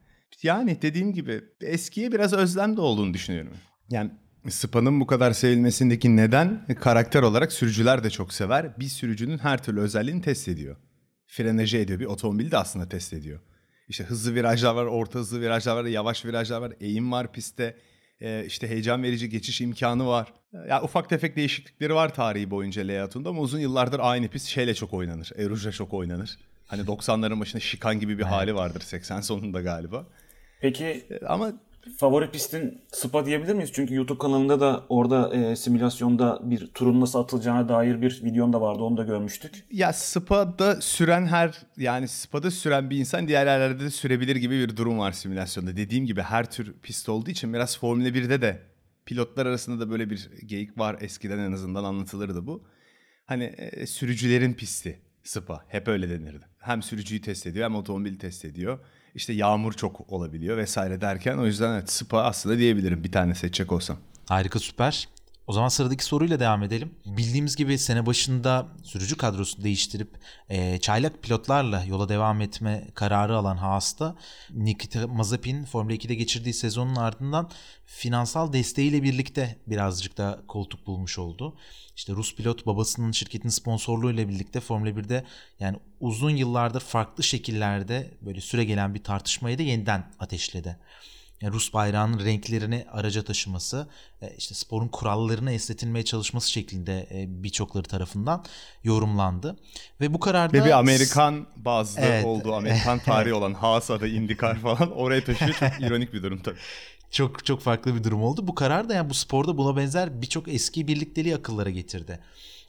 Yani 0.43 0.83
dediğim 0.83 1.12
gibi 1.12 1.45
eskiye 1.61 2.12
biraz 2.12 2.33
özlem 2.33 2.77
de 2.77 2.81
olduğunu 2.81 3.15
düşünüyorum. 3.15 3.53
Yani 3.90 4.11
Spa'nın 4.49 5.01
bu 5.01 5.07
kadar 5.07 5.33
sevilmesindeki 5.33 6.16
neden 6.16 6.66
karakter 6.81 7.22
olarak 7.22 7.53
sürücüler 7.53 8.05
de 8.05 8.11
çok 8.11 8.33
sever. 8.33 8.81
Bir 8.81 8.88
sürücünün 8.88 9.38
her 9.38 9.62
türlü 9.62 9.81
özelliğini 9.81 10.22
test 10.22 10.49
ediyor. 10.49 10.77
Frenajı 11.27 11.77
ediyor. 11.77 12.01
Bir 12.01 12.05
otomobili 12.05 12.51
de 12.51 12.59
aslında 12.59 12.88
test 12.88 13.12
ediyor. 13.12 13.40
İşte 13.88 14.05
hızlı 14.05 14.35
virajlar 14.35 14.75
var, 14.75 14.85
orta 14.85 15.18
hızlı 15.18 15.40
virajlar 15.40 15.77
var, 15.77 15.85
yavaş 15.85 16.25
virajlar 16.25 16.61
var, 16.61 16.72
eğim 16.81 17.12
var 17.12 17.33
pistte. 17.33 17.77
Ee, 18.20 18.44
işte 18.46 18.68
heyecan 18.68 19.03
verici 19.03 19.29
geçiş 19.29 19.61
imkanı 19.61 20.07
var. 20.07 20.33
Ya 20.53 20.66
yani 20.68 20.85
ufak 20.85 21.09
tefek 21.09 21.37
değişiklikleri 21.37 21.94
var 21.94 22.14
tarihi 22.14 22.51
boyunca 22.51 22.83
layout'unda 22.87 23.29
ama 23.29 23.40
uzun 23.40 23.59
yıllardır 23.59 24.01
aynı 24.03 24.29
pist 24.29 24.46
şeyle 24.46 24.75
çok 24.75 24.94
oynanır. 24.94 25.33
Eruja 25.37 25.72
çok 25.72 25.94
oynanır. 25.94 26.38
Hani 26.66 26.83
90'ların 26.83 27.40
başında 27.40 27.61
şikan 27.61 28.01
gibi 28.01 28.18
bir 28.18 28.22
hali 28.22 28.55
vardır 28.55 28.81
80 28.81 29.20
sonunda 29.20 29.61
galiba. 29.61 30.07
Peki 30.61 30.85
ee, 30.85 31.27
ama 31.27 31.53
favori 31.99 32.31
pistin 32.31 32.81
Spa 32.92 33.27
diyebilir 33.27 33.55
miyiz? 33.55 33.70
Çünkü 33.75 33.94
YouTube 33.94 34.18
kanalında 34.18 34.61
da 34.61 34.85
orada 34.88 35.35
e, 35.35 35.57
simülasyonda 35.57 36.40
bir 36.42 36.66
turun 36.66 37.01
nasıl 37.01 37.18
atılacağına 37.18 37.68
dair 37.68 38.03
bir 38.03 38.20
videon 38.25 38.53
da 38.53 38.61
vardı. 38.61 38.83
Onu 38.83 38.96
da 38.96 39.03
görmüştük. 39.03 39.64
Ya 39.70 39.92
Spa'da 39.92 40.81
süren 40.81 41.27
her 41.27 41.55
yani 41.77 42.09
Spa'da 42.09 42.51
süren 42.51 42.90
bir 42.90 42.99
insan 42.99 43.29
diğer 43.29 43.46
yerlerde 43.46 43.85
de 43.85 43.90
sürebilir 43.90 44.37
gibi 44.37 44.59
bir 44.59 44.77
durum 44.77 44.99
var 44.99 45.12
simülasyonda. 45.12 45.77
Dediğim 45.77 46.07
gibi 46.07 46.22
her 46.22 46.51
tür 46.51 46.75
pist 46.83 47.09
olduğu 47.09 47.31
için 47.31 47.55
biraz 47.55 47.79
Formula 47.79 48.09
1'de 48.09 48.42
de 48.42 48.62
pilotlar 49.07 49.46
arasında 49.46 49.87
da 49.87 49.90
böyle 49.90 50.11
bir 50.11 50.31
geyik 50.46 50.79
var. 50.79 50.96
Eskiden 51.01 51.38
en 51.38 51.53
azından 51.53 51.85
anlatılırdı 51.85 52.46
bu. 52.46 52.64
Hani 53.27 53.44
e, 53.44 53.87
sürücülerin 53.87 54.55
pisti 54.55 55.01
Spa. 55.22 55.64
Hep 55.68 55.88
öyle 55.88 56.11
denirdi. 56.11 56.44
Hem 56.59 56.83
sürücüyü 56.83 57.20
test 57.20 57.46
ediyor 57.46 57.64
hem 57.64 57.75
otomobili 57.77 58.18
test 58.18 58.44
ediyor 58.44 58.79
işte 59.16 59.33
yağmur 59.33 59.72
çok 59.72 60.12
olabiliyor 60.12 60.57
vesaire 60.57 61.00
derken 61.00 61.38
o 61.38 61.46
yüzden 61.46 61.72
evet 61.72 61.90
Spa 61.90 62.22
aslında 62.22 62.59
diyebilirim 62.59 63.05
bir 63.05 63.12
tane 63.12 63.35
seçecek 63.35 63.72
olsam. 63.72 63.96
Harika 64.26 64.59
süper. 64.59 65.09
O 65.46 65.52
zaman 65.52 65.68
sıradaki 65.68 66.04
soruyla 66.04 66.40
devam 66.40 66.62
edelim. 66.62 66.94
Bildiğimiz 67.06 67.56
gibi 67.56 67.78
sene 67.78 68.06
başında 68.06 68.66
sürücü 68.82 69.16
kadrosunu 69.16 69.64
değiştirip 69.64 70.18
e, 70.48 70.78
çaylak 70.78 71.22
pilotlarla 71.22 71.85
yola 71.85 72.09
devam 72.09 72.40
etme 72.40 72.88
kararı 72.94 73.37
alan 73.37 73.56
Haas'ta 73.56 74.16
Nikita 74.50 75.06
Mazepin 75.06 75.64
Formula 75.64 75.94
2'de 75.94 76.14
geçirdiği 76.14 76.54
sezonun 76.54 76.96
ardından 76.96 77.50
finansal 77.85 78.52
desteğiyle 78.52 79.02
birlikte 79.02 79.59
birazcık 79.66 80.18
da 80.18 80.42
koltuk 80.48 80.87
bulmuş 80.87 81.18
oldu. 81.18 81.56
İşte 81.96 82.12
Rus 82.12 82.35
pilot 82.35 82.66
babasının 82.66 83.12
şirketin 83.12 83.48
sponsorluğuyla 83.48 84.28
birlikte 84.28 84.61
Formula 84.61 84.90
1'de 84.90 85.24
yani 85.61 85.76
uzun 86.00 86.30
yıllardır 86.30 86.80
farklı 86.80 87.24
şekillerde 87.24 88.11
böyle 88.20 88.40
süre 88.40 88.64
gelen 88.64 88.94
bir 88.94 89.04
tartışmayı 89.04 89.59
da 89.59 89.62
yeniden 89.62 90.12
ateşledi. 90.20 90.76
Yani 91.40 91.55
Rus 91.55 91.75
bayrağının 91.75 92.25
renklerini 92.25 92.87
araca 92.92 93.22
taşıması, 93.22 93.88
e, 94.22 94.35
işte 94.38 94.55
sporun 94.55 94.88
kurallarına 94.88 95.53
esnetilmeye 95.53 96.05
çalışması 96.05 96.51
şeklinde 96.51 97.07
e, 97.11 97.42
birçokları 97.42 97.85
tarafından 97.85 98.44
yorumlandı. 98.85 99.57
Ve 100.01 100.14
bu 100.14 100.20
kararda... 100.20 100.59
Ve 100.59 100.64
bir 100.64 100.79
Amerikan 100.79 101.46
bazlı 101.57 102.01
evet. 102.01 102.25
olduğu, 102.25 102.55
Amerikan 102.57 102.99
tarihi 102.99 103.35
olan 103.35 103.55
Haasa'da 103.55 104.07
IndyCar 104.07 104.59
falan 104.59 104.90
oraya 104.96 105.25
taşıyor. 105.25 105.55
Çok 105.55 105.81
ironik 105.81 106.12
bir 106.12 106.22
durum 106.22 106.38
tabii 106.38 106.59
çok 107.11 107.44
çok 107.44 107.61
farklı 107.61 107.94
bir 107.94 108.05
durum 108.05 108.22
oldu. 108.22 108.46
Bu 108.49 108.55
karar 108.55 108.88
da 108.88 108.94
yani 108.94 109.11
bu 109.11 109.14
sporda 109.14 109.59
buna 109.59 109.77
benzer 109.77 110.22
birçok 110.22 110.49
eski 110.49 110.88
birlikteliği 110.88 111.35
akıllara 111.37 111.70
getirdi 111.70 112.20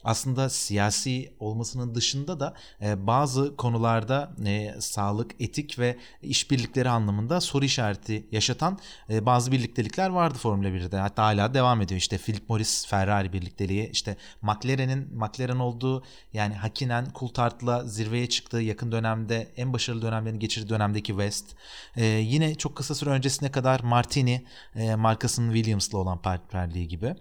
aslında 0.04 0.50
siyasi 0.50 1.32
olmasının 1.40 1.94
dışında 1.94 2.40
da 2.40 2.54
e, 2.82 3.06
bazı 3.06 3.56
konularda 3.56 4.32
e, 4.46 4.74
sağlık, 4.80 5.34
etik 5.40 5.78
ve 5.78 5.96
işbirlikleri 6.22 6.88
anlamında 6.88 7.40
soru 7.40 7.64
işareti 7.64 8.26
yaşatan 8.32 8.78
e, 9.10 9.26
bazı 9.26 9.52
birliktelikler 9.52 10.10
vardı 10.10 10.38
Formula 10.38 10.68
1'de. 10.68 10.96
Hatta 10.96 11.22
hala 11.22 11.54
devam 11.54 11.80
ediyor. 11.80 11.98
İşte 11.98 12.18
Philip 12.18 12.48
Morris 12.48 12.86
Ferrari 12.86 13.32
birlikteliği, 13.32 13.90
işte 13.90 14.16
McLaren'in 14.42 15.08
McLaren 15.14 15.58
olduğu 15.58 16.02
yani 16.32 16.54
Hakkinen 16.54 17.06
Coulthard'la 17.14 17.84
zirveye 17.84 18.28
çıktığı 18.28 18.60
yakın 18.60 18.92
dönemde 18.92 19.52
en 19.56 19.72
başarılı 19.72 20.02
dönemlerini 20.02 20.38
geçirdiği 20.38 20.68
dönemdeki 20.68 21.12
West. 21.12 21.56
E, 21.96 22.04
yine 22.04 22.54
çok 22.54 22.76
kısa 22.76 22.94
süre 22.94 23.10
öncesine 23.10 23.50
kadar 23.50 23.80
Martini 23.80 24.44
e, 24.74 24.94
markasının 24.94 25.54
Williams'la 25.54 25.98
olan 25.98 26.22
partnerliği 26.22 26.88
gibi. 26.88 27.14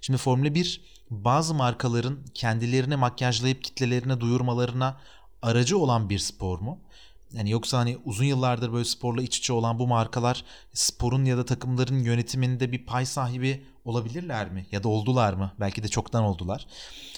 Şimdi 0.00 0.18
Formula 0.18 0.54
1 0.54 0.95
bazı 1.10 1.54
markaların 1.54 2.18
kendilerini 2.34 2.96
makyajlayıp 2.96 3.64
kitlelerine 3.64 4.20
duyurmalarına 4.20 5.00
aracı 5.42 5.78
olan 5.78 6.10
bir 6.10 6.18
spor 6.18 6.58
mu? 6.58 6.80
Yani 7.32 7.50
yoksa 7.50 7.78
hani 7.78 7.98
uzun 8.04 8.24
yıllardır 8.24 8.72
böyle 8.72 8.84
sporla 8.84 9.22
iç 9.22 9.38
içe 9.38 9.52
olan 9.52 9.78
bu 9.78 9.86
markalar 9.86 10.44
sporun 10.72 11.24
ya 11.24 11.36
da 11.36 11.44
takımların 11.44 11.98
yönetiminde 11.98 12.72
bir 12.72 12.86
pay 12.86 13.06
sahibi 13.06 13.62
olabilirler 13.84 14.50
mi? 14.50 14.66
Ya 14.72 14.82
da 14.82 14.88
oldular 14.88 15.32
mı? 15.32 15.52
Belki 15.60 15.82
de 15.82 15.88
çoktan 15.88 16.24
oldular. 16.24 16.66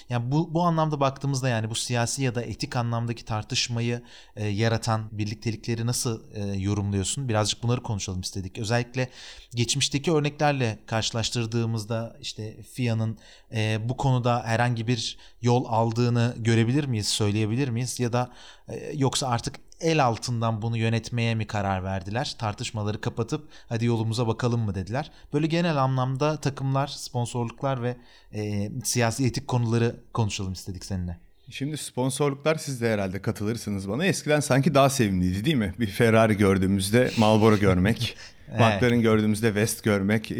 Yani 0.09 0.31
bu, 0.31 0.53
bu 0.53 0.63
anlamda 0.63 0.99
baktığımızda 0.99 1.49
yani 1.49 1.69
bu 1.69 1.75
siyasi 1.75 2.23
ya 2.23 2.35
da 2.35 2.41
etik 2.41 2.75
anlamdaki 2.75 3.25
tartışmayı 3.25 4.01
e, 4.35 4.47
yaratan 4.47 5.09
birliktelikleri 5.11 5.85
nasıl 5.85 6.21
e, 6.33 6.43
yorumluyorsun? 6.59 7.29
Birazcık 7.29 7.63
bunları 7.63 7.83
konuşalım 7.83 8.21
istedik. 8.21 8.57
Özellikle 8.57 9.09
geçmişteki 9.55 10.11
örneklerle 10.11 10.79
karşılaştırdığımızda 10.85 12.17
işte 12.21 12.63
FIA'nın 12.63 13.17
e, 13.53 13.89
bu 13.89 13.97
konuda 13.97 14.43
herhangi 14.43 14.87
bir 14.87 15.17
yol 15.41 15.65
aldığını 15.67 16.35
görebilir 16.37 16.85
miyiz, 16.85 17.07
söyleyebilir 17.07 17.69
miyiz? 17.69 17.99
Ya 17.99 18.13
da 18.13 18.31
e, 18.67 18.91
yoksa 18.95 19.27
artık 19.27 19.68
el 19.81 20.05
altından 20.05 20.61
bunu 20.61 20.77
yönetmeye 20.77 21.35
mi 21.35 21.47
karar 21.47 21.83
verdiler? 21.83 22.35
Tartışmaları 22.39 23.01
kapatıp 23.01 23.47
hadi 23.69 23.85
yolumuza 23.85 24.27
bakalım 24.27 24.61
mı 24.61 24.75
dediler. 24.75 25.11
Böyle 25.33 25.47
genel 25.47 25.77
anlamda 25.77 26.37
takımlar, 26.37 26.87
sponsorluklar 26.87 27.83
ve 27.83 27.97
e, 28.33 28.71
siyasi 28.83 29.25
etik 29.25 29.47
konuları 29.47 29.95
konuşalım 30.13 30.53
istedik 30.53 30.85
seninle. 30.85 31.17
Şimdi 31.51 31.77
sponsorluklar 31.77 32.55
siz 32.55 32.81
de 32.81 32.93
herhalde 32.93 33.21
katılırsınız 33.21 33.89
bana. 33.89 34.05
Eskiden 34.05 34.39
sanki 34.39 34.73
daha 34.73 34.89
sevimliydi 34.89 35.45
değil 35.45 35.55
mi? 35.55 35.73
Bir 35.79 35.87
Ferrari 35.87 36.37
gördüğümüzde 36.37 37.11
Marlboro 37.17 37.57
görmek, 37.57 38.17
evet. 38.49 38.59
McLaren 38.59 39.01
gördüğümüzde 39.01 39.47
West 39.47 39.83
görmek, 39.83 40.33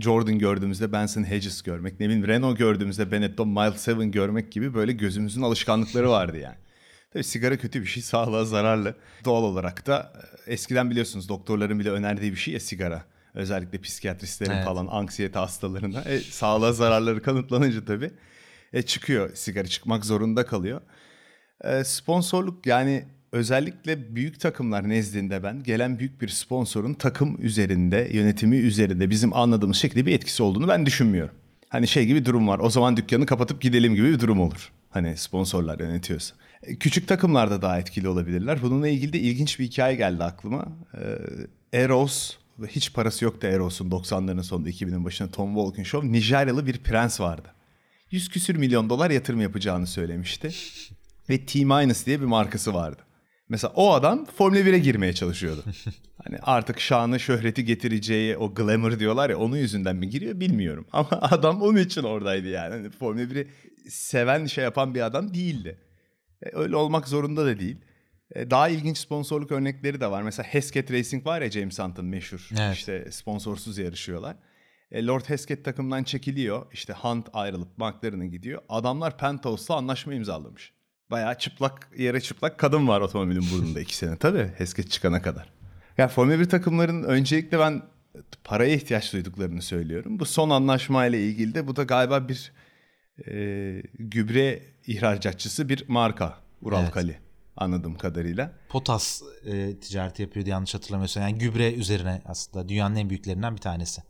Jordan 0.00 0.38
gördüğümüzde 0.38 0.92
Benson 0.92 1.24
Hedges 1.24 1.62
görmek, 1.62 2.00
ne 2.00 2.06
bileyim 2.06 2.26
Renault 2.26 2.58
gördüğümüzde 2.58 3.12
Benetton 3.12 3.48
Miles 3.48 3.88
7 3.88 4.10
görmek 4.10 4.52
gibi 4.52 4.74
böyle 4.74 4.92
gözümüzün 4.92 5.42
alışkanlıkları 5.42 6.10
vardı 6.10 6.38
yani. 6.38 6.56
Tabii 7.12 7.24
sigara 7.24 7.56
kötü 7.58 7.80
bir 7.80 7.86
şey, 7.86 8.02
sağlığa 8.02 8.44
zararlı. 8.44 8.94
Doğal 9.24 9.42
olarak 9.42 9.86
da 9.86 10.12
e, 10.46 10.52
eskiden 10.52 10.90
biliyorsunuz 10.90 11.28
doktorların 11.28 11.78
bile 11.78 11.90
önerdiği 11.90 12.32
bir 12.32 12.36
şey 12.36 12.54
ya 12.54 12.60
sigara. 12.60 13.04
Özellikle 13.34 13.80
psikiyatristlerin 13.80 14.50
evet. 14.50 14.64
falan 14.64 14.86
anksiyete 14.90 15.38
hastalarına. 15.38 16.00
E, 16.00 16.20
sağlığa 16.20 16.72
zararları 16.72 17.22
kanıtlanınca 17.22 17.84
tabii 17.84 18.10
e, 18.72 18.82
çıkıyor 18.82 19.34
sigara 19.34 19.68
çıkmak 19.68 20.04
zorunda 20.04 20.46
kalıyor. 20.46 20.80
E, 21.64 21.84
sponsorluk 21.84 22.66
yani 22.66 23.04
özellikle 23.32 24.14
büyük 24.14 24.40
takımlar 24.40 24.88
nezdinde 24.88 25.42
ben 25.42 25.62
gelen 25.62 25.98
büyük 25.98 26.22
bir 26.22 26.28
sponsorun 26.28 26.94
takım 26.94 27.36
üzerinde, 27.40 28.08
yönetimi 28.12 28.56
üzerinde 28.56 29.10
bizim 29.10 29.36
anladığımız 29.36 29.76
şekilde 29.76 30.06
bir 30.06 30.12
etkisi 30.12 30.42
olduğunu 30.42 30.68
ben 30.68 30.86
düşünmüyorum. 30.86 31.34
Hani 31.68 31.88
şey 31.88 32.06
gibi 32.06 32.24
durum 32.24 32.48
var. 32.48 32.58
O 32.58 32.70
zaman 32.70 32.96
dükkanı 32.96 33.26
kapatıp 33.26 33.60
gidelim 33.60 33.94
gibi 33.94 34.12
bir 34.12 34.20
durum 34.20 34.40
olur. 34.40 34.72
Hani 34.90 35.16
sponsorlar 35.16 35.78
yönetiyorsa. 35.78 36.34
Küçük 36.80 37.08
takımlarda 37.08 37.62
daha 37.62 37.78
etkili 37.78 38.08
olabilirler. 38.08 38.62
Bununla 38.62 38.88
ilgili 38.88 39.12
de 39.12 39.18
ilginç 39.18 39.58
bir 39.58 39.64
hikaye 39.64 39.96
geldi 39.96 40.24
aklıma. 40.24 40.68
Ee, 41.72 41.78
Eros, 41.82 42.36
hiç 42.66 42.92
parası 42.92 43.24
yoktu 43.24 43.46
Eros'un 43.46 43.90
90'ların 43.90 44.42
sonunda 44.42 44.70
2000'in 44.70 45.04
başında 45.04 45.30
Tom 45.30 45.54
Walkinshaw. 45.54 46.12
Nijeryalı 46.12 46.66
bir 46.66 46.78
prens 46.78 47.20
vardı. 47.20 47.48
100 48.10 48.28
küsür 48.28 48.56
milyon 48.56 48.90
dolar 48.90 49.10
yatırım 49.10 49.40
yapacağını 49.40 49.86
söylemişti. 49.86 50.50
Ve 51.28 51.46
T-Minus 51.46 52.06
diye 52.06 52.20
bir 52.20 52.26
markası 52.26 52.74
vardı. 52.74 53.02
Mesela 53.48 53.72
o 53.76 53.92
adam 53.92 54.24
Formula 54.24 54.60
1'e 54.60 54.78
girmeye 54.78 55.12
çalışıyordu. 55.12 55.64
Hani 56.24 56.38
artık 56.42 56.80
şanı 56.80 57.20
şöhreti 57.20 57.64
getireceği 57.64 58.36
o 58.36 58.54
glamour 58.54 58.98
diyorlar 58.98 59.30
ya 59.30 59.38
onun 59.38 59.56
yüzünden 59.56 59.96
mi 59.96 60.08
giriyor 60.08 60.40
bilmiyorum. 60.40 60.86
Ama 60.92 61.08
adam 61.20 61.62
onun 61.62 61.78
için 61.78 62.02
oradaydı 62.02 62.48
yani. 62.48 62.74
Hani 62.74 62.90
Formula 62.90 63.22
1'i 63.22 63.48
seven 63.90 64.46
şey 64.46 64.64
yapan 64.64 64.94
bir 64.94 65.00
adam 65.00 65.34
değildi. 65.34 65.78
E, 66.42 66.50
öyle 66.52 66.76
olmak 66.76 67.08
zorunda 67.08 67.46
da 67.46 67.58
değil. 67.58 67.76
E, 68.34 68.50
daha 68.50 68.68
ilginç 68.68 68.98
sponsorluk 68.98 69.52
örnekleri 69.52 70.00
de 70.00 70.10
var. 70.10 70.22
Mesela 70.22 70.46
Hesketh 70.46 70.92
Racing 70.92 71.26
var 71.26 71.42
ya 71.42 71.50
James 71.50 71.78
Hunt'ın 71.78 72.04
meşhur. 72.04 72.48
Evet. 72.60 72.76
İşte 72.76 73.10
sponsorsuz 73.10 73.78
yarışıyorlar. 73.78 74.36
E, 74.92 75.06
Lord 75.06 75.24
Hesketh 75.26 75.64
takımdan 75.64 76.02
çekiliyor. 76.04 76.66
İşte 76.72 76.92
Hunt 76.92 77.28
ayrılıp 77.32 77.78
McLaren'a 77.78 78.26
gidiyor. 78.26 78.62
Adamlar 78.68 79.18
Penthouse'la 79.18 79.76
anlaşma 79.76 80.14
imzalamış. 80.14 80.72
Bayağı 81.10 81.38
çıplak, 81.38 81.90
yere 81.98 82.20
çıplak 82.20 82.58
kadın 82.58 82.88
var 82.88 83.00
otomobilin 83.00 83.44
burnunda 83.52 83.80
iki 83.80 83.96
sene. 83.96 84.16
Tabii 84.16 84.50
Hesketh 84.56 84.90
çıkana 84.90 85.22
kadar. 85.22 85.52
Ya 85.98 86.08
Formula 86.08 86.38
1 86.40 86.44
takımların 86.44 87.02
öncelikle 87.02 87.58
ben 87.58 87.82
paraya 88.44 88.74
ihtiyaç 88.74 89.12
duyduklarını 89.12 89.62
söylüyorum. 89.62 90.18
Bu 90.18 90.24
son 90.24 90.50
anlaşmayla 90.50 91.18
ilgili 91.18 91.54
de 91.54 91.66
bu 91.66 91.76
da 91.76 91.82
galiba 91.82 92.28
bir 92.28 92.52
e, 93.28 93.82
gübre 93.98 94.62
ihracatçısı 94.86 95.68
bir 95.68 95.84
marka 95.88 96.38
Ural 96.62 96.82
evet. 96.82 96.92
Kali 96.92 97.18
anladığım 97.56 97.94
kadarıyla. 97.94 98.52
Potas 98.68 99.22
e, 99.46 99.76
ticareti 99.76 100.22
yapıyordu 100.22 100.50
yanlış 100.50 100.74
hatırlamıyorsam. 100.74 101.22
Yani 101.22 101.38
gübre 101.38 101.72
üzerine 101.72 102.22
aslında 102.26 102.68
dünyanın 102.68 102.96
en 102.96 103.10
büyüklerinden 103.10 103.56
bir 103.56 103.60
tanesi. 103.60 104.02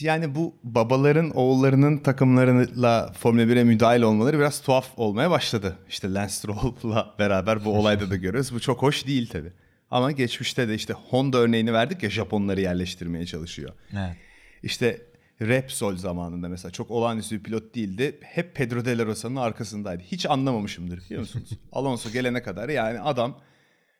Yani 0.00 0.34
bu 0.34 0.54
babaların 0.64 1.30
oğullarının 1.30 1.98
takımlarıyla 1.98 3.12
Formula 3.12 3.42
1'e 3.42 3.64
müdahil 3.64 4.02
olmaları 4.02 4.38
biraz 4.38 4.62
tuhaf 4.62 4.86
olmaya 4.96 5.30
başladı. 5.30 5.78
İşte 5.88 6.14
Lance 6.14 6.32
Stroll'la 6.32 7.14
beraber 7.18 7.64
bu 7.64 7.78
olayda 7.78 8.10
da 8.10 8.16
görüyoruz. 8.16 8.54
Bu 8.54 8.60
çok 8.60 8.82
hoş 8.82 9.06
değil 9.06 9.28
tabii. 9.32 9.52
Ama 9.90 10.12
geçmişte 10.12 10.68
de 10.68 10.74
işte 10.74 10.92
Honda 10.92 11.38
örneğini 11.38 11.72
verdik 11.72 12.02
ya 12.02 12.10
Japonları 12.10 12.60
yerleştirmeye 12.60 13.26
çalışıyor. 13.26 13.72
Evet. 13.92 14.16
İşte 14.62 15.00
Repsol 15.48 15.96
zamanında 15.96 16.48
mesela 16.48 16.72
çok 16.72 16.90
olağanüstü 16.90 17.38
bir 17.38 17.42
pilot 17.42 17.74
değildi. 17.74 18.18
Hep 18.22 18.54
Pedro 18.54 18.84
de 18.84 18.98
la 18.98 19.06
Rosa'nın 19.06 19.36
arkasındaydı. 19.36 20.02
Hiç 20.02 20.26
anlamamışımdır 20.26 21.04
biliyor 21.04 21.20
musunuz? 21.20 21.50
Alonso 21.72 22.10
gelene 22.10 22.42
kadar 22.42 22.68
yani 22.68 23.00
adam 23.00 23.40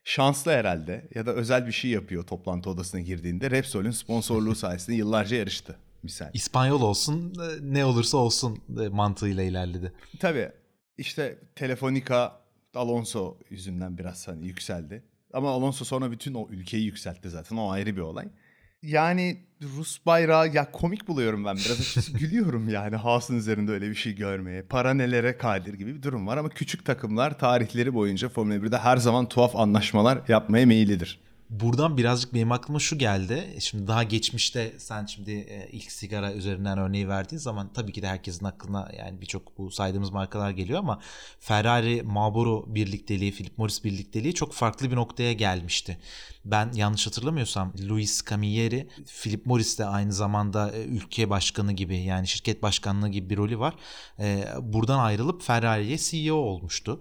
şanslı 0.04 0.52
herhalde 0.52 1.08
ya 1.14 1.26
da 1.26 1.32
özel 1.32 1.66
bir 1.66 1.72
şey 1.72 1.90
yapıyor 1.90 2.26
toplantı 2.26 2.70
odasına 2.70 3.00
girdiğinde. 3.00 3.50
Repsol'ün 3.50 3.90
sponsorluğu 3.90 4.54
sayesinde 4.54 4.96
yıllarca 4.96 5.36
yarıştı 5.36 5.76
misal. 6.02 6.30
İspanyol 6.34 6.82
olsun 6.82 7.34
ne 7.60 7.84
olursa 7.84 8.18
olsun 8.18 8.58
mantığıyla 8.90 9.42
ilerledi. 9.42 9.92
Tabii 10.20 10.52
işte 10.98 11.38
Telefonica 11.54 12.32
Alonso 12.74 13.38
yüzünden 13.50 13.98
biraz 13.98 14.28
hani 14.28 14.46
yükseldi. 14.46 15.02
Ama 15.32 15.50
Alonso 15.50 15.84
sonra 15.84 16.10
bütün 16.10 16.34
o 16.34 16.48
ülkeyi 16.50 16.84
yükseltti 16.84 17.30
zaten 17.30 17.56
o 17.56 17.70
ayrı 17.70 17.96
bir 17.96 18.00
olay. 18.00 18.28
Yani 18.82 19.46
Rus 19.62 20.06
bayrağı 20.06 20.54
ya 20.54 20.70
komik 20.72 21.08
buluyorum 21.08 21.44
ben 21.44 21.56
biraz 21.56 21.80
açıkçası 21.80 22.12
gülüyorum 22.18 22.68
yani 22.68 22.96
Haas'ın 22.96 23.36
üzerinde 23.36 23.72
öyle 23.72 23.90
bir 23.90 23.94
şey 23.94 24.14
görmeye. 24.14 24.62
Para 24.62 24.94
nelere 24.94 25.38
kadir 25.38 25.74
gibi 25.74 25.94
bir 25.94 26.02
durum 26.02 26.26
var 26.26 26.36
ama 26.36 26.48
küçük 26.48 26.84
takımlar 26.84 27.38
tarihleri 27.38 27.94
boyunca 27.94 28.28
Formula 28.28 28.54
1'de 28.56 28.78
her 28.78 28.96
zaman 28.96 29.28
tuhaf 29.28 29.56
anlaşmalar 29.56 30.18
yapmaya 30.28 30.66
meyillidir. 30.66 31.20
Buradan 31.52 31.96
birazcık 31.96 32.34
benim 32.34 32.52
aklıma 32.52 32.78
şu 32.78 32.98
geldi. 32.98 33.56
Şimdi 33.58 33.86
daha 33.86 34.02
geçmişte 34.02 34.72
sen 34.78 35.06
şimdi 35.06 35.30
e, 35.30 35.68
ilk 35.72 35.92
sigara 35.92 36.32
üzerinden 36.32 36.78
örneği 36.78 37.08
verdiğin 37.08 37.38
zaman 37.38 37.72
tabii 37.72 37.92
ki 37.92 38.02
de 38.02 38.08
herkesin 38.08 38.44
aklına 38.44 38.90
yani 38.98 39.20
birçok 39.20 39.58
bu 39.58 39.70
saydığımız 39.70 40.10
markalar 40.10 40.50
geliyor 40.50 40.78
ama 40.78 41.00
Ferrari 41.40 42.02
Marlboro 42.02 42.64
birlikteliği, 42.68 43.32
Philip 43.32 43.58
Morris 43.58 43.84
birlikteliği 43.84 44.34
çok 44.34 44.52
farklı 44.52 44.90
bir 44.90 44.96
noktaya 44.96 45.32
gelmişti. 45.32 45.98
Ben 46.44 46.72
yanlış 46.72 47.06
hatırlamıyorsam 47.06 47.72
Luis 47.88 48.24
Camilleri, 48.30 48.88
Philip 49.22 49.46
Morris 49.46 49.78
de 49.78 49.84
aynı 49.84 50.12
zamanda 50.12 50.70
e, 50.70 50.84
ülke 50.84 51.30
başkanı 51.30 51.72
gibi 51.72 51.96
yani 51.96 52.26
şirket 52.26 52.62
başkanlığı 52.62 53.08
gibi 53.08 53.30
bir 53.30 53.36
rolü 53.36 53.58
var. 53.58 53.74
E, 54.18 54.44
buradan 54.60 54.98
ayrılıp 54.98 55.42
Ferrari'ye 55.42 55.98
CEO 55.98 56.36
olmuştu. 56.36 57.00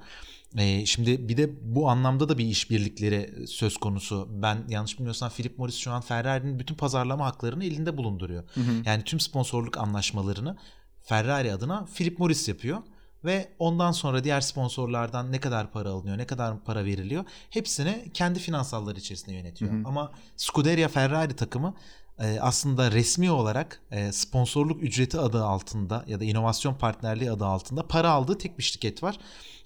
E, 0.57 0.85
şimdi 0.85 1.29
bir 1.29 1.37
de 1.37 1.75
bu 1.75 1.89
anlamda 1.89 2.29
da 2.29 2.37
bir 2.37 2.45
işbirlikleri 2.45 3.47
söz 3.47 3.77
konusu. 3.77 4.27
Ben 4.31 4.57
yanlış 4.69 4.97
bilmiyorsam 4.97 5.29
Philip 5.29 5.57
Morris 5.57 5.75
şu 5.75 5.91
an 5.91 6.01
Ferrari'nin 6.01 6.59
bütün 6.59 6.75
pazarlama 6.75 7.25
haklarını 7.25 7.65
elinde 7.65 7.97
bulunduruyor. 7.97 8.43
Hı 8.53 8.61
hı. 8.61 8.71
Yani 8.85 9.03
tüm 9.03 9.19
sponsorluk 9.19 9.77
anlaşmalarını 9.77 10.57
Ferrari 11.01 11.53
adına 11.53 11.85
Philip 11.85 12.19
Morris 12.19 12.47
yapıyor 12.47 12.77
ve 13.25 13.51
ondan 13.59 13.91
sonra 13.91 14.23
diğer 14.23 14.41
sponsorlardan 14.41 15.31
ne 15.31 15.39
kadar 15.39 15.71
para 15.71 15.89
alınıyor, 15.89 16.17
ne 16.17 16.25
kadar 16.25 16.63
para 16.63 16.85
veriliyor 16.85 17.25
hepsini 17.49 18.11
kendi 18.13 18.39
finansalları 18.39 18.99
içerisinde 18.99 19.35
yönetiyor. 19.35 19.71
Hı 19.71 19.75
hı. 19.75 19.81
Ama 19.85 20.11
Scuderia 20.37 20.87
Ferrari 20.87 21.35
takımı 21.35 21.67
e, 21.67 21.75
aslında 22.41 22.91
resmi 22.91 23.31
olarak 23.31 23.81
e, 23.91 24.11
sponsorluk 24.11 24.83
ücreti 24.83 25.19
adı 25.19 25.43
altında 25.43 26.05
ya 26.07 26.19
da 26.19 26.23
inovasyon 26.23 26.73
partnerliği 26.73 27.31
adı 27.31 27.45
altında 27.45 27.87
para 27.87 28.09
aldığı 28.09 28.37
tek 28.37 28.57
bir 28.57 28.63
şirket 28.63 29.03
var. 29.03 29.17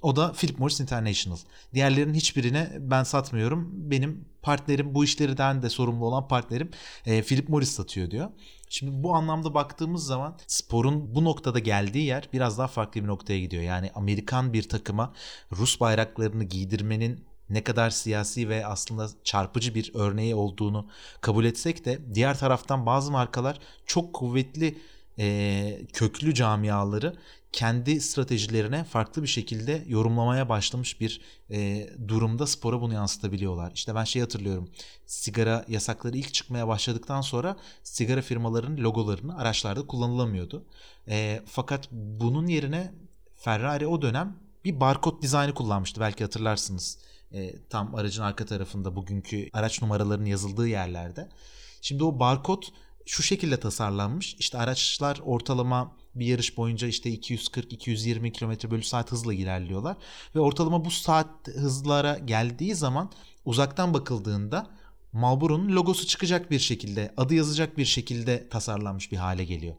O 0.01 0.15
da 0.15 0.31
Philip 0.31 0.59
Morris 0.59 0.79
International. 0.79 1.37
Diğerlerinin 1.73 2.13
hiçbirine 2.13 2.71
ben 2.79 3.03
satmıyorum. 3.03 3.69
Benim 3.73 4.25
partnerim 4.41 4.95
bu 4.95 5.03
işlerden 5.03 5.61
de 5.61 5.69
sorumlu 5.69 6.05
olan 6.05 6.27
partnerim 6.27 6.69
e, 7.05 7.21
Philip 7.21 7.49
Morris 7.49 7.71
satıyor 7.71 8.11
diyor. 8.11 8.29
Şimdi 8.69 9.03
bu 9.03 9.15
anlamda 9.15 9.53
baktığımız 9.53 10.05
zaman 10.05 10.37
sporun 10.47 11.15
bu 11.15 11.23
noktada 11.23 11.59
geldiği 11.59 12.05
yer 12.05 12.29
biraz 12.33 12.57
daha 12.57 12.67
farklı 12.67 13.03
bir 13.03 13.07
noktaya 13.07 13.39
gidiyor. 13.39 13.63
Yani 13.63 13.91
Amerikan 13.95 14.53
bir 14.53 14.69
takıma 14.69 15.13
Rus 15.51 15.79
bayraklarını 15.79 16.43
giydirmenin 16.43 17.25
ne 17.49 17.63
kadar 17.63 17.89
siyasi 17.89 18.49
ve 18.49 18.65
aslında 18.65 19.09
çarpıcı 19.23 19.75
bir 19.75 19.91
örneği 19.93 20.35
olduğunu 20.35 20.87
kabul 21.21 21.45
etsek 21.45 21.85
de 21.85 21.99
diğer 22.13 22.39
taraftan 22.39 22.85
bazı 22.85 23.11
markalar 23.11 23.59
çok 23.85 24.13
kuvvetli 24.13 24.77
e, 25.19 25.81
köklü 25.93 26.33
camiaları 26.33 27.15
kendi 27.55 28.01
stratejilerine 28.01 28.83
farklı 28.83 29.23
bir 29.23 29.27
şekilde 29.27 29.83
yorumlamaya 29.87 30.49
başlamış 30.49 31.01
bir 31.01 31.21
e, 31.51 31.89
durumda 32.07 32.47
spora 32.47 32.81
bunu 32.81 32.93
yansıtabiliyorlar. 32.93 33.71
İşte 33.75 33.95
ben 33.95 34.03
şey 34.03 34.21
hatırlıyorum. 34.21 34.69
Sigara 35.05 35.65
yasakları 35.67 36.17
ilk 36.17 36.33
çıkmaya 36.33 36.67
başladıktan 36.67 37.21
sonra 37.21 37.57
sigara 37.83 38.21
firmalarının 38.21 38.83
logolarını 38.83 39.37
araçlarda 39.37 39.87
kullanılamıyordu. 39.87 40.65
E, 41.07 41.41
fakat 41.45 41.87
bunun 41.91 42.47
yerine 42.47 42.93
Ferrari 43.35 43.87
o 43.87 44.01
dönem 44.01 44.35
bir 44.65 44.79
barkod 44.79 45.21
dizaynı 45.21 45.53
kullanmıştı 45.53 46.01
belki 46.01 46.23
hatırlarsınız. 46.23 46.97
E, 47.35 47.55
tam 47.69 47.95
aracın 47.95 48.23
arka 48.23 48.45
tarafında 48.45 48.95
bugünkü 48.95 49.49
araç 49.53 49.81
numaralarının 49.81 50.25
yazıldığı 50.25 50.67
yerlerde. 50.67 51.29
Şimdi 51.81 52.03
o 52.03 52.19
barkod 52.19 52.63
şu 53.05 53.23
şekilde 53.23 53.59
tasarlanmış. 53.59 54.35
İşte 54.39 54.57
araçlar 54.57 55.21
ortalama 55.25 55.91
bir 56.15 56.25
yarış 56.25 56.57
boyunca 56.57 56.87
işte 56.87 57.09
240-220 57.09 58.31
km 58.31 58.71
bölü 58.71 58.83
saat 58.83 59.11
hızla 59.11 59.33
ilerliyorlar. 59.33 59.97
Ve 60.35 60.39
ortalama 60.39 60.85
bu 60.85 60.91
saat 60.91 61.47
hızlara 61.47 62.17
geldiği 62.17 62.75
zaman 62.75 63.11
uzaktan 63.45 63.93
bakıldığında 63.93 64.67
Marlboro'nun 65.13 65.75
logosu 65.75 66.07
çıkacak 66.07 66.51
bir 66.51 66.59
şekilde, 66.59 67.13
adı 67.17 67.33
yazacak 67.35 67.77
bir 67.77 67.85
şekilde 67.85 68.49
tasarlanmış 68.49 69.11
bir 69.11 69.17
hale 69.17 69.45
geliyor. 69.45 69.75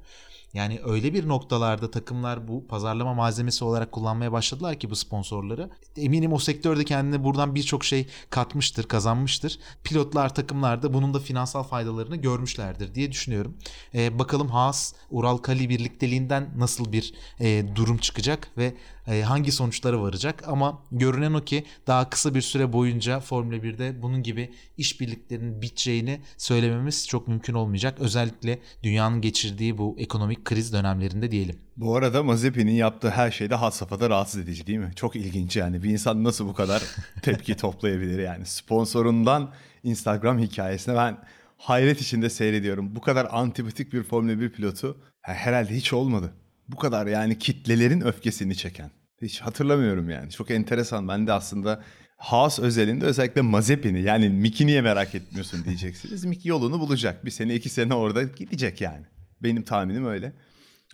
Yani 0.56 0.80
öyle 0.84 1.14
bir 1.14 1.28
noktalarda 1.28 1.90
takımlar 1.90 2.48
bu 2.48 2.66
pazarlama 2.66 3.14
malzemesi 3.14 3.64
olarak 3.64 3.92
kullanmaya 3.92 4.32
başladılar 4.32 4.78
ki 4.78 4.90
bu 4.90 4.96
sponsorları. 4.96 5.70
Eminim 5.96 6.32
o 6.32 6.38
sektörde 6.38 6.84
kendine 6.84 7.24
buradan 7.24 7.54
birçok 7.54 7.84
şey 7.84 8.06
katmıştır, 8.30 8.88
kazanmıştır. 8.88 9.58
Pilotlar, 9.84 10.34
takımlar 10.34 10.82
da 10.82 10.94
bunun 10.94 11.14
da 11.14 11.18
finansal 11.18 11.62
faydalarını 11.62 12.16
görmüşlerdir 12.16 12.94
diye 12.94 13.12
düşünüyorum. 13.12 13.56
Ee, 13.94 14.18
bakalım 14.18 14.48
Haas, 14.48 14.94
Ural 15.10 15.36
Kali 15.36 15.68
birlikteliğinden 15.68 16.50
nasıl 16.56 16.92
bir 16.92 17.14
e, 17.40 17.64
durum 17.76 17.98
çıkacak 17.98 18.48
ve 18.56 18.64
e, 18.64 18.74
hangi 19.06 19.52
sonuçlara 19.52 20.02
varacak 20.02 20.44
ama 20.48 20.82
görünen 20.92 21.32
o 21.34 21.44
ki 21.44 21.64
daha 21.86 22.10
kısa 22.10 22.34
bir 22.34 22.40
süre 22.40 22.72
boyunca 22.72 23.20
Formula 23.20 23.56
1'de 23.56 24.02
bunun 24.02 24.22
gibi 24.22 24.52
işbirliklerinin 24.76 25.62
biteceğini 25.62 26.20
söylememiz 26.36 27.08
çok 27.08 27.28
mümkün 27.28 27.54
olmayacak. 27.54 27.98
Özellikle 28.00 28.58
dünyanın 28.82 29.20
geçirdiği 29.20 29.78
bu 29.78 29.96
ekonomik 29.98 30.44
kriz 30.44 30.72
dönemlerinde 30.72 31.30
diyelim. 31.30 31.56
Bu 31.76 31.96
arada 31.96 32.22
Mazepin'in 32.22 32.74
yaptığı 32.74 33.10
her 33.10 33.30
şey 33.30 33.50
de 33.50 33.54
had 33.54 33.70
safhada 33.70 34.10
rahatsız 34.10 34.40
edici 34.40 34.66
değil 34.66 34.78
mi? 34.78 34.90
Çok 34.96 35.16
ilginç 35.16 35.56
yani. 35.56 35.82
Bir 35.82 35.90
insan 35.90 36.24
nasıl 36.24 36.48
bu 36.48 36.54
kadar 36.54 36.82
tepki 37.22 37.56
toplayabilir 37.56 38.18
yani. 38.18 38.46
Sponsorundan 38.46 39.52
Instagram 39.82 40.38
hikayesine 40.38 40.94
ben 40.94 41.18
hayret 41.58 42.00
içinde 42.00 42.30
seyrediyorum. 42.30 42.96
Bu 42.96 43.00
kadar 43.00 43.26
antipatik 43.30 43.92
bir 43.92 44.02
Formula 44.02 44.40
1 44.40 44.52
pilotu 44.52 45.00
herhalde 45.20 45.76
hiç 45.76 45.92
olmadı 45.92 46.32
bu 46.68 46.76
kadar 46.76 47.06
yani 47.06 47.38
kitlelerin 47.38 48.00
öfkesini 48.00 48.56
çeken. 48.56 48.90
Hiç 49.22 49.40
hatırlamıyorum 49.40 50.10
yani. 50.10 50.30
Çok 50.30 50.50
enteresan. 50.50 51.08
Ben 51.08 51.26
de 51.26 51.32
aslında 51.32 51.82
Haas 52.16 52.58
özelinde 52.58 53.04
özellikle 53.04 53.40
Mazepin'i 53.40 54.02
yani 54.02 54.28
Mick'i 54.28 54.82
merak 54.82 55.14
etmiyorsun 55.14 55.64
diyeceksiniz. 55.64 56.24
Mick 56.24 56.46
yolunu 56.46 56.80
bulacak. 56.80 57.24
Bir 57.24 57.30
sene 57.30 57.54
iki 57.54 57.68
sene 57.68 57.94
orada 57.94 58.22
gidecek 58.22 58.80
yani. 58.80 59.06
Benim 59.42 59.62
tahminim 59.62 60.06
öyle. 60.06 60.32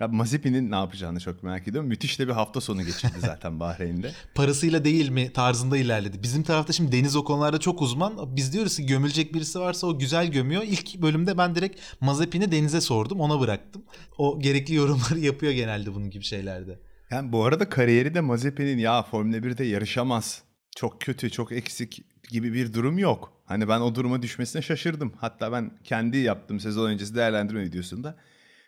Abi 0.01 0.17
Mazepin'in 0.17 0.71
ne 0.71 0.75
yapacağını 0.75 1.21
çok 1.21 1.43
merak 1.43 1.69
ediyorum. 1.69 1.89
Müthiş 1.89 2.19
de 2.19 2.29
bir 2.29 2.33
hafta 2.33 2.61
sonu 2.61 2.83
geçirdi 2.83 3.15
zaten 3.21 3.61
Bahreyn'de. 3.61 4.13
Parasıyla 4.35 4.85
değil 4.85 5.09
mi 5.09 5.33
tarzında 5.33 5.77
ilerledi. 5.77 6.23
Bizim 6.23 6.43
tarafta 6.43 6.73
şimdi 6.73 6.93
Deniz 6.93 7.17
o 7.17 7.25
konularda 7.25 7.61
çok 7.61 7.83
uzman. 7.83 8.37
Biz 8.37 8.53
diyoruz 8.53 8.77
ki 8.77 8.87
gömülecek 8.87 9.35
birisi 9.35 9.61
varsa 9.61 9.87
o 9.87 9.99
güzel 9.99 10.27
gömüyor. 10.27 10.63
İlk 10.67 11.03
bölümde 11.03 11.39
ben 11.39 11.55
direkt 11.55 11.81
Mazepin'i 12.01 12.53
Deniz'e 12.53 12.81
sordum. 12.81 13.21
Ona 13.21 13.41
bıraktım. 13.41 13.83
O 14.19 14.41
gerekli 14.41 14.75
yorumları 14.75 15.19
yapıyor 15.19 15.53
genelde 15.53 15.95
bunun 15.95 16.11
gibi 16.11 16.25
şeylerde. 16.25 16.79
Yani 17.11 17.33
bu 17.33 17.45
arada 17.45 17.69
kariyeri 17.69 18.15
de 18.15 18.21
Mazepin'in 18.21 18.79
ya 18.79 19.03
Formula 19.03 19.37
1'de 19.37 19.65
yarışamaz. 19.65 20.43
Çok 20.77 21.01
kötü, 21.01 21.31
çok 21.31 21.53
eksik 21.53 22.05
gibi 22.31 22.53
bir 22.53 22.75
durum 22.75 22.99
yok. 22.99 23.33
Hani 23.45 23.69
ben 23.69 23.81
o 23.81 23.95
duruma 23.95 24.23
düşmesine 24.23 24.63
şaşırdım. 24.63 25.13
Hatta 25.17 25.53
ben 25.53 25.71
kendi 25.85 26.19
yaptığım 26.19 26.61
sezon 26.61 26.91
öncesi 26.91 27.15
değerlendirme 27.15 27.63
videosunda 27.63 28.17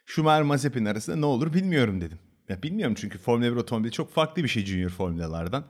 Schumacher 0.06 0.42
Mazepin 0.42 0.84
arasında 0.84 1.16
ne 1.16 1.26
olur 1.26 1.52
bilmiyorum 1.54 2.00
dedim. 2.00 2.18
Ya 2.48 2.62
bilmiyorum 2.62 2.94
çünkü 2.98 3.18
Formula 3.18 3.52
1 3.52 3.56
otomobili 3.56 3.92
çok 3.92 4.12
farklı 4.12 4.42
bir 4.42 4.48
şey 4.48 4.64
Junior 4.64 4.90
formülalardan. 4.90 5.64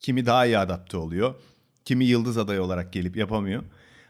Kimi 0.00 0.26
daha 0.26 0.46
iyi 0.46 0.58
adapte 0.58 0.96
oluyor. 0.96 1.34
Kimi 1.84 2.04
yıldız 2.04 2.38
adayı 2.38 2.62
olarak 2.62 2.92
gelip 2.92 3.16
yapamıyor. 3.16 3.62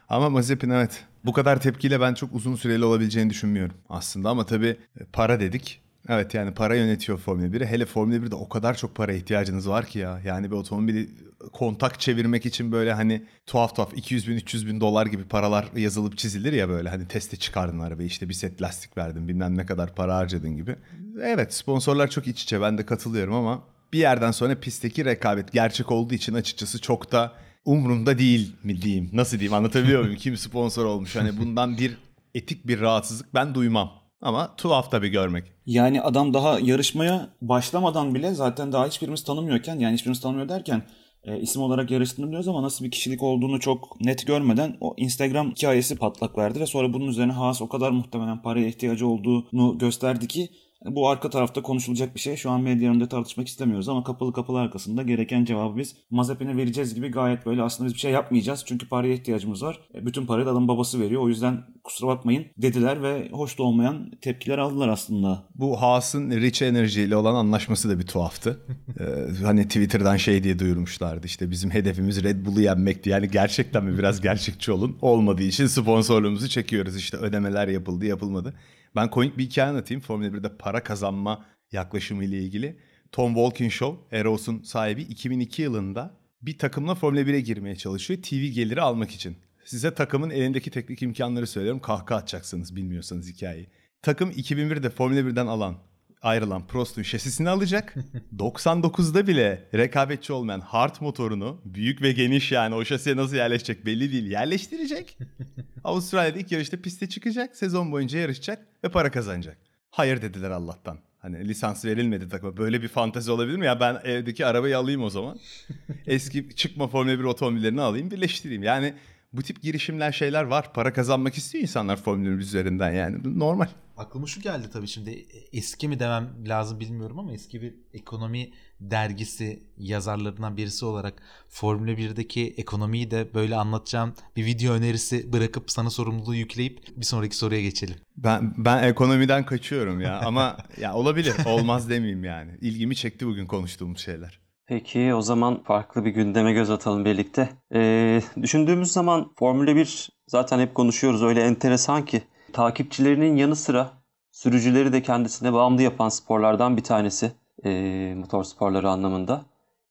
Ama 0.09 0.29
Mazepin 0.29 0.69
evet 0.69 1.05
bu 1.25 1.33
kadar 1.33 1.61
tepkiyle 1.61 2.01
ben 2.01 2.13
çok 2.13 2.35
uzun 2.35 2.55
süreli 2.55 2.85
olabileceğini 2.85 3.29
düşünmüyorum 3.29 3.75
aslında. 3.89 4.29
Ama 4.29 4.45
tabii 4.45 4.77
e, 4.99 5.03
para 5.13 5.39
dedik. 5.39 5.81
Evet 6.09 6.33
yani 6.33 6.53
para 6.53 6.75
yönetiyor 6.75 7.17
Formula 7.17 7.45
1'i. 7.47 7.65
Hele 7.65 7.85
Formula 7.85 8.15
1'de 8.15 8.35
o 8.35 8.49
kadar 8.49 8.77
çok 8.77 8.95
para 8.95 9.13
ihtiyacınız 9.13 9.69
var 9.69 9.85
ki 9.85 9.99
ya. 9.99 10.21
Yani 10.25 10.51
bir 10.51 10.55
otomobili 10.55 11.09
kontak 11.53 11.99
çevirmek 11.99 12.45
için 12.45 12.71
böyle 12.71 12.93
hani 12.93 13.25
tuhaf 13.45 13.75
tuhaf 13.75 13.93
200 13.97 14.27
bin 14.27 14.35
300 14.35 14.67
bin 14.67 14.81
dolar 14.81 15.05
gibi 15.05 15.23
paralar 15.23 15.65
yazılıp 15.75 16.17
çizilir 16.17 16.53
ya 16.53 16.69
böyle 16.69 16.89
hani 16.89 17.07
teste 17.07 17.37
çıkardın 17.37 17.79
arabayı 17.79 18.07
işte 18.07 18.29
bir 18.29 18.33
set 18.33 18.61
lastik 18.61 18.97
verdin 18.97 19.27
bilmem 19.27 19.57
ne 19.57 19.65
kadar 19.65 19.95
para 19.95 20.15
harcadın 20.15 20.55
gibi. 20.57 20.75
Evet 21.21 21.53
sponsorlar 21.53 22.09
çok 22.09 22.27
iç 22.27 22.43
içe 22.43 22.61
ben 22.61 22.77
de 22.77 22.85
katılıyorum 22.85 23.33
ama 23.33 23.63
bir 23.93 23.99
yerden 23.99 24.31
sonra 24.31 24.59
pistteki 24.59 25.05
rekabet 25.05 25.51
gerçek 25.51 25.91
olduğu 25.91 26.13
için 26.13 26.33
açıkçası 26.33 26.81
çok 26.81 27.11
da 27.11 27.31
umurumda 27.65 28.17
değil 28.17 28.55
mi 28.63 28.81
diyeyim. 28.81 29.09
Nasıl 29.13 29.39
diyeyim 29.39 29.53
anlatabiliyor 29.53 30.01
muyum? 30.01 30.15
Kim 30.15 30.37
sponsor 30.37 30.85
olmuş 30.85 31.15
hani 31.15 31.37
bundan 31.39 31.77
bir 31.77 31.97
etik 32.35 32.67
bir 32.67 32.81
rahatsızlık 32.81 33.33
ben 33.33 33.55
duymam. 33.55 33.91
Ama 34.21 34.55
tuhaf 34.55 34.91
tabii 34.91 35.09
görmek. 35.09 35.51
Yani 35.65 36.01
adam 36.01 36.33
daha 36.33 36.59
yarışmaya 36.59 37.29
başlamadan 37.41 38.15
bile 38.15 38.33
zaten 38.33 38.71
daha 38.71 38.87
hiçbirimiz 38.87 39.23
tanımıyorken 39.23 39.79
yani 39.79 39.93
hiçbirimiz 39.93 40.21
tanımıyor 40.21 40.49
derken 40.49 40.83
e, 41.25 41.39
isim 41.39 41.61
olarak 41.61 41.91
yarıştığını 41.91 42.27
biliyoruz 42.27 42.47
ama 42.47 42.63
nasıl 42.63 42.85
bir 42.85 42.91
kişilik 42.91 43.23
olduğunu 43.23 43.59
çok 43.59 44.01
net 44.01 44.27
görmeden 44.27 44.77
o 44.81 44.93
Instagram 44.97 45.51
hikayesi 45.51 45.95
patlak 45.95 46.37
verdi 46.37 46.59
ve 46.59 46.65
sonra 46.65 46.93
bunun 46.93 47.07
üzerine 47.07 47.31
Haas 47.31 47.61
o 47.61 47.69
kadar 47.69 47.91
muhtemelen 47.91 48.41
paraya 48.41 48.67
ihtiyacı 48.67 49.07
olduğunu 49.07 49.77
gösterdi 49.77 50.27
ki 50.27 50.49
bu 50.85 51.09
arka 51.09 51.29
tarafta 51.29 51.61
konuşulacak 51.61 52.15
bir 52.15 52.19
şey. 52.19 52.35
Şu 52.35 52.51
an 52.51 52.61
medya 52.61 52.91
önünde 52.91 53.07
tartışmak 53.09 53.47
istemiyoruz 53.47 53.89
ama 53.89 54.03
kapalı 54.03 54.33
kapılı 54.33 54.59
arkasında 54.59 55.03
gereken 55.03 55.45
cevabı 55.45 55.77
biz 55.77 55.95
Mazepin'e 56.11 56.57
vereceğiz 56.57 56.95
gibi 56.95 57.11
gayet 57.11 57.45
böyle 57.45 57.61
aslında 57.61 57.87
biz 57.87 57.93
bir 57.93 57.99
şey 57.99 58.11
yapmayacağız. 58.11 58.63
Çünkü 58.65 58.89
paraya 58.89 59.13
ihtiyacımız 59.13 59.63
var. 59.63 59.79
E, 59.95 60.05
bütün 60.05 60.25
parayı 60.25 60.45
da 60.45 60.51
adamın 60.51 60.67
babası 60.67 60.99
veriyor. 60.99 61.21
O 61.21 61.29
yüzden 61.29 61.63
kusura 61.83 62.07
bakmayın 62.07 62.45
dediler 62.57 63.03
ve 63.03 63.29
hoş 63.31 63.59
da 63.59 63.63
olmayan 63.63 64.11
tepkiler 64.21 64.57
aldılar 64.57 64.87
aslında. 64.87 65.43
Bu 65.55 65.81
Haas'ın 65.81 66.31
Rich 66.31 66.61
Energy 66.61 67.03
ile 67.03 67.15
olan 67.15 67.35
anlaşması 67.35 67.89
da 67.89 67.99
bir 67.99 68.07
tuhaftı. 68.07 68.59
ee, 68.99 69.43
hani 69.43 69.63
Twitter'dan 69.63 70.17
şey 70.17 70.43
diye 70.43 70.59
duyurmuşlardı 70.59 71.27
işte 71.27 71.51
bizim 71.51 71.71
hedefimiz 71.71 72.23
Red 72.23 72.45
Bull'u 72.45 72.61
yenmekti. 72.61 73.09
Yani 73.09 73.29
gerçekten 73.31 73.83
mi 73.83 73.97
biraz 73.97 74.21
gerçekçi 74.21 74.71
olun. 74.71 74.97
Olmadığı 75.01 75.43
için 75.43 75.67
sponsorluğumuzu 75.67 76.49
çekiyoruz. 76.49 76.95
İşte 76.97 77.17
ödemeler 77.17 77.67
yapıldı 77.67 78.05
yapılmadı. 78.05 78.53
Ben 78.95 79.09
komik 79.09 79.37
bir 79.37 79.43
hikaye 79.43 79.69
anlatayım. 79.69 80.01
Formula 80.01 80.27
1'de 80.27 80.57
para 80.57 80.83
kazanma 80.83 81.45
yaklaşımı 81.71 82.23
ile 82.23 82.37
ilgili. 82.37 82.77
Tom 83.11 83.33
Walkinshaw, 83.33 84.17
Eros'un 84.17 84.61
sahibi 84.61 85.01
2002 85.01 85.61
yılında 85.61 86.17
bir 86.41 86.57
takımla 86.57 86.95
Formula 86.95 87.21
1'e 87.21 87.39
girmeye 87.39 87.75
çalışıyor. 87.75 88.21
TV 88.21 88.35
geliri 88.35 88.81
almak 88.81 89.11
için. 89.11 89.35
Size 89.65 89.93
takımın 89.93 90.29
elindeki 90.29 90.71
teknik 90.71 91.01
imkanları 91.01 91.47
söylüyorum. 91.47 91.81
Kahkaha 91.81 92.19
atacaksınız 92.19 92.75
bilmiyorsanız 92.75 93.29
hikayeyi. 93.29 93.67
Takım 94.01 94.31
2001'de 94.31 94.89
Formula 94.89 95.19
1'den 95.19 95.47
alan 95.47 95.77
ayrılan 96.23 96.67
Prost'un 96.67 97.03
şasisini 97.03 97.49
alacak. 97.49 97.95
99'da 98.37 99.27
bile 99.27 99.69
rekabetçi 99.73 100.33
olmayan 100.33 100.59
Hart 100.59 101.01
motorunu 101.01 101.61
büyük 101.65 102.01
ve 102.01 102.11
geniş 102.11 102.51
yani 102.51 102.75
o 102.75 102.85
şasiye 102.85 103.15
nasıl 103.15 103.35
yerleşecek 103.35 103.85
belli 103.85 104.11
değil 104.11 104.31
yerleştirecek. 104.31 105.17
Avustralya'da 105.83 106.39
ilk 106.39 106.51
yarışta 106.51 106.77
piste 106.77 107.09
çıkacak. 107.09 107.57
Sezon 107.57 107.91
boyunca 107.91 108.19
yarışacak 108.19 108.67
ve 108.83 108.89
para 108.89 109.11
kazanacak. 109.11 109.57
Hayır 109.89 110.21
dediler 110.21 110.51
Allah'tan. 110.51 110.97
Hani 111.19 111.47
lisans 111.47 111.85
verilmedi 111.85 112.29
takıma. 112.29 112.57
Böyle 112.57 112.81
bir 112.81 112.87
fantezi 112.87 113.31
olabilir 113.31 113.57
mi? 113.57 113.65
Ya 113.65 113.79
ben 113.79 114.01
evdeki 114.03 114.45
arabayı 114.45 114.77
alayım 114.77 115.03
o 115.03 115.09
zaman. 115.09 115.39
Eski 116.07 116.55
çıkma 116.55 116.87
Formula 116.87 117.19
1 117.19 117.23
otomobillerini 117.23 117.81
alayım 117.81 118.11
birleştireyim. 118.11 118.63
Yani 118.63 118.93
bu 119.33 119.41
tip 119.41 119.61
girişimler 119.61 120.11
şeyler 120.11 120.43
var. 120.43 120.73
Para 120.73 120.93
kazanmak 120.93 121.37
istiyor 121.37 121.61
insanlar 121.61 121.97
Formula 121.97 122.29
1 122.29 122.37
üzerinden 122.37 122.91
yani. 122.91 123.39
Normal. 123.39 123.67
Aklıma 123.97 124.27
şu 124.27 124.41
geldi 124.41 124.69
tabii 124.73 124.87
şimdi 124.87 125.25
eski 125.53 125.87
mi 125.87 125.99
demem 125.99 126.29
lazım 126.47 126.79
bilmiyorum 126.79 127.19
ama 127.19 127.33
eski 127.33 127.61
bir 127.61 127.75
ekonomi 127.93 128.51
dergisi 128.79 129.63
yazarlarından 129.77 130.57
birisi 130.57 130.85
olarak 130.85 131.13
Formula 131.49 131.91
1'deki 131.91 132.53
ekonomiyi 132.57 133.11
de 133.11 133.33
böyle 133.33 133.55
anlatacağım 133.55 134.13
bir 134.35 134.45
video 134.45 134.73
önerisi 134.73 135.33
bırakıp 135.33 135.71
sana 135.71 135.89
sorumluluğu 135.89 136.35
yükleyip 136.35 136.79
bir 136.97 137.05
sonraki 137.05 137.37
soruya 137.37 137.61
geçelim. 137.61 137.95
Ben 138.17 138.53
ben 138.57 138.83
ekonomiden 138.83 139.45
kaçıyorum 139.45 140.01
ya 140.01 140.19
ama 140.19 140.57
ya 140.77 140.93
olabilir 140.93 141.35
olmaz 141.45 141.89
demeyeyim 141.89 142.23
yani. 142.23 142.51
İlgimi 142.61 142.95
çekti 142.95 143.27
bugün 143.27 143.45
konuştuğumuz 143.45 143.99
şeyler. 143.99 144.39
Peki 144.65 145.13
o 145.13 145.21
zaman 145.21 145.63
farklı 145.63 146.05
bir 146.05 146.11
gündeme 146.11 146.53
göz 146.53 146.69
atalım 146.69 147.05
birlikte. 147.05 147.49
Ee, 147.73 148.21
düşündüğümüz 148.41 148.91
zaman 148.91 149.31
Formula 149.39 149.75
1 149.75 150.09
zaten 150.27 150.59
hep 150.59 150.75
konuşuyoruz 150.75 151.23
öyle 151.23 151.41
enteresan 151.41 152.05
ki 152.05 152.21
takipçilerinin 152.53 153.35
yanı 153.35 153.55
sıra 153.55 153.91
sürücüleri 154.31 154.93
de 154.93 155.01
kendisine 155.01 155.53
bağımlı 155.53 155.81
yapan 155.81 156.09
sporlardan 156.09 156.77
bir 156.77 156.83
tanesi 156.83 157.31
e, 157.65 158.13
motor 158.17 158.43
sporları 158.43 158.89
anlamında. 158.89 159.45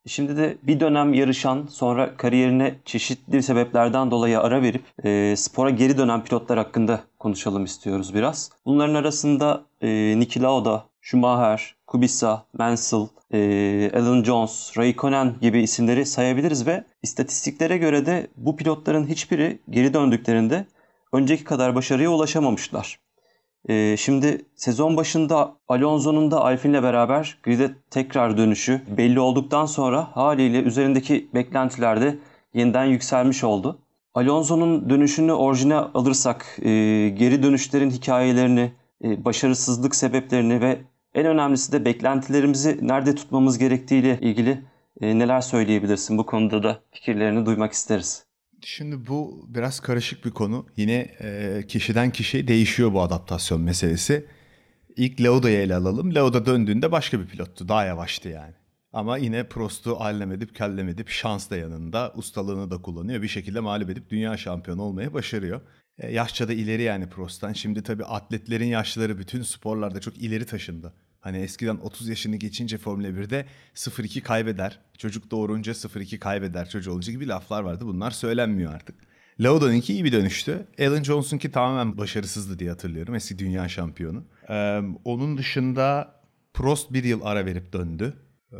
Şimdi 0.06 0.36
de 0.36 0.58
bir 0.62 0.80
dönem 0.80 1.14
yarışan 1.14 1.66
sonra 1.70 2.16
kariyerine 2.16 2.74
çeşitli 2.84 3.42
sebeplerden 3.42 4.10
dolayı 4.10 4.40
ara 4.40 4.62
verip 4.62 4.84
e, 5.04 5.34
spora 5.36 5.70
geri 5.70 5.98
dönen 5.98 6.24
pilotlar 6.24 6.58
hakkında 6.58 7.00
konuşalım 7.18 7.64
istiyoruz 7.64 8.14
biraz. 8.14 8.50
Bunların 8.66 8.94
arasında 8.94 9.62
e, 9.80 10.14
Niki 10.18 10.42
Lauda, 10.42 10.84
Schumacher, 11.00 11.74
Kubica, 11.86 12.42
Mansell, 12.58 13.06
e, 13.32 13.90
Alan 13.94 14.22
Jones, 14.24 14.78
Raikkonen 14.78 15.34
gibi 15.40 15.62
isimleri 15.62 16.06
sayabiliriz 16.06 16.66
ve 16.66 16.84
istatistiklere 17.02 17.78
göre 17.78 18.06
de 18.06 18.26
bu 18.36 18.56
pilotların 18.56 19.06
hiçbiri 19.06 19.58
geri 19.70 19.94
döndüklerinde 19.94 20.66
önceki 21.12 21.44
kadar 21.44 21.74
başarıya 21.74 22.10
ulaşamamışlar. 22.10 22.98
Ee, 23.68 23.96
şimdi 23.98 24.46
sezon 24.54 24.96
başında 24.96 25.56
Alonso'nun 25.68 26.30
da 26.30 26.44
Alpine'le 26.44 26.82
beraber 26.82 27.38
grid'e 27.42 27.70
tekrar 27.90 28.36
dönüşü 28.36 28.82
belli 28.96 29.20
olduktan 29.20 29.66
sonra 29.66 30.16
haliyle 30.16 30.62
üzerindeki 30.62 31.28
beklentiler 31.34 32.00
de 32.00 32.18
yeniden 32.54 32.84
yükselmiş 32.84 33.44
oldu. 33.44 33.78
Alonso'nun 34.14 34.90
dönüşünü 34.90 35.32
orijine 35.32 35.74
alırsak 35.74 36.58
e, 36.58 36.70
geri 37.08 37.42
dönüşlerin 37.42 37.90
hikayelerini, 37.90 38.72
e, 39.04 39.24
başarısızlık 39.24 39.94
sebeplerini 39.94 40.60
ve 40.60 40.78
en 41.14 41.26
önemlisi 41.26 41.72
de 41.72 41.84
beklentilerimizi 41.84 42.78
nerede 42.82 43.14
tutmamız 43.14 43.58
gerektiğiyle 43.58 44.18
ilgili 44.20 44.64
e, 45.00 45.18
neler 45.18 45.40
söyleyebilirsin? 45.40 46.18
Bu 46.18 46.26
konuda 46.26 46.62
da 46.62 46.80
fikirlerini 46.90 47.46
duymak 47.46 47.72
isteriz. 47.72 48.31
Şimdi 48.64 49.06
bu 49.06 49.46
biraz 49.48 49.80
karışık 49.80 50.24
bir 50.24 50.30
konu. 50.30 50.66
Yine 50.76 51.10
e, 51.20 51.62
kişiden 51.68 52.10
kişiye 52.10 52.48
değişiyor 52.48 52.92
bu 52.92 53.02
adaptasyon 53.02 53.60
meselesi. 53.60 54.26
İlk 54.96 55.20
Lauda'yı 55.20 55.58
ele 55.58 55.74
alalım. 55.74 56.14
Lauda 56.14 56.46
döndüğünde 56.46 56.92
başka 56.92 57.20
bir 57.20 57.26
pilottu. 57.26 57.68
Daha 57.68 57.84
yavaştı 57.84 58.28
yani. 58.28 58.54
Ama 58.92 59.16
yine 59.16 59.48
Prost'u 59.48 59.96
allem 59.96 60.32
edip 60.32 60.54
kellem 60.54 60.88
edip 60.88 61.08
şans 61.08 61.50
da 61.50 61.56
yanında 61.56 62.12
ustalığını 62.16 62.70
da 62.70 62.82
kullanıyor. 62.82 63.22
Bir 63.22 63.28
şekilde 63.28 63.60
mağlup 63.60 63.90
edip 63.90 64.10
dünya 64.10 64.36
şampiyonu 64.36 64.82
olmayı 64.82 65.12
başarıyor. 65.12 65.60
E, 65.98 66.12
yaşça 66.12 66.48
da 66.48 66.52
ileri 66.52 66.82
yani 66.82 67.08
Prost'tan. 67.08 67.52
Şimdi 67.52 67.82
tabii 67.82 68.04
atletlerin 68.04 68.66
yaşları 68.66 69.18
bütün 69.18 69.42
sporlarda 69.42 70.00
çok 70.00 70.18
ileri 70.18 70.46
taşındı. 70.46 70.92
Hani 71.22 71.38
eskiden 71.38 71.76
30 71.76 72.08
yaşını 72.08 72.36
geçince 72.36 72.78
Formula 72.78 73.08
1'de 73.08 73.46
0-2 73.74 74.20
kaybeder. 74.20 74.78
Çocuk 74.98 75.30
doğurunca 75.30 75.72
0-2 75.72 76.18
kaybeder 76.18 76.68
çocuğu 76.68 76.92
olunca 76.92 77.12
gibi 77.12 77.28
laflar 77.28 77.62
vardı. 77.62 77.86
Bunlar 77.86 78.10
söylenmiyor 78.10 78.74
artık. 78.74 78.94
Lauda'nınki 79.40 79.92
iyi 79.92 80.04
bir 80.04 80.12
dönüştü. 80.12 80.66
Alan 80.80 81.02
Jones'unki 81.02 81.50
tamamen 81.50 81.98
başarısızdı 81.98 82.58
diye 82.58 82.70
hatırlıyorum. 82.70 83.14
Eski 83.14 83.38
dünya 83.38 83.68
şampiyonu. 83.68 84.24
Ee, 84.48 84.80
onun 85.04 85.38
dışında 85.38 86.14
Prost 86.54 86.92
bir 86.92 87.04
yıl 87.04 87.20
ara 87.22 87.46
verip 87.46 87.72
döndü. 87.72 88.14
Ee, 88.52 88.56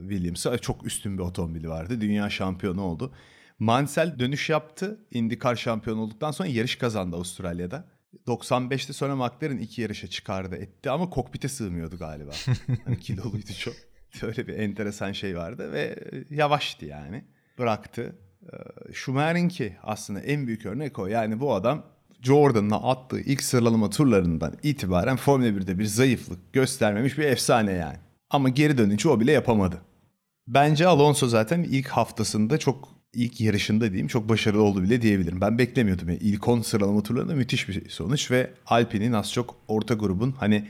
Williams'a 0.00 0.58
çok 0.58 0.86
üstün 0.86 1.18
bir 1.18 1.22
otomobili 1.22 1.68
vardı. 1.68 2.00
Dünya 2.00 2.30
şampiyonu 2.30 2.82
oldu. 2.82 3.12
Mansell 3.58 4.18
dönüş 4.18 4.50
yaptı. 4.50 5.00
IndyCar 5.10 5.56
şampiyonu 5.56 6.00
olduktan 6.00 6.30
sonra 6.30 6.48
yarış 6.48 6.76
kazandı 6.76 7.16
Avustralya'da. 7.16 7.84
95'te 8.26 8.92
sonra 8.92 9.16
McLaren 9.16 9.58
iki 9.58 9.82
yarışa 9.82 10.06
çıkardı 10.06 10.56
etti 10.56 10.90
ama 10.90 11.10
kokpite 11.10 11.48
sığmıyordu 11.48 11.98
galiba. 11.98 12.30
hani 12.84 13.00
kiloluydu 13.00 13.52
çok. 13.58 13.74
Öyle 14.22 14.46
bir 14.46 14.58
enteresan 14.58 15.12
şey 15.12 15.36
vardı 15.36 15.72
ve 15.72 15.96
yavaştı 16.30 16.86
yani. 16.86 17.24
Bıraktı. 17.58 18.16
Ee, 18.52 18.92
Schumacher'inki 18.92 19.76
aslında 19.82 20.20
en 20.20 20.46
büyük 20.46 20.66
örnek 20.66 20.98
o. 20.98 21.06
Yani 21.06 21.40
bu 21.40 21.54
adam 21.54 21.86
Jordan'la 22.22 22.90
attığı 22.90 23.20
ilk 23.20 23.42
sıralama 23.42 23.90
turlarından 23.90 24.54
itibaren 24.62 25.16
Formula 25.16 25.48
1'de 25.48 25.78
bir 25.78 25.84
zayıflık 25.84 26.52
göstermemiş 26.52 27.18
bir 27.18 27.24
efsane 27.24 27.72
yani. 27.72 27.98
Ama 28.30 28.48
geri 28.48 28.78
dönünce 28.78 29.08
o 29.08 29.20
bile 29.20 29.32
yapamadı. 29.32 29.80
Bence 30.48 30.86
Alonso 30.86 31.26
zaten 31.26 31.62
ilk 31.62 31.88
haftasında 31.88 32.58
çok 32.58 32.99
ilk 33.14 33.40
yarışında 33.40 33.88
diyeyim 33.88 34.08
çok 34.08 34.28
başarılı 34.28 34.62
oldu 34.62 34.82
bile 34.82 35.02
diyebilirim. 35.02 35.40
Ben 35.40 35.58
beklemiyordum. 35.58 36.08
Yani 36.08 36.18
ilk 36.22 36.48
10 36.48 36.60
sıralama 36.60 37.02
turlarında 37.02 37.34
müthiş 37.34 37.68
bir 37.68 37.88
sonuç 37.88 38.30
ve 38.30 38.50
Alpine'in 38.66 39.12
az 39.12 39.32
çok 39.32 39.56
orta 39.68 39.94
grubun 39.94 40.32
hani 40.32 40.68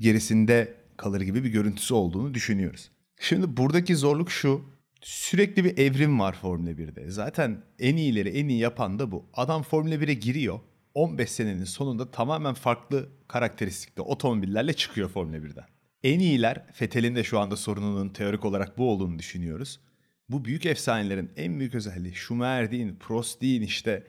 gerisinde 0.00 0.74
kalır 0.96 1.20
gibi 1.20 1.44
bir 1.44 1.50
görüntüsü 1.50 1.94
olduğunu 1.94 2.34
düşünüyoruz. 2.34 2.90
Şimdi 3.20 3.56
buradaki 3.56 3.96
zorluk 3.96 4.30
şu. 4.30 4.64
Sürekli 5.00 5.64
bir 5.64 5.78
evrim 5.78 6.20
var 6.20 6.36
Formula 6.42 6.70
1'de. 6.70 7.10
Zaten 7.10 7.62
en 7.78 7.96
iyileri 7.96 8.28
en 8.28 8.48
iyi 8.48 8.58
yapan 8.58 8.98
da 8.98 9.10
bu. 9.10 9.24
Adam 9.34 9.62
Formula 9.62 9.94
1'e 9.94 10.14
giriyor. 10.14 10.60
15 10.94 11.30
senenin 11.30 11.64
sonunda 11.64 12.10
tamamen 12.10 12.54
farklı 12.54 13.08
karakteristikte 13.28 14.02
otomobillerle 14.02 14.72
çıkıyor 14.72 15.08
Formula 15.08 15.36
1'den. 15.36 15.64
En 16.02 16.20
iyiler, 16.20 16.66
Fethel'in 16.72 17.16
de 17.16 17.24
şu 17.24 17.38
anda 17.38 17.56
sorununun 17.56 18.08
teorik 18.08 18.44
olarak 18.44 18.78
bu 18.78 18.90
olduğunu 18.90 19.18
düşünüyoruz 19.18 19.80
bu 20.28 20.44
büyük 20.44 20.66
efsanelerin 20.66 21.30
en 21.36 21.58
büyük 21.58 21.74
özelliği 21.74 22.14
Schumacher 22.14 22.70
deyin, 22.70 22.96
Prost 22.96 23.42
deyin 23.42 23.62
işte 23.62 24.06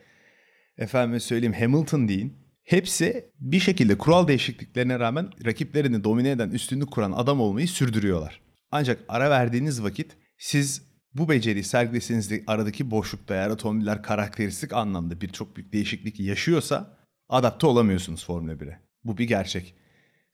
efendim 0.78 1.20
söyleyeyim 1.20 1.56
Hamilton 1.60 2.08
deyin. 2.08 2.44
Hepsi 2.64 3.32
bir 3.40 3.60
şekilde 3.60 3.98
kural 3.98 4.28
değişikliklerine 4.28 5.00
rağmen 5.00 5.30
rakiplerini 5.46 6.04
domine 6.04 6.32
eden, 6.32 6.50
üstünlük 6.50 6.92
kuran 6.92 7.12
adam 7.12 7.42
olmayı 7.42 7.68
sürdürüyorlar. 7.68 8.42
Ancak 8.72 9.00
ara 9.08 9.30
verdiğiniz 9.30 9.84
vakit 9.84 10.18
siz 10.38 10.82
bu 11.14 11.30
beceriyi 11.30 11.64
sergileseniz 11.64 12.32
aradaki 12.48 12.92
boşlukta 12.92 13.36
eğer 13.36 13.50
otomobiller 13.50 14.04
karakteristik 14.04 14.74
anlamda 14.74 15.22
birçok 15.22 15.56
büyük 15.56 15.74
değişiklik 15.74 16.20
yaşıyorsa 16.20 16.98
adapte 17.30 17.68
olamıyorsunuz 17.68 18.26
Formula 18.26 18.54
1'e. 18.54 18.80
Bu 19.04 19.18
bir 19.18 19.28
gerçek. 19.28 19.76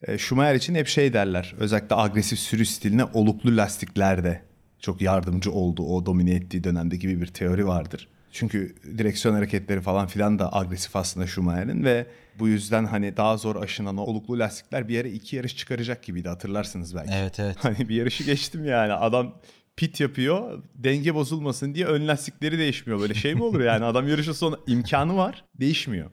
E, 0.02 0.18
Schumacher 0.18 0.56
için 0.56 0.76
hep 0.76 0.88
şey 0.88 1.14
derler. 1.14 1.56
Özellikle 1.58 1.96
agresif 1.96 2.40
sürüş 2.40 2.70
stiline 2.70 3.04
oluklu 3.06 3.58
lastiklerde 3.58 4.49
çok 4.80 5.02
yardımcı 5.02 5.52
oldu. 5.52 5.84
O 5.84 6.06
domine 6.06 6.32
ettiği 6.32 6.64
dönemde 6.64 6.96
gibi 6.96 7.22
bir 7.22 7.28
teori 7.28 7.68
vardır. 7.68 8.08
Çünkü 8.32 8.76
direksiyon 8.98 9.36
hareketleri 9.36 9.82
falan 9.82 10.08
filan 10.08 10.40
da 10.40 10.56
agresif 10.56 10.96
aslında 10.96 11.28
Schumacher'in 11.28 11.84
ve 11.84 12.06
bu 12.40 12.48
yüzden 12.48 12.86
hani 12.86 13.18
daha 13.18 13.38
zor 13.38 13.56
aşınan 13.56 13.98
o 13.98 14.02
oluklu 14.02 14.40
lastikler 14.40 14.88
bir 14.88 14.94
yere 14.94 15.12
iki 15.12 15.36
yarış 15.36 15.58
çıkaracak 15.58 16.04
gibiydi 16.04 16.30
hatırlarsınız 16.30 16.96
belki. 16.96 17.12
Evet 17.14 17.40
evet. 17.40 17.56
Hani 17.60 17.90
bir 17.90 17.96
yarışı 17.96 18.24
geçtim 18.24 18.66
yani 18.66 18.94
adam 18.94 19.34
pit 19.76 20.00
yapıyor 20.00 20.64
denge 20.76 21.16
bozulmasın 21.16 21.74
diye 21.76 21.86
ön 21.86 22.08
lastikleri 22.08 22.58
değişmiyor. 22.58 23.00
Böyle 23.00 23.14
şey 23.14 23.36
mi 23.36 23.44
olur 23.44 23.62
yani 23.62 23.86
adam 23.86 24.08
yarışın 24.08 24.32
sonu 24.32 24.60
imkanı 24.68 25.18
var 25.18 25.46
değişmiyor. 25.60 26.10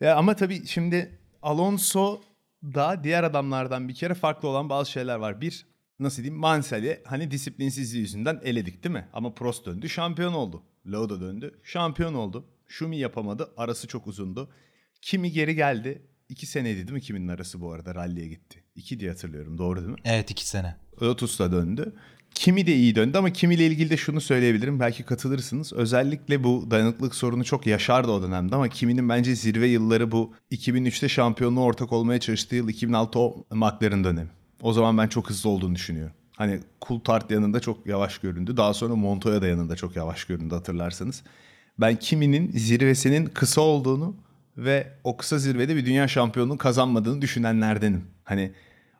Ya 0.00 0.16
ama 0.16 0.36
tabii 0.36 0.66
şimdi 0.66 1.18
Alonso 1.42 2.20
da 2.62 3.00
diğer 3.04 3.22
adamlardan 3.24 3.88
bir 3.88 3.94
kere 3.94 4.14
farklı 4.14 4.48
olan 4.48 4.68
bazı 4.68 4.90
şeyler 4.90 5.16
var. 5.16 5.40
Bir 5.40 5.66
nasıl 6.00 6.22
diyeyim 6.22 6.40
Mansel'i 6.40 7.02
hani 7.04 7.30
disiplinsizliği 7.30 8.02
yüzünden 8.02 8.40
eledik 8.44 8.84
değil 8.84 8.92
mi? 8.92 9.08
Ama 9.12 9.34
Prost 9.34 9.66
döndü 9.66 9.88
şampiyon 9.88 10.32
oldu. 10.32 10.62
Lauda 10.86 11.20
döndü 11.20 11.60
şampiyon 11.62 12.14
oldu. 12.14 12.44
Şumi 12.68 12.98
yapamadı 12.98 13.52
arası 13.56 13.88
çok 13.88 14.06
uzundu. 14.06 14.50
Kimi 15.02 15.32
geri 15.32 15.54
geldi. 15.54 16.02
İki 16.28 16.46
seneydi 16.46 16.78
değil 16.78 16.92
mi 16.92 17.00
kiminin 17.00 17.28
arası 17.28 17.60
bu 17.60 17.72
arada 17.72 17.94
ralliye 17.94 18.28
gitti. 18.28 18.64
İki 18.74 19.00
diye 19.00 19.10
hatırlıyorum 19.10 19.58
doğru 19.58 19.80
değil 19.80 19.92
mi? 19.92 19.98
Evet 20.04 20.30
iki 20.30 20.46
sene. 20.46 20.76
Lotus'la 21.02 21.52
döndü. 21.52 21.92
Kimi 22.34 22.66
de 22.66 22.74
iyi 22.74 22.94
döndü 22.94 23.18
ama 23.18 23.30
kimiyle 23.30 23.66
ilgili 23.66 23.90
de 23.90 23.96
şunu 23.96 24.20
söyleyebilirim. 24.20 24.80
Belki 24.80 25.02
katılırsınız. 25.02 25.72
Özellikle 25.72 26.44
bu 26.44 26.70
dayanıklık 26.70 27.14
sorunu 27.14 27.44
çok 27.44 27.66
yaşardı 27.66 28.10
o 28.10 28.22
dönemde 28.22 28.56
ama 28.56 28.68
kiminin 28.68 29.08
bence 29.08 29.34
zirve 29.34 29.66
yılları 29.66 30.12
bu 30.12 30.34
2003'te 30.52 31.08
şampiyonluğa 31.08 31.64
ortak 31.64 31.92
olmaya 31.92 32.20
çalıştığı 32.20 32.56
yıl 32.56 32.68
2006 32.68 33.18
o 33.18 33.46
McLaren 33.50 34.04
dönemi. 34.04 34.30
O 34.62 34.72
zaman 34.72 34.98
ben 34.98 35.08
çok 35.08 35.30
hızlı 35.30 35.50
olduğunu 35.50 35.74
düşünüyorum. 35.74 36.14
Hani 36.36 36.60
Coulthard 36.82 37.30
yanında 37.30 37.60
çok 37.60 37.86
yavaş 37.86 38.18
göründü. 38.18 38.56
Daha 38.56 38.74
sonra 38.74 38.96
Montoya 38.96 39.42
da 39.42 39.46
yanında 39.46 39.76
çok 39.76 39.96
yavaş 39.96 40.24
göründü 40.24 40.54
hatırlarsanız. 40.54 41.22
Ben 41.78 41.96
kiminin 41.96 42.50
zirvesinin 42.52 43.26
kısa 43.26 43.60
olduğunu 43.60 44.16
ve 44.56 44.92
o 45.04 45.16
kısa 45.16 45.38
zirvede 45.38 45.76
bir 45.76 45.86
dünya 45.86 46.08
şampiyonluğu 46.08 46.58
kazanmadığını 46.58 47.22
düşünenlerdenim. 47.22 48.04
Hani 48.24 48.52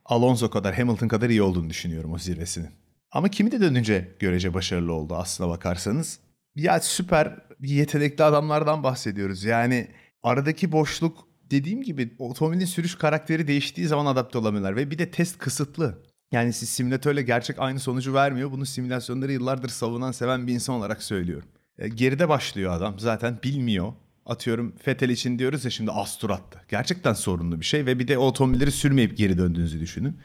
Alonso 0.04 0.50
kadar 0.50 0.74
Hamilton 0.74 1.08
kadar 1.08 1.30
iyi 1.30 1.42
olduğunu 1.42 1.70
düşünüyorum 1.70 2.12
o 2.12 2.18
zirvesinin. 2.18 2.70
Ama 3.10 3.28
kimi 3.28 3.52
de 3.52 3.60
dönünce 3.60 4.08
görece 4.18 4.54
başarılı 4.54 4.92
oldu 4.92 5.16
aslına 5.16 5.50
bakarsanız. 5.50 6.18
Ya 6.56 6.80
süper 6.80 7.38
yetenekli 7.60 8.24
adamlardan 8.24 8.82
bahsediyoruz. 8.82 9.44
Yani 9.44 9.88
aradaki 10.22 10.72
boşluk 10.72 11.27
dediğim 11.50 11.82
gibi 11.82 12.14
otomobilin 12.18 12.64
sürüş 12.64 12.94
karakteri 12.94 13.48
değiştiği 13.48 13.86
zaman 13.86 14.06
adapte 14.06 14.38
olamıyorlar. 14.38 14.76
Ve 14.76 14.90
bir 14.90 14.98
de 14.98 15.10
test 15.10 15.38
kısıtlı. 15.38 15.98
Yani 16.32 16.52
siz 16.52 16.68
simülatörle 16.68 17.22
gerçek 17.22 17.58
aynı 17.58 17.80
sonucu 17.80 18.14
vermiyor. 18.14 18.52
Bunu 18.52 18.66
simülasyonları 18.66 19.32
yıllardır 19.32 19.68
savunan 19.68 20.12
seven 20.12 20.46
bir 20.46 20.52
insan 20.52 20.74
olarak 20.74 21.02
söylüyorum. 21.02 21.48
E, 21.78 21.88
geride 21.88 22.28
başlıyor 22.28 22.72
adam 22.72 22.98
zaten 22.98 23.38
bilmiyor. 23.42 23.92
Atıyorum 24.26 24.74
Fetel 24.82 25.08
için 25.08 25.38
diyoruz 25.38 25.64
ya 25.64 25.70
şimdi 25.70 25.90
Astur 25.90 26.30
attı. 26.30 26.60
Gerçekten 26.68 27.12
sorunlu 27.12 27.60
bir 27.60 27.64
şey 27.64 27.86
ve 27.86 27.98
bir 27.98 28.08
de 28.08 28.18
otomobilleri 28.18 28.72
sürmeyip 28.72 29.16
geri 29.16 29.38
döndüğünüzü 29.38 29.80
düşünün. 29.80 30.18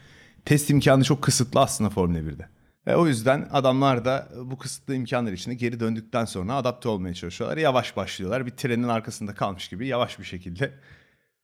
Test 0.44 0.70
imkanı 0.70 1.04
çok 1.04 1.22
kısıtlı 1.22 1.60
aslında 1.60 1.90
Formula 1.90 2.18
1'de. 2.18 2.48
Ve 2.86 2.96
o 2.96 3.06
yüzden 3.06 3.48
adamlar 3.52 4.04
da 4.04 4.28
bu 4.44 4.58
kısıtlı 4.58 4.94
imkanlar 4.94 5.32
içinde 5.32 5.54
geri 5.54 5.80
döndükten 5.80 6.24
sonra 6.24 6.54
adapte 6.54 6.88
olmaya 6.88 7.14
çalışıyorlar. 7.14 7.56
Yavaş 7.56 7.96
başlıyorlar. 7.96 8.46
Bir 8.46 8.50
trenin 8.50 8.88
arkasında 8.88 9.34
kalmış 9.34 9.68
gibi 9.68 9.86
yavaş 9.86 10.18
bir 10.18 10.24
şekilde 10.24 10.72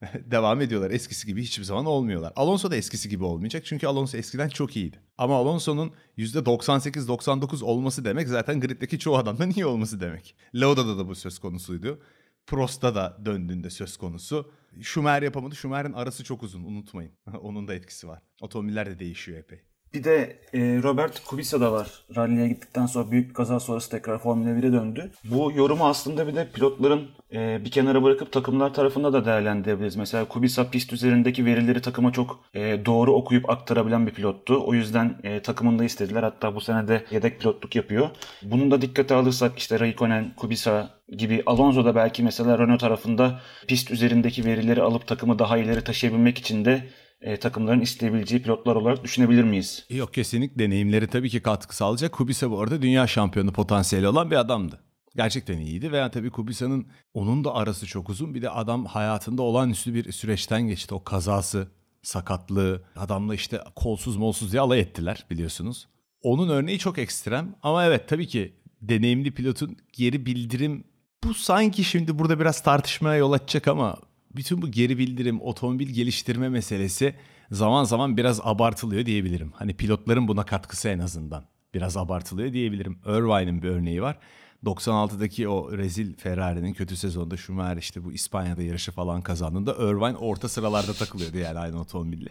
devam 0.31 0.61
ediyorlar. 0.61 0.91
Eskisi 0.91 1.27
gibi 1.27 1.43
hiçbir 1.43 1.65
zaman 1.65 1.87
olmuyorlar. 1.87 2.33
Alonso 2.37 2.71
da 2.71 2.77
eskisi 2.77 3.09
gibi 3.09 3.25
olmayacak. 3.25 3.65
Çünkü 3.67 3.87
Alonso 3.87 4.19
eskiden 4.19 4.49
çok 4.49 4.77
iyiydi. 4.77 5.01
Ama 5.19 5.37
Alonso'nun 5.37 5.93
%98-99 6.19 7.65
olması 7.65 8.05
demek 8.05 8.29
zaten 8.29 8.61
griddeki 8.61 8.99
çoğu 8.99 9.17
adamdan 9.17 9.51
iyi 9.51 9.67
olması 9.67 10.01
demek. 10.01 10.37
Lauda'da 10.55 10.99
da 10.99 11.09
bu 11.09 11.15
söz 11.15 11.39
konusuydu. 11.39 12.01
Prost'a 12.47 12.95
da 12.95 13.19
döndüğünde 13.25 13.71
söz 13.71 13.97
konusu. 13.97 14.53
Schumacher 14.81 15.23
yapamadı. 15.23 15.55
Schumacher'in 15.57 15.93
arası 15.93 16.25
çok 16.25 16.43
uzun 16.43 16.65
unutmayın. 16.65 17.13
Onun 17.41 17.69
da 17.69 17.75
etkisi 17.75 18.09
var. 18.09 18.23
Otomobiller 18.41 18.87
de 18.87 18.99
değişiyor 18.99 19.39
epey. 19.39 19.63
Bir 19.95 20.05
de 20.05 20.37
e, 20.53 20.59
Robert 20.83 21.25
Kubica 21.25 21.61
da 21.61 21.73
var. 21.73 21.89
Rally'e 22.17 22.49
gittikten 22.49 22.87
sonra 22.87 23.11
büyük 23.11 23.29
bir 23.29 23.35
kaza 23.35 23.61
sonrası 23.61 23.91
tekrar 23.91 24.19
Formula 24.19 24.51
1'e 24.51 24.73
döndü. 24.73 25.11
Bu 25.25 25.53
yorumu 25.53 25.89
aslında 25.89 26.27
bir 26.27 26.35
de 26.35 26.49
pilotların 26.55 27.09
e, 27.33 27.65
bir 27.65 27.71
kenara 27.71 28.03
bırakıp 28.03 28.33
takımlar 28.33 28.75
tarafında 28.75 29.13
da 29.13 29.25
değerlendirebiliriz. 29.25 29.97
Mesela 29.97 30.25
Kubica 30.25 30.71
pist 30.71 30.93
üzerindeki 30.93 31.45
verileri 31.45 31.83
takıma 31.83 32.13
çok 32.13 32.41
e, 32.55 32.87
doğru 32.87 33.13
okuyup 33.13 33.51
aktarabilen 33.51 34.07
bir 34.07 34.13
pilottu. 34.13 34.63
O 34.67 34.75
yüzden 34.75 35.17
e, 35.23 35.43
takımında 35.43 35.85
istediler. 35.85 36.23
Hatta 36.23 36.55
bu 36.55 36.61
sene 36.61 36.89
de 36.89 37.05
yedek 37.11 37.41
pilotluk 37.41 37.77
yapıyor. 37.77 38.11
Bunu 38.43 38.71
da 38.71 38.83
dikkate 38.83 39.15
alırsak 39.15 39.59
işte 39.59 39.81
Raikkonen, 39.81 40.35
Kubica 40.37 40.91
gibi 41.17 41.43
Alonso 41.47 41.85
da 41.85 41.95
belki 41.95 42.23
mesela 42.23 42.59
Renault 42.59 42.81
tarafında 42.81 43.41
pist 43.69 43.91
üzerindeki 43.91 44.45
verileri 44.45 44.83
alıp 44.83 45.07
takımı 45.07 45.39
daha 45.39 45.59
ileri 45.59 45.85
taşıyabilmek 45.85 46.39
için 46.39 46.65
de 46.65 46.85
e, 47.21 47.37
takımların 47.37 47.81
isteyebileceği 47.81 48.43
pilotlar 48.43 48.77
olarak 48.77 49.05
düşünebilir 49.05 49.45
miyiz? 49.45 49.87
Yok 49.91 50.15
kesinlikle 50.15 50.65
deneyimleri 50.65 51.07
tabii 51.07 51.31
ki 51.31 51.41
katkı 51.43 51.77
sağlayacak. 51.77 52.13
Kubica 52.13 52.51
bu 52.51 52.61
arada 52.61 52.83
dünya 52.83 53.07
şampiyonu 53.07 53.53
potansiyeli 53.53 54.09
olan 54.09 54.31
bir 54.31 54.37
adamdı. 54.37 54.81
Gerçekten 55.17 55.59
iyiydi 55.59 55.93
veya 55.93 56.11
tabii 56.11 56.31
Kubica'nın 56.31 56.87
onun 57.15 57.45
da 57.45 57.55
arası 57.55 57.87
çok 57.87 58.11
uzun. 58.11 58.35
Bir 58.35 58.43
de 58.43 58.51
adam 58.51 58.85
hayatında 58.85 59.43
olağanüstü 59.43 59.95
bir 59.95 60.13
süreçten 60.13 60.63
geçti. 60.63 60.95
O 60.95 61.05
kazası, 61.05 61.69
sakatlığı, 62.03 62.85
adamla 62.97 63.35
işte 63.35 63.61
kolsuz 63.77 64.17
molsuz 64.17 64.53
diye 64.53 64.61
alay 64.61 64.81
ettiler 64.81 65.27
biliyorsunuz. 65.31 65.89
Onun 66.23 66.49
örneği 66.49 66.79
çok 66.79 66.99
ekstrem 66.99 67.55
ama 67.63 67.85
evet 67.85 68.09
tabii 68.09 68.27
ki 68.27 68.55
deneyimli 68.83 69.35
pilotun 69.35 69.77
geri 69.93 70.27
bildirim 70.27 70.85
bu 71.25 71.35
sanki 71.35 71.85
şimdi 71.85 72.19
burada 72.19 72.41
biraz 72.41 72.63
tartışmaya 72.63 73.17
yol 73.17 73.33
açacak 73.33 73.69
ama 73.69 73.97
bütün 74.37 74.63
bu 74.63 74.71
geri 74.71 74.99
bildirim, 74.99 75.41
otomobil 75.41 75.89
geliştirme 75.89 76.49
meselesi 76.49 77.15
zaman 77.51 77.85
zaman 77.85 78.17
biraz 78.17 78.41
abartılıyor 78.43 79.07
diyebilirim. 79.07 79.53
Hani 79.55 79.77
pilotların 79.77 80.29
buna 80.29 80.45
katkısı 80.45 80.89
en 80.89 80.99
azından 80.99 81.45
biraz 81.75 81.97
abartılıyor 81.97 82.53
diyebilirim. 82.53 82.99
Irvine'in 83.07 83.63
bir 83.63 83.69
örneği 83.69 84.03
var. 84.03 84.19
96'daki 84.65 85.49
o 85.49 85.79
rezil 85.79 86.17
Ferrari'nin 86.17 86.73
kötü 86.73 86.97
sezonda 86.97 87.37
Schumacher 87.37 87.77
işte 87.77 88.05
bu 88.05 88.13
İspanya'da 88.13 88.63
yarışı 88.63 88.93
falan 88.93 89.23
kazandığında 89.23 89.75
Irvine 89.75 90.17
orta 90.17 90.49
sıralarda 90.49 90.93
takılıyordu 90.93 91.39
yani 91.39 91.59
aynı 91.59 91.81
otomobille. 91.81 92.31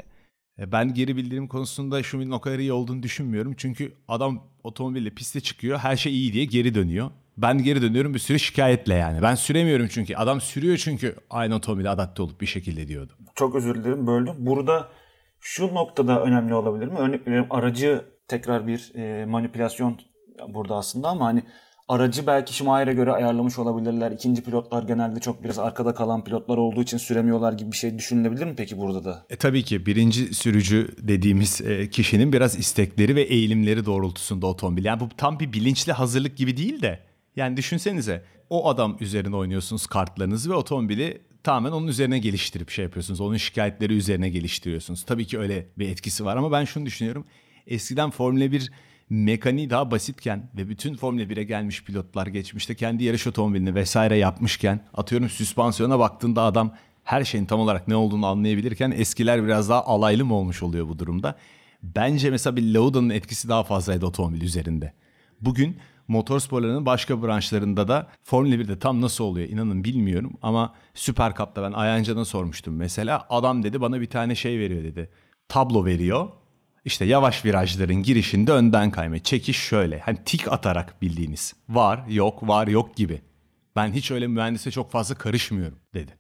E, 0.60 0.72
ben 0.72 0.94
geri 0.94 1.16
bildirim 1.16 1.48
konusunda 1.48 2.04
Schumacher'in 2.04 2.32
o 2.32 2.42
kadar 2.42 2.60
iyi 2.60 2.74
olduğunu 2.74 3.04
düşünmüyorum. 3.04 3.54
Çünkü 3.58 3.94
adam 4.08 4.44
otomobille 4.64 5.10
piste 5.10 5.42
çıkıyor 5.42 5.80
her 5.80 5.96
şey 5.96 6.14
iyi 6.14 6.34
diye 6.34 6.46
geri 6.46 6.76
dönüyor. 6.76 7.12
Ben 7.42 7.64
geri 7.64 7.82
dönüyorum 7.82 8.14
bir 8.14 8.20
sürü 8.20 8.40
şikayetle 8.40 8.94
yani. 8.94 9.22
Ben 9.22 9.36
süremiyorum 9.36 9.88
çünkü. 9.92 10.16
Adam 10.16 10.42
sürüyor 10.42 10.78
çünkü 10.78 11.16
aynı 11.30 11.56
otomobile 11.56 11.90
adapte 11.90 12.22
olup 12.22 12.42
bir 12.42 12.46
şekilde 12.46 12.88
diyordu. 12.88 13.14
Çok 13.36 13.56
özür 13.56 13.76
dilerim 13.76 14.08
böldüm. 14.08 14.34
Burada 14.38 14.88
şu 15.40 15.76
noktada 15.76 16.24
önemli 16.24 16.54
olabilir 16.54 16.88
mi? 16.88 16.98
Örnek 16.98 17.28
veriyorum 17.28 17.48
aracı 17.50 18.06
tekrar 18.28 18.68
bir 18.68 18.92
e, 18.96 19.26
manipülasyon 19.26 20.00
burada 20.54 20.76
aslında 20.76 21.08
ama 21.08 21.26
hani 21.26 21.44
aracı 21.88 22.28
belki 22.28 22.54
Schumacher'e 22.54 22.94
göre 22.94 23.12
ayarlamış 23.12 23.60
olabilirler. 23.60 24.12
İkinci 24.12 24.44
pilotlar 24.44 24.84
genelde 24.84 25.20
çok 25.20 25.44
biraz 25.44 25.60
arkada 25.60 25.94
kalan 25.94 26.24
pilotlar 26.24 26.58
olduğu 26.58 26.82
için 26.82 26.98
süremiyorlar 26.98 27.54
gibi 27.54 27.72
bir 27.72 27.78
şey 27.78 27.98
düşünülebilir 27.98 28.46
mi 28.46 28.54
peki 28.58 28.78
burada 28.78 29.04
da? 29.04 29.26
E, 29.30 29.36
tabii 29.36 29.64
ki 29.64 29.86
birinci 29.86 30.34
sürücü 30.34 30.88
dediğimiz 30.98 31.62
e, 31.62 31.90
kişinin 31.90 32.34
biraz 32.34 32.60
istekleri 32.60 33.16
ve 33.16 33.22
eğilimleri 33.22 33.86
doğrultusunda 33.86 34.48
otomobil. 34.48 34.86
Yani 34.86 35.00
bu 35.00 35.10
tam 35.18 35.40
bir 35.40 35.54
bilinçli 35.54 35.92
hazırlık 35.92 36.38
gibi 36.38 36.58
değil 36.58 36.82
de 36.82 37.09
yani 37.40 37.58
düşünsenize 37.58 38.24
o 38.50 38.70
adam 38.70 38.98
üzerine 39.00 39.36
oynuyorsunuz 39.36 39.88
kartlarınızı 39.88 40.50
ve 40.50 40.54
otomobili 40.54 41.22
tamamen 41.44 41.72
onun 41.72 41.88
üzerine 41.88 42.20
geliştirip 42.20 42.70
şey 42.70 42.86
yapıyorsunuz. 42.86 43.22
Onun 43.22 43.38
şikayetleri 43.38 43.94
üzerine 43.94 44.30
geliştiriyorsunuz. 44.30 45.04
Tabii 45.04 45.28
ki 45.28 45.40
öyle 45.40 45.68
bir 45.78 45.90
etkisi 45.90 46.26
var 46.26 46.38
ama 46.38 46.52
ben 46.52 46.66
şunu 46.66 46.86
düşünüyorum. 46.86 47.26
Eskiden 47.68 48.10
Formula 48.10 48.52
1 48.52 48.72
mekaniği 49.10 49.70
daha 49.70 49.92
basitken 49.92 50.50
ve 50.58 50.70
bütün 50.70 50.96
Formula 50.96 51.24
1'e 51.24 51.44
gelmiş 51.44 51.84
pilotlar 51.84 52.28
geçmişte 52.28 52.76
kendi 52.76 53.04
yarış 53.04 53.28
otomobilini 53.28 53.76
vesaire 53.76 54.18
yapmışken 54.18 54.86
atıyorum 54.94 55.30
süspansiyona 55.30 56.00
baktığında 56.00 56.44
adam 56.44 56.76
her 57.04 57.24
şeyin 57.24 57.46
tam 57.46 57.60
olarak 57.60 57.88
ne 57.88 57.96
olduğunu 57.96 58.26
anlayabilirken 58.26 58.92
eskiler 58.92 59.44
biraz 59.44 59.70
daha 59.70 59.86
alaylı 59.86 60.26
mı 60.26 60.34
olmuş 60.34 60.64
oluyor 60.64 60.88
bu 60.88 61.00
durumda. 61.00 61.36
Bence 61.84 62.30
mesela 62.30 62.56
bir 62.56 62.74
Lauda'nın 62.74 63.10
etkisi 63.10 63.50
daha 63.50 63.64
fazlaydı 63.64 64.06
otomobil 64.06 64.42
üzerinde. 64.42 64.94
Bugün 65.42 65.78
motorsporlarının 66.10 66.86
başka 66.86 67.24
branşlarında 67.24 67.88
da 67.88 68.08
Formula 68.24 68.56
1'de 68.56 68.80
tam 68.80 69.02
nasıl 69.02 69.24
oluyor 69.24 69.50
inanın 69.50 69.84
bilmiyorum 69.84 70.34
ama 70.42 70.76
Süper 70.94 71.36
Cup'ta 71.36 71.64
ben 71.64 71.72
Ayancan'a 71.72 72.26
sormuştum 72.26 72.76
mesela. 72.76 73.26
Adam 73.30 73.64
dedi 73.64 73.82
bana 73.82 74.02
bir 74.02 74.06
tane 74.06 74.36
şey 74.36 74.60
veriyor 74.60 74.84
dedi. 74.84 75.10
Tablo 75.48 75.86
veriyor. 75.86 76.30
İşte 76.86 77.06
yavaş 77.06 77.46
virajların 77.46 78.04
girişinde 78.04 78.52
önden 78.52 78.92
kayma. 78.92 79.20
Çekiş 79.20 79.58
şöyle. 79.58 80.00
Hani 80.00 80.18
tik 80.26 80.48
atarak 80.48 81.02
bildiğiniz. 81.02 81.54
Var, 81.70 82.08
yok, 82.08 82.48
var, 82.48 82.68
yok 82.68 82.96
gibi. 82.96 83.22
Ben 83.76 83.92
hiç 83.94 84.12
öyle 84.12 84.28
mühendise 84.28 84.72
çok 84.72 84.92
fazla 84.92 85.16
karışmıyorum 85.16 85.80
dedi. 85.94 86.12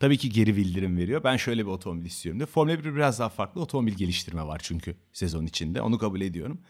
Tabii 0.00 0.18
ki 0.18 0.30
geri 0.30 0.56
bildirim 0.56 0.96
veriyor. 0.96 1.24
Ben 1.24 1.36
şöyle 1.36 1.66
bir 1.66 1.70
otomobil 1.70 2.06
istiyorum 2.06 2.40
de. 2.40 2.46
Formula 2.46 2.78
1 2.78 2.94
biraz 2.94 3.18
daha 3.18 3.28
farklı 3.28 3.60
otomobil 3.60 3.92
geliştirme 3.92 4.46
var 4.46 4.60
çünkü 4.62 4.96
sezon 5.12 5.46
içinde. 5.46 5.80
Onu 5.82 5.98
kabul 5.98 6.20
ediyorum. 6.20 6.60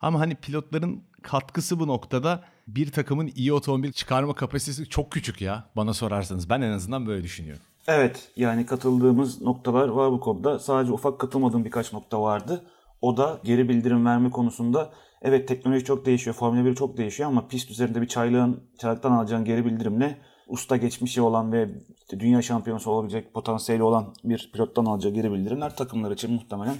Ama 0.00 0.20
hani 0.20 0.34
pilotların 0.34 1.02
katkısı 1.22 1.80
bu 1.80 1.86
noktada 1.86 2.44
bir 2.68 2.92
takımın 2.92 3.30
iyi 3.34 3.52
otomobil 3.52 3.92
çıkarma 3.92 4.34
kapasitesi 4.34 4.88
çok 4.88 5.12
küçük 5.12 5.40
ya 5.40 5.64
bana 5.76 5.94
sorarsanız. 5.94 6.50
Ben 6.50 6.60
en 6.60 6.72
azından 6.72 7.06
böyle 7.06 7.22
düşünüyorum. 7.22 7.62
Evet 7.88 8.32
yani 8.36 8.66
katıldığımız 8.66 9.42
noktalar 9.42 9.88
var 9.88 10.12
bu 10.12 10.20
konuda. 10.20 10.58
Sadece 10.58 10.92
ufak 10.92 11.18
katılmadığım 11.18 11.64
birkaç 11.64 11.92
nokta 11.92 12.22
vardı. 12.22 12.64
O 13.00 13.16
da 13.16 13.40
geri 13.44 13.68
bildirim 13.68 14.06
verme 14.06 14.30
konusunda 14.30 14.92
evet 15.22 15.48
teknoloji 15.48 15.84
çok 15.84 16.06
değişiyor. 16.06 16.36
Formula 16.36 16.64
1 16.64 16.74
çok 16.74 16.96
değişiyor 16.96 17.28
ama 17.28 17.48
pist 17.48 17.70
üzerinde 17.70 18.02
bir 18.02 18.08
çaylığın, 18.08 18.70
çaylıktan 18.78 19.12
alacağın 19.12 19.44
geri 19.44 19.64
bildirimle 19.64 20.18
usta 20.48 20.76
geçmişi 20.76 21.20
olan 21.20 21.52
ve 21.52 21.68
dünya 22.10 22.42
şampiyonası 22.42 22.90
olabilecek 22.90 23.34
potansiyeli 23.34 23.82
olan 23.82 24.14
bir 24.24 24.50
pilottan 24.52 24.84
alacağı 24.84 25.12
geri 25.12 25.32
bildirimler 25.32 25.76
takımlar 25.76 26.10
için 26.10 26.32
muhtemelen 26.32 26.76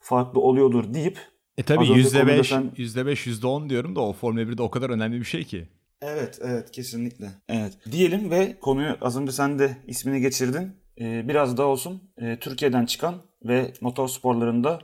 farklı 0.00 0.40
oluyordur 0.40 0.94
deyip 0.94 1.18
e 1.60 1.62
tabi 1.62 1.84
%5, 1.84 2.44
sen... 2.44 2.72
%5, 2.76 3.30
%10 3.30 3.70
diyorum 3.70 3.96
da 3.96 4.00
o 4.00 4.12
Formula 4.12 4.42
1'de 4.42 4.62
o 4.62 4.70
kadar 4.70 4.90
önemli 4.90 5.20
bir 5.20 5.24
şey 5.24 5.44
ki. 5.44 5.68
Evet, 6.02 6.38
evet 6.42 6.70
kesinlikle. 6.70 7.30
Evet. 7.48 7.72
Diyelim 7.92 8.30
ve 8.30 8.58
konuyu 8.60 8.96
az 9.00 9.16
önce 9.16 9.32
sen 9.32 9.58
de 9.58 9.76
ismini 9.86 10.20
geçirdin. 10.20 10.76
Ee, 11.00 11.28
biraz 11.28 11.56
daha 11.56 11.66
olsun 11.66 12.02
e, 12.18 12.38
Türkiye'den 12.38 12.86
çıkan 12.86 13.14
ve 13.44 13.72
motor 13.80 14.08
sporlarında 14.08 14.78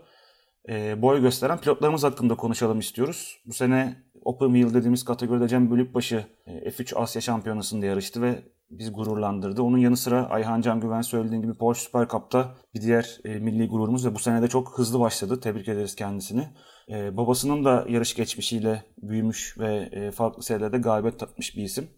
e, 0.68 1.02
boy 1.02 1.20
gösteren 1.20 1.60
pilotlarımız 1.60 2.04
hakkında 2.04 2.34
konuşalım 2.34 2.78
istiyoruz. 2.78 3.38
Bu 3.46 3.52
sene 3.52 4.02
Open 4.24 4.54
Wheel 4.54 4.74
dediğimiz 4.74 5.04
kategoride 5.04 5.48
Cem 5.48 5.70
Bölükbaşı 5.70 6.26
e, 6.46 6.52
F3 6.52 6.94
Asya 6.94 7.22
Şampiyonası'nda 7.22 7.86
yarıştı 7.86 8.22
ve 8.22 8.42
bizi 8.70 8.92
gururlandırdı. 8.92 9.62
Onun 9.62 9.78
yanı 9.78 9.96
sıra 9.96 10.26
Ayhan 10.26 10.60
Can 10.60 10.80
Güven 10.80 11.02
söylediğin 11.02 11.42
gibi 11.42 11.54
Porsche 11.54 11.84
Super 11.84 12.08
Cup'ta 12.08 12.54
bir 12.74 12.82
diğer 12.82 13.18
e, 13.24 13.38
milli 13.38 13.68
gururumuz 13.68 14.06
ve 14.06 14.14
bu 14.14 14.18
sene 14.18 14.42
de 14.42 14.48
çok 14.48 14.78
hızlı 14.78 15.00
başladı. 15.00 15.40
Tebrik 15.40 15.68
ederiz 15.68 15.94
kendisini. 15.94 16.48
E, 16.88 17.16
babasının 17.16 17.64
da 17.64 17.86
yarış 17.88 18.14
geçmişiyle 18.14 18.82
büyümüş 19.02 19.58
ve 19.58 19.88
e, 19.92 20.10
farklı 20.10 20.42
serilerde 20.42 20.78
galibiyet 20.78 21.18
tatmış 21.18 21.56
bir 21.56 21.62
isim. 21.62 21.88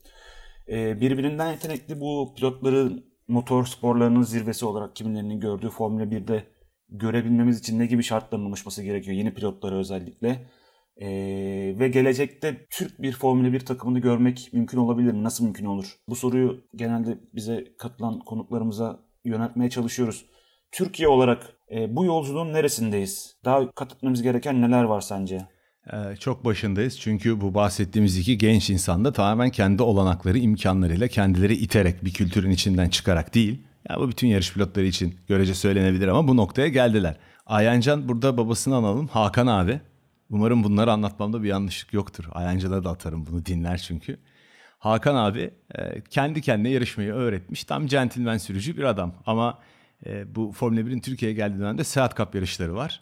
E, 0.69 1.01
birbirinden 1.01 1.53
yetenekli 1.53 2.01
bu 2.01 2.35
pilotların 2.37 3.05
motor 3.29 3.67
sporlarının 3.67 4.23
zirvesi 4.23 4.67
olarak 4.67 4.97
kimilerinin 4.97 5.41
gördüğü 5.41 5.71
Formula 5.71 6.05
1'de 6.05 6.45
görebilmemiz 6.89 7.59
için 7.59 7.79
ne 7.79 7.87
gibi 7.87 8.03
şartların 8.03 8.45
oluşması 8.45 8.83
gerekiyor 8.83 9.17
yeni 9.17 9.35
pilotları 9.35 9.77
özellikle. 9.77 10.47
Ee, 11.01 11.75
ve 11.79 11.89
gelecekte 11.89 12.67
Türk 12.71 13.03
bir 13.03 13.13
Formula 13.13 13.53
1 13.53 13.61
takımını 13.61 13.99
görmek 13.99 14.51
mümkün 14.53 14.79
olabilir 14.79 15.13
mi? 15.13 15.25
Nasıl 15.25 15.45
mümkün 15.45 15.65
olur? 15.65 15.97
Bu 16.09 16.17
soruyu 16.17 16.61
genelde 16.77 17.19
bize 17.35 17.65
katılan 17.79 18.19
konuklarımıza 18.19 19.01
yöneltmeye 19.25 19.71
çalışıyoruz. 19.71 20.27
Türkiye 20.73 21.09
olarak 21.09 21.57
e, 21.71 21.97
bu 21.97 22.05
yolculuğun 22.05 22.53
neresindeyiz? 22.53 23.37
Daha 23.45 23.71
kat 23.71 23.93
etmemiz 23.93 24.23
gereken 24.23 24.63
neler 24.63 24.85
var 24.85 25.01
sence? 25.01 25.47
Ee, 25.93 26.17
çok 26.17 26.45
başındayız 26.45 27.01
çünkü 27.01 27.41
bu 27.41 27.55
bahsettiğimiz 27.55 28.19
iki 28.19 28.39
genç 28.39 28.71
insan 28.71 29.05
da 29.05 29.13
tamamen 29.13 29.51
kendi 29.51 29.83
olanakları, 29.83 30.39
imkanlarıyla 30.39 31.09
kendileri 31.09 31.55
iterek 31.55 32.05
bir 32.05 32.13
kültürün 32.13 32.51
içinden 32.51 32.89
çıkarak 32.89 33.35
değil. 33.35 33.63
Ya 33.89 33.97
bu 34.01 34.09
bütün 34.09 34.29
yarış 34.29 34.53
pilotları 34.53 34.87
için 34.87 35.15
görece 35.29 35.55
söylenebilir 35.55 36.09
ama 36.09 36.29
bu 36.29 36.37
noktaya 36.37 36.69
geldiler. 36.69 37.17
Ayancan 37.47 38.09
burada 38.09 38.37
babasını 38.37 38.77
analım 38.77 39.07
Hakan 39.07 39.47
abi. 39.47 39.81
Umarım 40.31 40.65
bunları 40.65 40.93
anlatmamda 40.93 41.43
bir 41.43 41.49
yanlışlık 41.49 41.93
yoktur. 41.93 42.25
Ayancı'da 42.33 42.85
da 42.85 42.91
atarım 42.91 43.27
bunu 43.27 43.47
dinler 43.47 43.79
çünkü. 43.79 44.19
Hakan 44.79 45.15
abi 45.15 45.51
e, 45.75 46.01
kendi 46.01 46.43
kendine 46.43 46.71
yarışmayı 46.71 47.13
öğretmiş. 47.13 47.65
Tam 47.65 47.87
centilmen 47.87 48.39
sürücü 48.39 48.77
bir 48.77 48.83
adam. 48.83 49.15
Ama 49.27 49.59
e, 50.07 50.35
bu 50.35 50.53
Formula 50.53 50.81
1'in 50.81 51.01
Türkiye'ye 51.01 51.37
geldiği 51.37 51.59
dönemde 51.59 51.85
Seat 51.85 52.17
Cup 52.17 52.35
yarışları 52.35 52.75
var. 52.75 53.01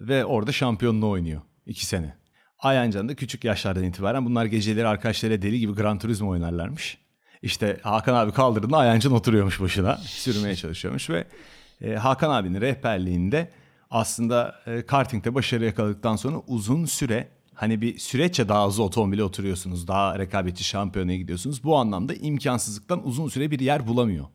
Ve 0.00 0.24
orada 0.24 0.52
şampiyonluğu 0.52 1.10
oynuyor. 1.10 1.40
iki 1.66 1.86
sene. 1.86 2.14
Ayancan 2.58 3.08
da 3.08 3.14
küçük 3.14 3.44
yaşlardan 3.44 3.84
itibaren 3.84 4.26
bunlar 4.26 4.44
geceleri 4.44 4.86
arkadaşlarıyla 4.86 5.42
deli 5.42 5.58
gibi 5.58 5.74
Gran 5.74 5.98
Turismo 5.98 6.30
oynarlarmış. 6.30 6.98
İşte 7.42 7.78
Hakan 7.82 8.14
abi 8.14 8.32
kaldırdığında 8.32 8.76
Ayancan 8.76 9.12
oturuyormuş 9.12 9.60
başına. 9.60 9.96
Sürmeye 9.96 10.56
çalışıyormuş 10.56 11.10
ve 11.10 11.24
e, 11.80 11.94
Hakan 11.94 12.30
abinin 12.30 12.60
rehberliğinde 12.60 13.50
aslında 13.92 14.54
e, 14.66 14.86
kartingde 14.86 15.34
başarı 15.34 15.64
yakaladıktan 15.64 16.16
sonra 16.16 16.42
uzun 16.46 16.84
süre 16.84 17.28
hani 17.54 17.80
bir 17.80 17.98
süreççe 17.98 18.48
daha 18.48 18.66
hızlı 18.66 18.82
otomobile 18.82 19.24
oturuyorsunuz. 19.24 19.88
Daha 19.88 20.18
rekabetçi 20.18 20.64
şampiyonaya 20.64 21.16
gidiyorsunuz. 21.18 21.64
Bu 21.64 21.76
anlamda 21.76 22.14
imkansızlıktan 22.14 23.06
uzun 23.06 23.28
süre 23.28 23.50
bir 23.50 23.60
yer 23.60 23.86
bulamıyor. 23.86 24.26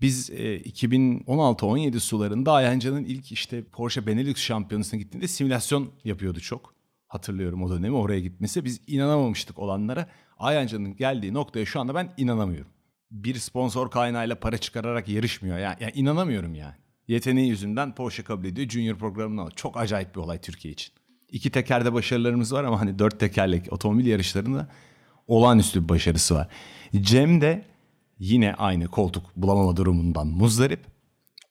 Biz 0.00 0.30
e, 0.30 0.60
2016-17 0.60 2.00
sularında 2.00 2.52
Ayanca'nın 2.52 3.04
ilk 3.04 3.32
işte 3.32 3.64
Porsche 3.64 4.06
Benelux 4.06 4.36
şampiyonasına 4.36 5.00
gittiğinde 5.00 5.28
simülasyon 5.28 5.90
yapıyordu 6.04 6.40
çok. 6.40 6.74
Hatırlıyorum 7.08 7.62
o 7.62 7.70
dönemi 7.70 7.96
oraya 7.96 8.20
gitmesi. 8.20 8.64
Biz 8.64 8.80
inanamamıştık 8.86 9.58
olanlara. 9.58 10.06
Ayanca'nın 10.38 10.96
geldiği 10.96 11.34
noktaya 11.34 11.66
şu 11.66 11.80
anda 11.80 11.94
ben 11.94 12.12
inanamıyorum. 12.16 12.72
Bir 13.10 13.34
sponsor 13.34 13.90
kaynağıyla 13.90 14.40
para 14.40 14.58
çıkararak 14.58 15.08
yarışmıyor. 15.08 15.58
Yani, 15.58 15.76
yani 15.80 15.92
inanamıyorum 15.94 16.54
yani 16.54 16.74
yeteneği 17.10 17.48
yüzünden 17.48 17.94
Porsche 17.94 18.22
kabul 18.22 18.44
ediyor. 18.44 18.68
Junior 18.68 18.96
programını 18.96 19.40
alıyor. 19.40 19.56
Çok 19.56 19.76
acayip 19.76 20.14
bir 20.14 20.20
olay 20.20 20.38
Türkiye 20.38 20.74
için. 20.74 20.94
İki 21.32 21.50
tekerde 21.50 21.92
başarılarımız 21.92 22.52
var 22.52 22.64
ama 22.64 22.80
hani 22.80 22.98
dört 22.98 23.20
tekerlek 23.20 23.72
otomobil 23.72 24.06
yarışlarında 24.06 24.68
olağanüstü 25.26 25.84
bir 25.84 25.88
başarısı 25.88 26.34
var. 26.34 26.48
Cem 27.00 27.40
de 27.40 27.64
yine 28.18 28.54
aynı 28.54 28.86
koltuk 28.86 29.36
bulamama 29.36 29.76
durumundan 29.76 30.26
muzdarip. 30.26 30.80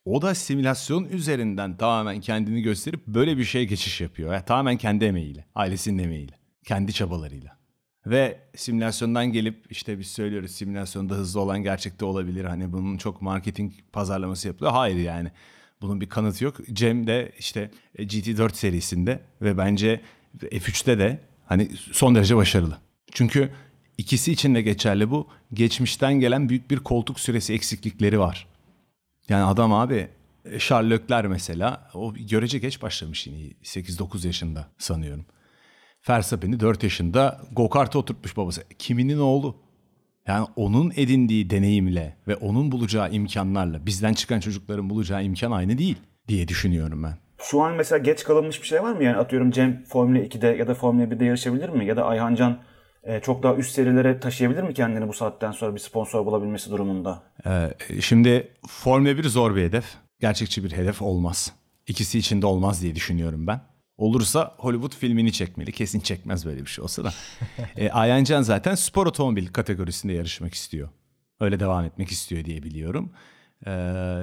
O 0.05 0.21
da 0.21 0.35
simülasyon 0.35 1.05
üzerinden 1.05 1.77
tamamen 1.77 2.21
kendini 2.21 2.61
gösterip 2.61 3.07
böyle 3.07 3.37
bir 3.37 3.43
şeye 3.43 3.65
geçiş 3.65 4.01
yapıyor. 4.01 4.33
Yani 4.33 4.45
tamamen 4.45 4.77
kendi 4.77 5.05
emeğiyle, 5.05 5.45
ailesinin 5.55 6.03
emeğiyle, 6.03 6.39
kendi 6.65 6.93
çabalarıyla. 6.93 7.58
Ve 8.05 8.39
simülasyondan 8.55 9.25
gelip 9.25 9.71
işte 9.71 9.99
biz 9.99 10.07
söylüyoruz 10.07 10.51
simülasyonda 10.51 11.15
hızlı 11.15 11.41
olan 11.41 11.63
gerçekte 11.63 12.05
olabilir. 12.05 12.45
Hani 12.45 12.71
bunun 12.71 12.97
çok 12.97 13.21
marketing 13.21 13.73
pazarlaması 13.91 14.47
yapılıyor. 14.47 14.71
Hayır 14.71 14.95
yani 14.95 15.31
bunun 15.81 16.01
bir 16.01 16.09
kanıtı 16.09 16.43
yok. 16.43 16.55
Cem 16.73 17.07
de 17.07 17.31
işte 17.39 17.71
e, 17.95 18.03
GT4 18.03 18.53
serisinde 18.53 19.19
ve 19.41 19.57
bence 19.57 20.01
F3'te 20.37 20.99
de 20.99 21.19
hani 21.45 21.69
son 21.91 22.15
derece 22.15 22.35
başarılı. 22.35 22.77
Çünkü 23.11 23.51
ikisi 23.97 24.31
için 24.31 24.55
de 24.55 24.61
geçerli 24.61 25.11
bu. 25.11 25.27
Geçmişten 25.53 26.13
gelen 26.13 26.49
büyük 26.49 26.71
bir 26.71 26.77
koltuk 26.77 27.19
süresi 27.19 27.53
eksiklikleri 27.53 28.19
var. 28.19 28.47
Yani 29.29 29.43
adam 29.43 29.73
abi 29.73 30.07
e, 30.45 30.59
Leclerc 30.89 31.27
mesela 31.27 31.89
o 31.93 32.13
görece 32.13 32.59
geç 32.59 32.81
başlamış 32.81 33.27
yine 33.27 33.37
8-9 33.63 34.27
yaşında 34.27 34.67
sanıyorum. 34.77 35.25
Verstappen'i 36.09 36.59
4 36.59 36.83
yaşında 36.83 37.41
go-kart'a 37.51 37.99
oturtmuş 37.99 38.37
babası. 38.37 38.63
Kiminin 38.79 39.19
oğlu. 39.19 39.55
Yani 40.27 40.47
onun 40.55 40.91
edindiği 40.95 41.49
deneyimle 41.49 42.17
ve 42.27 42.35
onun 42.35 42.71
bulacağı 42.71 43.11
imkanlarla 43.11 43.85
bizden 43.85 44.13
çıkan 44.13 44.39
çocukların 44.39 44.89
bulacağı 44.89 45.23
imkan 45.23 45.51
aynı 45.51 45.77
değil 45.77 45.97
diye 46.27 46.47
düşünüyorum 46.47 47.03
ben. 47.03 47.17
Şu 47.41 47.61
an 47.61 47.73
mesela 47.73 47.99
geç 47.99 48.23
kalınmış 48.23 48.61
bir 48.61 48.67
şey 48.67 48.83
var 48.83 48.93
mı? 48.93 49.03
Yani 49.03 49.17
atıyorum 49.17 49.51
Cem 49.51 49.83
Formula 49.83 50.19
2'de 50.19 50.47
ya 50.47 50.67
da 50.67 50.75
Formula 50.75 51.03
1'de 51.03 51.25
yarışabilir 51.25 51.69
mi? 51.69 51.85
Ya 51.85 51.97
da 51.97 52.05
Ayhan 52.05 52.35
Can 52.35 52.59
e, 53.03 53.19
çok 53.19 53.43
daha 53.43 53.55
üst 53.55 53.71
serilere 53.71 54.19
taşıyabilir 54.19 54.63
mi 54.63 54.73
kendini 54.73 55.07
bu 55.07 55.13
saatten 55.13 55.51
sonra 55.51 55.75
bir 55.75 55.79
sponsor 55.79 56.25
bulabilmesi 56.25 56.71
durumunda? 56.71 57.23
Ee, 57.45 57.73
şimdi 58.01 58.51
Formula 58.67 59.17
1 59.17 59.23
zor 59.23 59.55
bir 59.55 59.63
hedef. 59.63 59.85
Gerçekçi 60.19 60.63
bir 60.63 60.71
hedef 60.71 61.01
olmaz. 61.01 61.53
İkisi 61.87 62.19
için 62.19 62.41
de 62.41 62.45
olmaz 62.45 62.81
diye 62.81 62.95
düşünüyorum 62.95 63.47
ben. 63.47 63.61
Olursa 63.99 64.55
Hollywood 64.57 64.95
filmini 64.95 65.31
çekmeli. 65.31 65.71
Kesin 65.71 65.99
çekmez 65.99 66.45
böyle 66.45 66.61
bir 66.61 66.69
şey 66.69 66.83
olsa 66.83 67.03
da. 67.03 67.13
e, 67.77 67.89
Ayancan 67.89 68.41
zaten 68.41 68.75
spor 68.75 69.07
otomobil 69.07 69.47
kategorisinde 69.47 70.13
yarışmak 70.13 70.53
istiyor. 70.53 70.89
Öyle 71.39 71.59
devam 71.59 71.85
etmek 71.85 72.11
istiyor 72.11 72.45
diye 72.45 72.63
biliyorum. 72.63 73.11
Ee, 73.67 73.71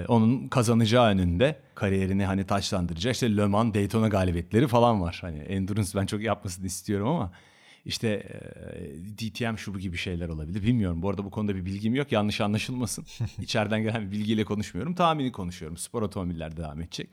onun 0.08 0.48
kazanacağı 0.48 1.06
önünde 1.08 1.60
kariyerini 1.74 2.24
hani 2.24 2.46
taçlandıracak 2.46 3.14
işte 3.14 3.36
Le 3.36 3.46
Mans 3.46 3.74
Daytona 3.74 4.08
galibiyetleri 4.08 4.68
falan 4.68 5.00
var. 5.00 5.18
Hani 5.20 5.38
endurance 5.38 5.90
ben 5.94 6.06
çok 6.06 6.22
yapmasını 6.22 6.66
istiyorum 6.66 7.08
ama 7.08 7.32
işte 7.84 8.08
e, 8.08 9.18
DTM 9.18 9.56
şu 9.56 9.74
bu 9.74 9.78
gibi 9.78 9.96
şeyler 9.96 10.28
olabilir. 10.28 10.62
Bilmiyorum. 10.62 11.02
Bu 11.02 11.10
arada 11.10 11.24
bu 11.24 11.30
konuda 11.30 11.54
bir 11.56 11.64
bilgim 11.64 11.94
yok. 11.94 12.12
Yanlış 12.12 12.40
anlaşılmasın. 12.40 13.04
İçeriden 13.40 13.82
gelen 13.82 14.06
bir 14.06 14.12
bilgiyle 14.12 14.44
konuşmuyorum. 14.44 14.94
Tahmini 14.94 15.32
konuşuyorum. 15.32 15.76
Spor 15.76 16.02
otomobiller 16.02 16.56
devam 16.56 16.80
edecek. 16.80 17.10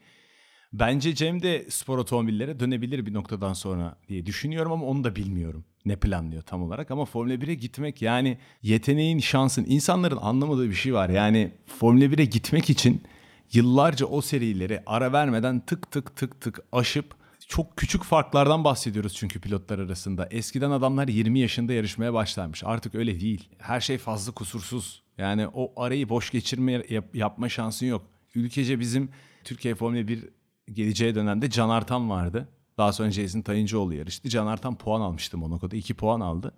Bence 0.74 1.16
Cem 1.16 1.42
de 1.42 1.66
spor 1.70 1.98
otomobillere 1.98 2.60
dönebilir 2.60 3.06
bir 3.06 3.14
noktadan 3.14 3.54
sonra 3.54 3.96
diye 4.10 4.26
düşünüyorum 4.26 4.72
ama 4.72 4.86
onu 4.86 5.04
da 5.04 5.16
bilmiyorum. 5.16 5.66
Ne 5.86 5.96
planlıyor 5.96 6.42
tam 6.42 6.64
olarak 6.64 6.92
ama 6.92 7.06
Formula 7.06 7.34
1'e 7.34 7.54
gitmek 7.54 8.02
yani 8.02 8.38
yeteneğin, 8.62 9.20
şansın, 9.20 9.66
insanların 9.68 10.18
anlamadığı 10.18 10.70
bir 10.70 10.76
şey 10.76 10.94
var. 10.94 11.10
Yani 11.10 11.52
Formula 11.66 12.06
1'e 12.06 12.26
gitmek 12.26 12.70
için 12.70 13.04
yıllarca 13.54 14.06
o 14.06 14.22
serileri 14.22 14.84
ara 14.86 15.14
vermeden 15.14 15.60
tık 15.60 15.92
tık 15.92 16.16
tık 16.16 16.42
tık 16.42 16.60
aşıp 16.72 17.16
çok 17.48 17.78
küçük 17.78 18.04
farklardan 18.04 18.64
bahsediyoruz 18.64 19.14
çünkü 19.16 19.40
pilotlar 19.40 19.80
arasında. 19.80 20.28
Eskiden 20.32 20.72
adamlar 20.72 21.08
20 21.08 21.40
yaşında 21.40 21.74
yarışmaya 21.74 22.14
başlarmış. 22.14 22.64
Artık 22.64 22.96
öyle 22.96 23.20
değil. 23.20 23.50
Her 23.58 23.82
şey 23.82 23.98
fazla 23.98 24.32
kusursuz. 24.32 25.04
Yani 25.18 25.48
o 25.48 25.84
arayı 25.84 26.10
boş 26.10 26.30
geçirme 26.30 26.84
yap, 26.90 27.16
yapma 27.16 27.50
şansın 27.50 27.86
yok. 27.86 28.06
Ülkece 28.36 28.80
bizim 28.80 29.10
Türkiye 29.44 29.76
Formula 29.76 30.08
1 30.08 30.30
geleceğe 30.72 31.16
dönemde 31.16 31.50
Can 31.50 31.70
Artan 31.70 32.10
vardı. 32.10 32.50
Daha 32.78 32.94
sonra 32.94 33.12
Jason 33.12 33.42
Tayıncıoğlu 33.42 33.94
yarıştı. 33.94 34.30
Can 34.30 34.48
Artan 34.48 34.78
puan 34.78 35.02
almıştı 35.02 35.38
Monaco'da. 35.38 35.76
2 35.76 35.94
puan 35.94 36.20
aldı. 36.20 36.54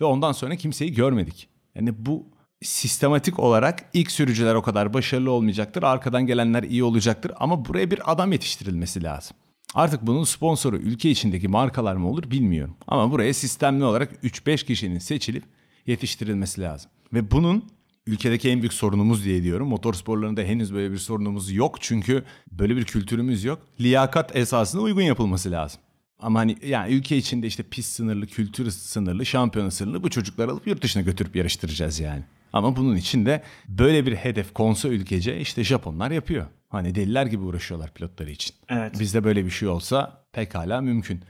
Ve 0.00 0.04
ondan 0.04 0.32
sonra 0.32 0.56
kimseyi 0.56 0.92
görmedik. 0.92 1.48
Yani 1.74 2.06
bu 2.06 2.26
sistematik 2.62 3.38
olarak 3.38 3.90
ilk 3.92 4.10
sürücüler 4.10 4.54
o 4.54 4.62
kadar 4.62 4.94
başarılı 4.94 5.30
olmayacaktır. 5.30 5.82
Arkadan 5.82 6.26
gelenler 6.26 6.62
iyi 6.62 6.84
olacaktır. 6.84 7.32
Ama 7.36 7.64
buraya 7.64 7.90
bir 7.90 8.12
adam 8.12 8.32
yetiştirilmesi 8.32 9.02
lazım. 9.02 9.36
Artık 9.74 10.02
bunun 10.02 10.24
sponsoru 10.24 10.76
ülke 10.76 11.10
içindeki 11.10 11.48
markalar 11.48 11.96
mı 11.96 12.08
olur 12.08 12.30
bilmiyorum. 12.30 12.76
Ama 12.86 13.10
buraya 13.10 13.34
sistemli 13.34 13.84
olarak 13.84 14.12
3-5 14.24 14.64
kişinin 14.64 14.98
seçilip 14.98 15.44
yetiştirilmesi 15.86 16.60
lazım. 16.60 16.90
Ve 17.12 17.30
bunun 17.30 17.64
ülkedeki 18.06 18.50
en 18.50 18.60
büyük 18.60 18.72
sorunumuz 18.72 19.24
diye 19.24 19.42
diyorum. 19.42 19.68
Motorsporlarında 19.68 20.40
henüz 20.40 20.74
böyle 20.74 20.92
bir 20.92 20.98
sorunumuz 20.98 21.52
yok. 21.52 21.76
Çünkü 21.80 22.24
böyle 22.50 22.76
bir 22.76 22.84
kültürümüz 22.84 23.44
yok. 23.44 23.62
Liyakat 23.80 24.36
esasına 24.36 24.82
uygun 24.82 25.02
yapılması 25.02 25.50
lazım. 25.50 25.80
Ama 26.18 26.38
hani 26.38 26.56
yani 26.66 26.94
ülke 26.94 27.16
içinde 27.16 27.46
işte 27.46 27.62
pist 27.62 27.92
sınırlı, 27.92 28.26
kültür 28.26 28.70
sınırlı, 28.70 29.26
şampiyona 29.26 29.70
sınırlı 29.70 30.02
bu 30.02 30.10
çocukları 30.10 30.50
alıp 30.50 30.66
yurt 30.66 30.82
dışına 30.82 31.02
götürüp 31.02 31.36
yarıştıracağız 31.36 32.00
yani. 32.00 32.22
Ama 32.52 32.76
bunun 32.76 32.96
için 32.96 33.26
de 33.26 33.42
böyle 33.68 34.06
bir 34.06 34.16
hedef 34.16 34.54
konsa 34.54 34.88
ülkece 34.88 35.40
işte 35.40 35.64
Japonlar 35.64 36.10
yapıyor. 36.10 36.46
Hani 36.68 36.94
deliler 36.94 37.26
gibi 37.26 37.42
uğraşıyorlar 37.42 37.94
pilotları 37.94 38.30
için. 38.30 38.56
Evet. 38.68 39.00
Bizde 39.00 39.24
böyle 39.24 39.44
bir 39.44 39.50
şey 39.50 39.68
olsa 39.68 40.24
pekala 40.32 40.80
mümkün. 40.80 41.20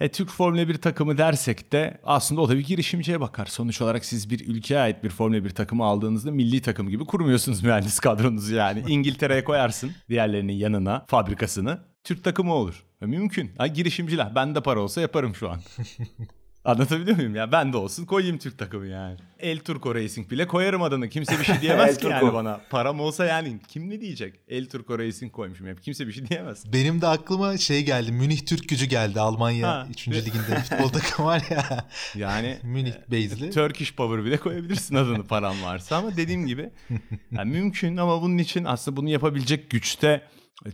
E, 0.00 0.08
Türk 0.08 0.30
Formula 0.30 0.68
1 0.68 0.74
takımı 0.74 1.18
dersek 1.18 1.72
de 1.72 2.00
aslında 2.04 2.40
o 2.40 2.48
da 2.48 2.56
bir 2.56 2.64
girişimciye 2.64 3.20
bakar. 3.20 3.46
Sonuç 3.46 3.80
olarak 3.82 4.04
siz 4.04 4.30
bir 4.30 4.48
ülkeye 4.48 4.80
ait 4.80 5.04
bir 5.04 5.10
Formula 5.10 5.44
1 5.44 5.50
takımı 5.50 5.84
aldığınızda 5.84 6.30
milli 6.30 6.62
takım 6.62 6.88
gibi 6.88 7.04
kurmuyorsunuz 7.04 7.62
mühendis 7.64 8.00
kadronuzu 8.00 8.54
yani. 8.54 8.84
İngiltere'ye 8.88 9.44
koyarsın 9.44 9.92
diğerlerinin 10.08 10.52
yanına 10.52 11.04
fabrikasını. 11.08 11.78
Türk 12.04 12.24
takımı 12.24 12.52
olur. 12.52 12.84
E, 13.02 13.06
mümkün. 13.06 13.50
Ha, 13.58 13.66
girişimciler. 13.66 14.34
Ben 14.34 14.54
de 14.54 14.60
para 14.60 14.80
olsa 14.80 15.00
yaparım 15.00 15.34
şu 15.34 15.50
an. 15.50 15.60
Anlatabiliyor 16.68 17.16
muyum 17.16 17.34
ya? 17.34 17.52
Ben 17.52 17.72
de 17.72 17.76
olsun 17.76 18.04
koyayım 18.04 18.38
Türk 18.38 18.58
takımı 18.58 18.86
yani. 18.86 19.16
El 19.40 19.58
Turco 19.58 19.94
Racing 19.94 20.30
bile 20.30 20.46
koyarım 20.46 20.82
adını. 20.82 21.08
Kimse 21.08 21.38
bir 21.38 21.44
şey 21.44 21.60
diyemez 21.60 21.98
ki 21.98 22.06
yani 22.06 22.32
bana. 22.32 22.60
Param 22.70 23.00
olsa 23.00 23.24
yani 23.24 23.58
kim 23.68 23.90
ne 23.90 24.00
diyecek? 24.00 24.34
El 24.48 24.66
Turco 24.66 24.98
Racing 24.98 25.32
koymuşum 25.32 25.66
hep. 25.66 25.82
Kimse 25.82 26.06
bir 26.06 26.12
şey 26.12 26.28
diyemez. 26.28 26.72
Benim 26.72 27.00
de 27.00 27.06
aklıma 27.06 27.56
şey 27.56 27.84
geldi. 27.84 28.12
Münih 28.12 28.46
Türk 28.46 28.68
gücü 28.68 28.86
geldi. 28.86 29.20
Almanya 29.20 29.86
3. 29.90 30.08
liginde 30.08 30.62
futbol 30.62 30.88
takımı 30.88 31.28
var 31.28 31.42
ya. 31.50 31.88
Yani 32.14 32.58
Münih 32.62 32.94
base'li. 33.08 33.50
Turkish 33.50 33.94
Power 33.94 34.24
bile 34.24 34.36
koyabilirsin 34.36 34.94
adını 34.94 35.24
param 35.24 35.62
varsa 35.62 35.96
ama 35.96 36.16
dediğim 36.16 36.46
gibi 36.46 36.70
yani 37.32 37.50
mümkün 37.50 37.96
ama 37.96 38.22
bunun 38.22 38.38
için 38.38 38.64
aslında 38.64 38.96
bunu 38.96 39.08
yapabilecek 39.08 39.70
güçte 39.70 40.22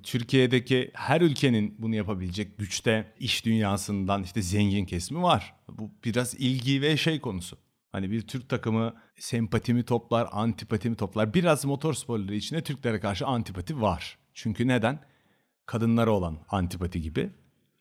Türkiye'deki 0.03 0.91
her 0.95 1.21
ülkenin 1.21 1.75
bunu 1.79 1.95
yapabilecek 1.95 2.59
güçte 2.59 3.13
iş 3.21 3.45
dünyasından 3.45 4.23
işte 4.23 4.43
zengin 4.43 4.85
kesimi 4.85 5.23
var. 5.23 5.55
Bu 5.69 5.91
biraz 6.05 6.35
ilgi 6.35 6.83
ve 6.83 6.97
şey 6.97 7.21
konusu. 7.21 7.59
Hani 7.93 8.11
bir 8.11 8.23
Türk 8.23 8.49
takımı 8.49 8.95
sempatimi 9.19 9.85
toplar, 9.85 10.29
antipatimi 10.33 10.97
toplar. 10.97 11.35
Biraz 11.35 11.65
motor 11.65 11.95
sporları 11.95 12.35
içinde 12.35 12.63
Türklere 12.63 13.01
karşı 13.01 13.27
antipati 13.27 13.81
var. 13.81 14.19
Çünkü 14.35 14.69
neden? 14.69 15.01
Kadınlara 15.67 16.11
olan 16.11 16.39
antipati 16.49 17.03
gibi. 17.03 17.31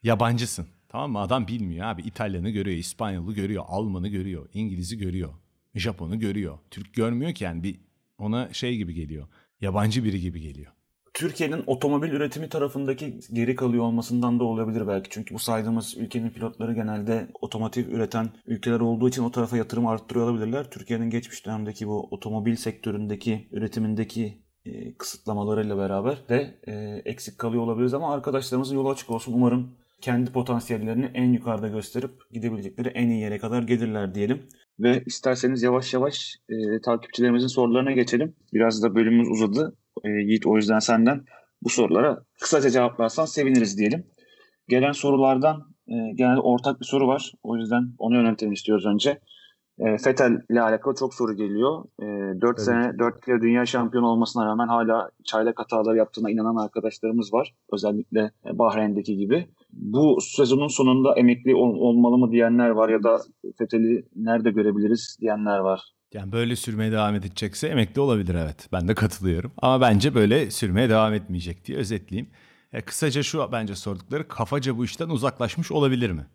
Yabancısın. 0.04 0.68
Tamam 0.90 1.12
mı? 1.12 1.20
Adam 1.20 1.48
bilmiyor 1.48 1.88
abi. 1.88 2.02
İtalyanı 2.02 2.50
görüyor, 2.50 2.78
İspanyolu 2.78 3.34
görüyor, 3.34 3.64
Almanı 3.68 4.08
görüyor, 4.08 4.50
İngiliz'i 4.54 4.98
görüyor, 4.98 5.34
Japon'u 5.76 6.20
görüyor. 6.20 6.60
Türk 6.72 6.94
görmüyor 6.94 7.34
ki 7.34 7.44
yani 7.44 7.64
bir 7.64 7.80
ona 8.18 8.54
şey 8.54 8.78
gibi 8.78 8.94
geliyor. 8.94 9.28
Yabancı 9.62 10.04
biri 10.04 10.22
gibi 10.22 10.42
geliyor. 10.42 10.72
Türkiye'nin 11.14 11.64
otomobil 11.68 12.12
üretimi 12.12 12.50
tarafındaki 12.50 13.20
geri 13.34 13.56
kalıyor 13.56 13.84
olmasından 13.84 14.40
da 14.40 14.44
olabilir 14.44 14.88
belki. 14.88 15.10
Çünkü 15.10 15.36
bu 15.36 15.40
saydığımız 15.40 15.98
ülkenin 15.98 16.30
pilotları 16.30 16.74
genelde 16.74 17.28
otomotiv 17.42 17.88
üreten 17.88 18.30
ülkeler 18.46 18.80
olduğu 18.80 19.10
için 19.10 19.24
o 19.24 19.32
tarafa 19.32 19.58
yatırım 19.58 19.88
arttırıyor 19.88 20.30
olabilirler. 20.30 20.70
Türkiye'nin 20.72 21.10
geçmiş 21.10 21.46
dönemdeki 21.46 21.88
bu 21.88 22.08
otomobil 22.12 22.56
sektöründeki 22.56 23.48
üretimindeki 23.52 24.44
e, 24.66 24.94
kısıtlamalarıyla 24.94 25.78
beraber 25.78 26.30
de 26.30 26.60
e, 26.68 26.74
eksik 27.06 27.38
kalıyor 27.38 27.64
olabiliriz 27.64 27.94
ama 27.94 28.14
arkadaşlarımızın 28.14 28.76
yolu 28.76 28.90
açık 28.90 29.10
olsun. 29.10 29.34
Umarım 29.34 29.76
kendi 30.02 30.32
potansiyellerini 30.32 31.12
en 31.14 31.34
yukarıda 31.34 31.68
gösterip 31.68 32.12
gidebilecekleri 32.32 32.88
en 32.88 33.10
iyi 33.10 33.22
yere 33.22 33.38
kadar 33.38 33.64
gelirler 33.64 34.16
diyelim. 34.16 34.42
Ve 34.80 35.04
isterseniz 35.06 35.64
yavaş 35.64 35.94
yavaş 35.94 36.36
e, 36.50 36.82
takipçilerimizin 36.82 37.48
sorularına 37.48 37.92
geçelim. 37.92 38.36
Biraz 38.54 38.84
da 38.84 38.96
bölümümüz 38.96 39.30
uzadı. 39.30 39.78
E, 40.04 40.10
Yiğit 40.10 40.48
o 40.48 40.56
yüzden 40.56 40.80
senden 40.80 41.26
bu 41.62 41.70
sorulara 41.70 42.24
kısaca 42.42 42.70
cevaplarsan 42.70 43.26
seviniriz 43.26 43.78
diyelim. 43.78 44.06
Gelen 44.68 44.92
sorulardan 44.92 45.74
e, 45.88 45.96
genelde 46.16 46.40
ortak 46.40 46.80
bir 46.80 46.86
soru 46.86 47.08
var. 47.08 47.32
O 47.44 47.58
yüzden 47.58 47.84
onu 47.98 48.16
yönetelim 48.16 48.54
istiyoruz 48.54 48.86
önce. 48.86 49.20
E, 49.80 49.98
Fetel 49.98 50.42
ile 50.50 50.62
alakalı 50.62 50.96
çok 50.96 51.14
soru 51.14 51.34
geliyor. 51.34 51.84
E, 52.02 52.06
4 52.42 52.58
evet. 52.58 52.66
sene 52.66 53.00
4 53.00 53.26
kere 53.26 53.42
dünya 53.42 53.66
şampiyonu 53.66 54.08
olmasına 54.08 54.46
rağmen 54.46 54.68
hala 54.68 55.10
çaylak 55.26 55.60
hatalar 55.60 55.96
yaptığına 55.96 56.32
inanan 56.32 56.64
arkadaşlarımız 56.64 57.34
var. 57.34 57.54
Özellikle 57.74 58.32
Bahreyn'deki 58.46 59.18
gibi. 59.18 59.48
Bu 59.74 60.18
sezonun 60.22 60.68
sonunda 60.68 61.16
emekli 61.16 61.56
ol, 61.56 61.76
olmalı 61.76 62.18
mı 62.18 62.32
diyenler 62.32 62.70
var 62.70 62.90
ya 62.90 63.04
da 63.04 63.22
Fetel'i 63.58 64.06
nerede 64.16 64.52
görebiliriz 64.52 65.18
diyenler 65.22 65.58
var. 65.58 65.82
Yani 66.14 66.32
böyle 66.32 66.56
sürmeye 66.56 66.92
devam 66.92 67.16
edecekse 67.16 67.68
emekli 67.68 68.02
olabilir 68.02 68.36
evet. 68.36 68.68
Ben 68.72 68.88
de 68.88 68.96
katılıyorum. 68.96 69.52
Ama 69.58 69.82
bence 69.82 70.16
böyle 70.16 70.52
sürmeye 70.52 70.90
devam 70.90 71.14
etmeyecek 71.14 71.66
diye 71.66 71.78
özetleyeyim. 71.78 72.30
E, 72.74 72.82
kısaca 72.82 73.24
şu 73.24 73.50
bence 73.52 73.76
sordukları 73.76 74.28
kafaca 74.28 74.78
bu 74.78 74.86
işten 74.86 75.10
uzaklaşmış 75.10 75.72
olabilir 75.72 76.12
mi? 76.12 76.26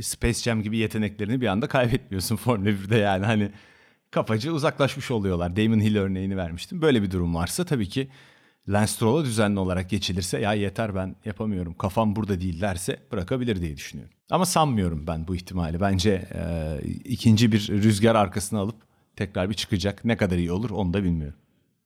Space 0.00 0.38
Jam 0.38 0.62
gibi 0.62 0.76
yeteneklerini 0.76 1.40
bir 1.40 1.46
anda 1.46 1.68
kaybetmiyorsun 1.68 2.36
Formula 2.44 2.68
1'de 2.68 2.96
yani 2.96 3.26
hani 3.26 3.50
kafaca 4.10 4.52
uzaklaşmış 4.52 5.10
oluyorlar. 5.10 5.56
Damon 5.56 5.80
Hill 5.80 5.96
örneğini 5.96 6.36
vermiştim. 6.36 6.82
Böyle 6.82 7.02
bir 7.02 7.10
durum 7.10 7.34
varsa 7.34 7.64
tabii 7.64 7.88
ki 7.88 8.08
Lance 8.68 8.86
Stroll'a 8.86 9.24
düzenli 9.24 9.58
olarak 9.58 9.90
geçilirse 9.90 10.40
ya 10.40 10.52
yeter 10.52 10.94
ben 10.94 11.16
yapamıyorum 11.24 11.74
kafam 11.74 12.16
burada 12.16 12.40
değil 12.40 12.60
derse 12.60 12.98
bırakabilir 13.12 13.60
diye 13.60 13.76
düşünüyorum. 13.76 14.14
Ama 14.30 14.46
sanmıyorum 14.46 15.06
ben 15.06 15.28
bu 15.28 15.36
ihtimali. 15.36 15.80
Bence 15.80 16.28
e, 16.34 16.78
ikinci 17.04 17.52
bir 17.52 17.68
rüzgar 17.68 18.14
arkasına 18.14 18.60
alıp 18.60 18.93
tekrar 19.16 19.50
bir 19.50 19.54
çıkacak. 19.54 20.04
Ne 20.04 20.16
kadar 20.16 20.36
iyi 20.36 20.52
olur 20.52 20.70
onu 20.70 20.94
da 20.94 21.04
bilmiyorum. 21.04 21.38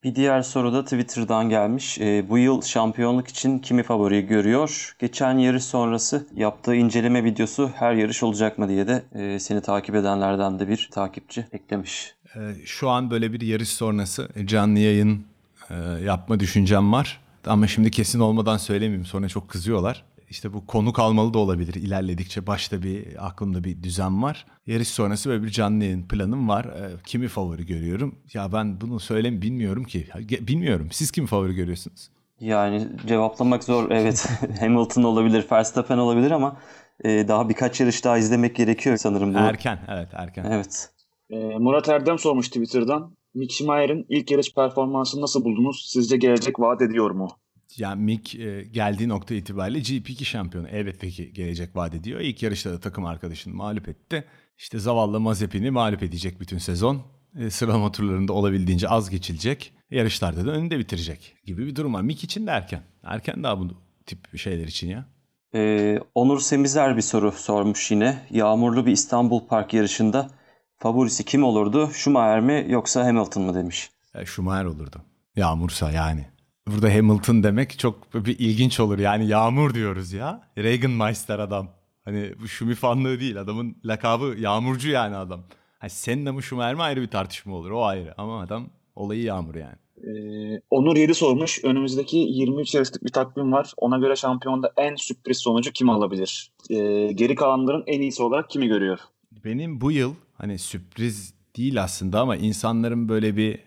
Bir 0.05 0.15
diğer 0.15 0.43
soru 0.43 0.73
da 0.73 0.85
Twitter'dan 0.85 1.49
gelmiş. 1.49 1.99
E, 1.99 2.29
bu 2.29 2.39
yıl 2.39 2.63
şampiyonluk 2.63 3.29
için 3.29 3.59
kimi 3.59 3.83
favori 3.83 4.27
görüyor? 4.27 4.97
Geçen 4.99 5.39
yarış 5.39 5.65
sonrası 5.65 6.27
yaptığı 6.35 6.75
inceleme 6.75 7.25
videosu 7.25 7.71
her 7.75 7.95
yarış 7.95 8.23
olacak 8.23 8.59
mı 8.59 8.69
diye 8.69 8.89
de 8.89 9.03
e, 9.15 9.39
seni 9.39 9.61
takip 9.61 9.95
edenlerden 9.95 10.59
de 10.59 10.69
bir 10.69 10.89
takipçi 10.93 11.47
eklemiş. 11.53 12.15
E, 12.37 12.41
şu 12.65 12.89
an 12.89 13.11
böyle 13.11 13.33
bir 13.33 13.41
yarış 13.41 13.69
sonrası 13.69 14.29
canlı 14.45 14.79
yayın 14.79 15.25
e, 15.71 15.75
yapma 16.05 16.41
düşüncem 16.41 16.93
var. 16.93 17.21
Ama 17.47 17.67
şimdi 17.67 17.91
kesin 17.91 18.21
olmadan 18.21 18.57
söylemeyeyim 18.57 19.07
sonra 19.07 19.29
çok 19.29 19.49
kızıyorlar. 19.49 20.05
İşte 20.31 20.53
bu 20.53 20.67
konuk 20.67 20.99
almalı 20.99 21.35
da 21.35 21.39
olabilir 21.39 21.75
ilerledikçe. 21.75 22.47
Başta 22.47 22.83
bir 22.83 23.27
aklımda 23.27 23.65
bir 23.65 23.83
düzen 23.83 24.23
var. 24.23 24.47
Yarış 24.67 24.89
sonrası 24.89 25.31
böyle 25.31 25.43
bir 25.43 25.49
canlı 25.49 25.85
yayın 25.85 26.09
planım 26.09 26.49
var. 26.49 26.65
E, 26.65 26.91
kimi 27.07 27.29
favori 27.29 27.67
görüyorum? 27.67 28.15
Ya 28.35 28.53
ben 28.53 28.81
bunu 28.81 29.01
söylem 29.01 29.43
bilmiyorum 29.43 29.85
ki. 29.85 30.09
Bilmiyorum. 30.41 30.89
Siz 30.93 31.11
kimi 31.11 31.27
favori 31.27 31.55
görüyorsunuz? 31.55 32.11
Yani 32.41 32.89
cevaplamak 33.07 33.65
zor. 33.65 33.91
Evet 33.91 34.29
Hamilton 34.61 35.03
olabilir, 35.03 35.47
Verstappen 35.53 35.99
olabilir 35.99 36.31
ama 36.31 36.57
e, 37.05 37.29
daha 37.29 37.49
birkaç 37.49 37.81
yarış 37.81 38.05
daha 38.05 38.19
izlemek 38.19 38.57
gerekiyor 38.57 38.97
sanırım. 38.97 39.35
Bu. 39.35 39.39
Erken 39.39 39.79
evet 39.89 40.09
erken. 40.13 40.45
Evet. 40.51 40.91
E, 41.31 41.37
Murat 41.37 41.89
Erdem 41.89 42.19
sormuş 42.19 42.49
Twitter'dan. 42.49 43.17
Mick 43.35 43.53
Schumacher'in 43.53 44.07
ilk 44.09 44.31
yarış 44.31 44.55
performansını 44.55 45.21
nasıl 45.21 45.45
buldunuz? 45.45 45.87
Sizce 45.89 46.17
gelecek 46.17 46.61
vaat 46.61 46.83
ediyor 46.83 47.11
mu? 47.11 47.29
Yani 47.77 48.03
Mick 48.03 48.35
e, 48.35 48.63
geldiği 48.63 49.09
nokta 49.09 49.35
itibariyle 49.35 49.79
GP2 49.79 50.25
şampiyonu 50.25 50.69
elbette 50.69 51.11
ki 51.11 51.33
gelecek 51.33 51.77
vaat 51.77 51.95
ediyor. 51.95 52.21
İlk 52.21 52.43
yarışta 52.43 52.73
da 52.73 52.81
takım 52.81 53.05
arkadaşını 53.05 53.55
mağlup 53.55 53.89
etti. 53.89 54.25
İşte 54.59 54.79
zavallı 54.79 55.21
Mazepin'i 55.21 55.71
mağlup 55.71 56.03
edecek 56.03 56.41
bütün 56.41 56.59
sezon. 56.59 57.03
E, 57.39 57.51
sıralama 57.51 57.93
turlarında 57.93 58.33
olabildiğince 58.33 58.89
az 58.89 59.11
geçilecek. 59.11 59.73
Yarışlarda 59.91 60.47
da 60.47 60.51
önünde 60.51 60.79
bitirecek 60.79 61.37
gibi 61.45 61.67
bir 61.67 61.77
durum 61.77 61.95
var. 61.95 62.03
Mick 62.03 62.25
için 62.25 62.47
de 62.47 62.51
erken. 62.51 62.83
Erken 63.05 63.43
daha 63.43 63.59
bunu 63.59 63.73
tip 64.07 64.39
şeyler 64.39 64.67
için 64.67 64.89
ya. 64.89 65.07
Ee, 65.55 65.99
Onur 66.15 66.41
Semizer 66.41 66.97
bir 66.97 67.03
soru 67.03 67.33
sormuş 67.33 67.91
yine. 67.91 68.27
Yağmurlu 68.31 68.87
bir 68.87 68.93
İstanbul 68.93 69.47
Park 69.47 69.75
yarışında 69.75 70.31
favorisi 70.79 71.25
kim 71.25 71.45
olurdu? 71.45 71.91
Schumacher 71.93 72.41
mi 72.41 72.67
yoksa 72.69 73.05
Hamilton 73.05 73.43
mı 73.43 73.55
demiş. 73.55 73.91
E, 74.15 74.27
Schumacher 74.27 74.65
olurdu. 74.65 75.03
Yağmursa 75.37 75.91
yani. 75.91 76.27
Burada 76.73 76.95
Hamilton 76.95 77.43
demek 77.43 77.79
çok 77.79 78.15
bir 78.15 78.39
ilginç 78.39 78.81
olur. 78.81 78.99
Yani 78.99 79.27
yağmur 79.27 79.75
diyoruz 79.75 80.13
ya. 80.13 80.43
Regenmeister 80.59 81.39
adam. 81.39 81.69
Hani 82.05 82.33
bu 82.43 82.49
Schumi 82.49 82.75
fanlığı 82.75 83.21
değil. 83.21 83.41
Adamın 83.41 83.77
lakabı 83.85 84.35
yağmurcu 84.39 84.91
yani 84.91 85.17
adam. 85.17 85.41
Hani 85.79 85.91
Senna 85.91 86.33
mı 86.33 86.43
Schumacher 86.43 86.75
mi 86.75 86.83
ayrı 86.83 87.03
bir 87.03 87.09
tartışma 87.09 87.55
olur. 87.55 87.71
O 87.71 87.85
ayrı. 87.85 88.15
Ama 88.19 88.41
adam 88.41 88.67
olayı 88.97 89.23
yağmur 89.23 89.55
yani. 89.55 89.77
Ee, 90.05 90.61
Onur 90.71 90.97
7 90.97 91.15
sormuş. 91.15 91.65
Önümüzdeki 91.65 92.17
23 92.17 92.75
yarışlık 92.75 93.05
bir 93.05 93.13
takvim 93.13 93.53
var. 93.53 93.73
Ona 93.77 93.99
göre 93.99 94.17
şampiyonda 94.17 94.73
en 94.77 94.95
sürpriz 94.95 95.39
sonucu 95.39 95.73
kim 95.73 95.91
alabilir? 95.91 96.53
Ee, 96.71 97.11
geri 97.15 97.35
kalanların 97.35 97.85
en 97.87 98.01
iyisi 98.01 98.23
olarak 98.23 98.51
kimi 98.51 98.69
görüyor? 98.69 98.99
Benim 99.45 99.81
bu 99.81 99.93
yıl 99.93 100.15
hani 100.35 100.59
sürpriz 100.59 101.35
değil 101.57 101.83
aslında 101.83 102.21
ama 102.21 102.37
insanların 102.37 103.09
böyle 103.09 103.37
bir 103.37 103.59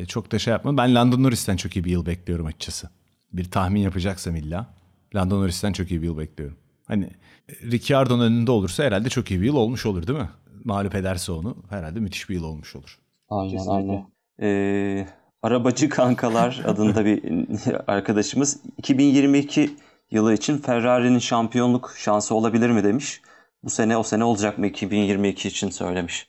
e, 0.00 0.06
çok 0.06 0.32
da 0.32 0.38
şey 0.38 0.50
yapma. 0.50 0.76
Ben 0.76 0.94
Lando 0.94 1.22
Norris'ten 1.22 1.56
çok 1.56 1.76
iyi 1.76 1.84
bir 1.84 1.90
yıl 1.90 2.06
bekliyorum 2.06 2.46
açıkçası. 2.46 2.90
Bir 3.32 3.50
tahmin 3.50 3.80
yapacaksam 3.80 4.36
illa. 4.36 4.66
Lando 5.14 5.40
Norris'ten 5.40 5.72
çok 5.72 5.90
iyi 5.90 6.02
bir 6.02 6.06
yıl 6.06 6.18
bekliyorum. 6.18 6.56
Hani 6.86 7.10
Ricciardo'nun 7.62 8.24
önünde 8.24 8.50
olursa 8.50 8.84
herhalde 8.84 9.08
çok 9.08 9.30
iyi 9.30 9.40
bir 9.40 9.46
yıl 9.46 9.56
olmuş 9.56 9.86
olur 9.86 10.06
değil 10.06 10.18
mi? 10.18 10.28
Mağlup 10.64 10.94
ederse 10.94 11.32
onu 11.32 11.56
herhalde 11.70 12.00
müthiş 12.00 12.28
bir 12.28 12.34
yıl 12.34 12.44
olmuş 12.44 12.76
olur. 12.76 12.98
Aynen 13.28 13.50
Kesinlikle. 13.50 13.72
aynen. 13.72 14.06
Ee, 14.42 15.08
Arabacı 15.42 15.88
Kankalar 15.88 16.62
adında 16.66 17.04
bir 17.04 17.22
arkadaşımız 17.86 18.60
2022 18.78 19.70
yılı 20.10 20.34
için 20.34 20.58
Ferrari'nin 20.58 21.18
şampiyonluk 21.18 21.94
şansı 21.98 22.34
olabilir 22.34 22.70
mi 22.70 22.84
demiş. 22.84 23.20
Bu 23.62 23.70
sene 23.70 23.96
o 23.96 24.02
sene 24.02 24.24
olacak 24.24 24.58
mı 24.58 24.66
2022 24.66 25.48
için 25.48 25.70
söylemiş. 25.70 26.26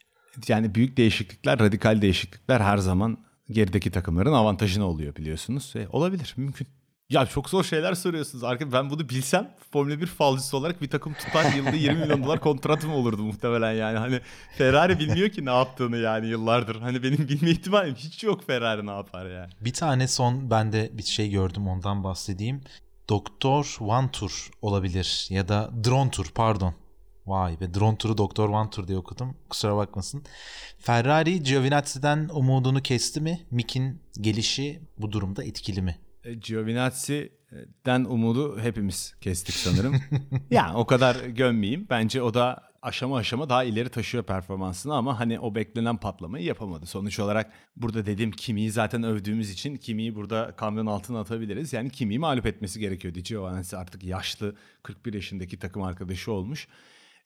Yani 0.48 0.76
büyük 0.76 0.98
değişiklikler, 0.98 1.60
radikal 1.60 2.02
değişiklikler 2.02 2.60
her 2.62 2.78
zaman 2.78 3.18
gerideki 3.50 3.92
takımların 3.92 4.34
avantajına 4.34 4.86
oluyor 4.86 5.16
biliyorsunuz. 5.16 5.74
E, 5.76 5.88
olabilir, 5.92 6.34
mümkün. 6.38 6.68
Ya 7.10 7.26
çok 7.26 7.50
zor 7.50 7.64
şeyler 7.64 7.94
soruyorsunuz. 7.94 8.44
Arkadaşlar 8.44 8.84
ben 8.84 8.90
bunu 8.90 9.10
bilsem 9.10 9.52
Formula 9.72 10.02
1 10.02 10.06
falcısı 10.06 10.58
olarak 10.58 10.82
bir 10.82 10.90
takım 10.90 11.14
tutar 11.14 11.54
yılda 11.54 11.76
20 11.76 12.00
milyon 12.00 12.24
dolar 12.24 12.40
kontratım 12.40 12.94
olurdu 12.94 13.24
muhtemelen 13.24 13.72
yani. 13.72 13.98
Hani 13.98 14.20
Ferrari 14.58 15.00
bilmiyor 15.00 15.30
ki 15.30 15.46
ne 15.46 15.50
yaptığını 15.50 15.98
yani 15.98 16.28
yıllardır. 16.28 16.76
Hani 16.76 17.04
benim 17.04 17.18
bilme 17.18 17.50
ihtimalim 17.50 17.96
hiç 17.96 18.24
yok 18.24 18.48
Ferrari 18.48 18.86
ne 18.86 18.92
yapar 18.92 19.26
yani. 19.26 19.52
Bir 19.62 19.74
tane 19.74 20.08
son 20.08 20.52
ben 20.52 20.72
de 20.72 20.90
bir 20.94 21.04
şey 21.04 21.30
gördüm 21.30 21.68
ondan 21.68 22.04
bahsedeyim. 22.04 22.62
Doktor 23.10 23.78
One 23.80 24.12
Tour 24.12 24.50
olabilir 24.62 25.28
ya 25.30 25.48
da 25.48 25.72
Drone 25.84 26.12
Tour 26.12 26.26
pardon. 26.36 26.74
Vay 27.28 27.60
be 27.60 27.74
drone 27.74 27.98
turu 27.98 28.18
Doktor 28.18 28.50
One 28.50 28.70
Tour 28.70 28.88
diye 28.88 28.98
okudum. 28.98 29.36
Kusura 29.50 29.78
bakmasın. 29.78 30.24
Ferrari 30.80 31.44
Giovinazzi'den 31.44 32.30
umudunu 32.34 32.82
kesti 32.82 33.22
mi? 33.22 33.46
Mick'in 33.52 34.02
gelişi 34.22 34.80
bu 34.98 35.12
durumda 35.12 35.44
etkili 35.44 35.82
mi? 35.82 35.98
E, 36.24 36.34
Giovinazzi'den 36.34 38.06
umudu 38.06 38.60
hepimiz 38.60 39.16
kestik 39.22 39.56
sanırım. 39.56 39.96
yani 40.52 40.78
o 40.78 40.86
kadar 40.86 41.16
gömmeyeyim. 41.16 41.88
Bence 41.90 42.22
o 42.22 42.34
da 42.34 42.64
aşama 42.82 43.18
aşama 43.18 43.50
daha 43.50 43.64
ileri 43.64 43.90
taşıyor 43.90 44.24
performansını 44.24 44.96
ama 44.96 45.20
hani 45.20 45.40
o 45.40 45.56
beklenen 45.56 45.98
patlamayı 45.98 46.46
yapamadı. 46.46 46.86
Sonuç 46.86 47.20
olarak 47.20 47.52
burada 47.76 48.06
dedim 48.06 48.32
Kimi'yi 48.32 48.72
zaten 48.72 49.04
övdüğümüz 49.04 49.52
için 49.52 49.76
Kimi'yi 49.76 50.16
burada 50.16 50.54
kamyon 50.58 50.86
altına 50.86 51.20
atabiliriz. 51.20 51.74
Yani 51.74 51.90
Kimi'yi 51.90 52.20
mağlup 52.20 52.46
etmesi 52.46 52.80
gerekiyordu. 52.80 53.20
Giovanazzi 53.20 53.78
artık 53.78 54.04
yaşlı 54.04 54.56
41 54.84 55.14
yaşındaki 55.14 55.60
takım 55.60 55.82
arkadaşı 55.82 56.32
olmuş. 56.32 56.68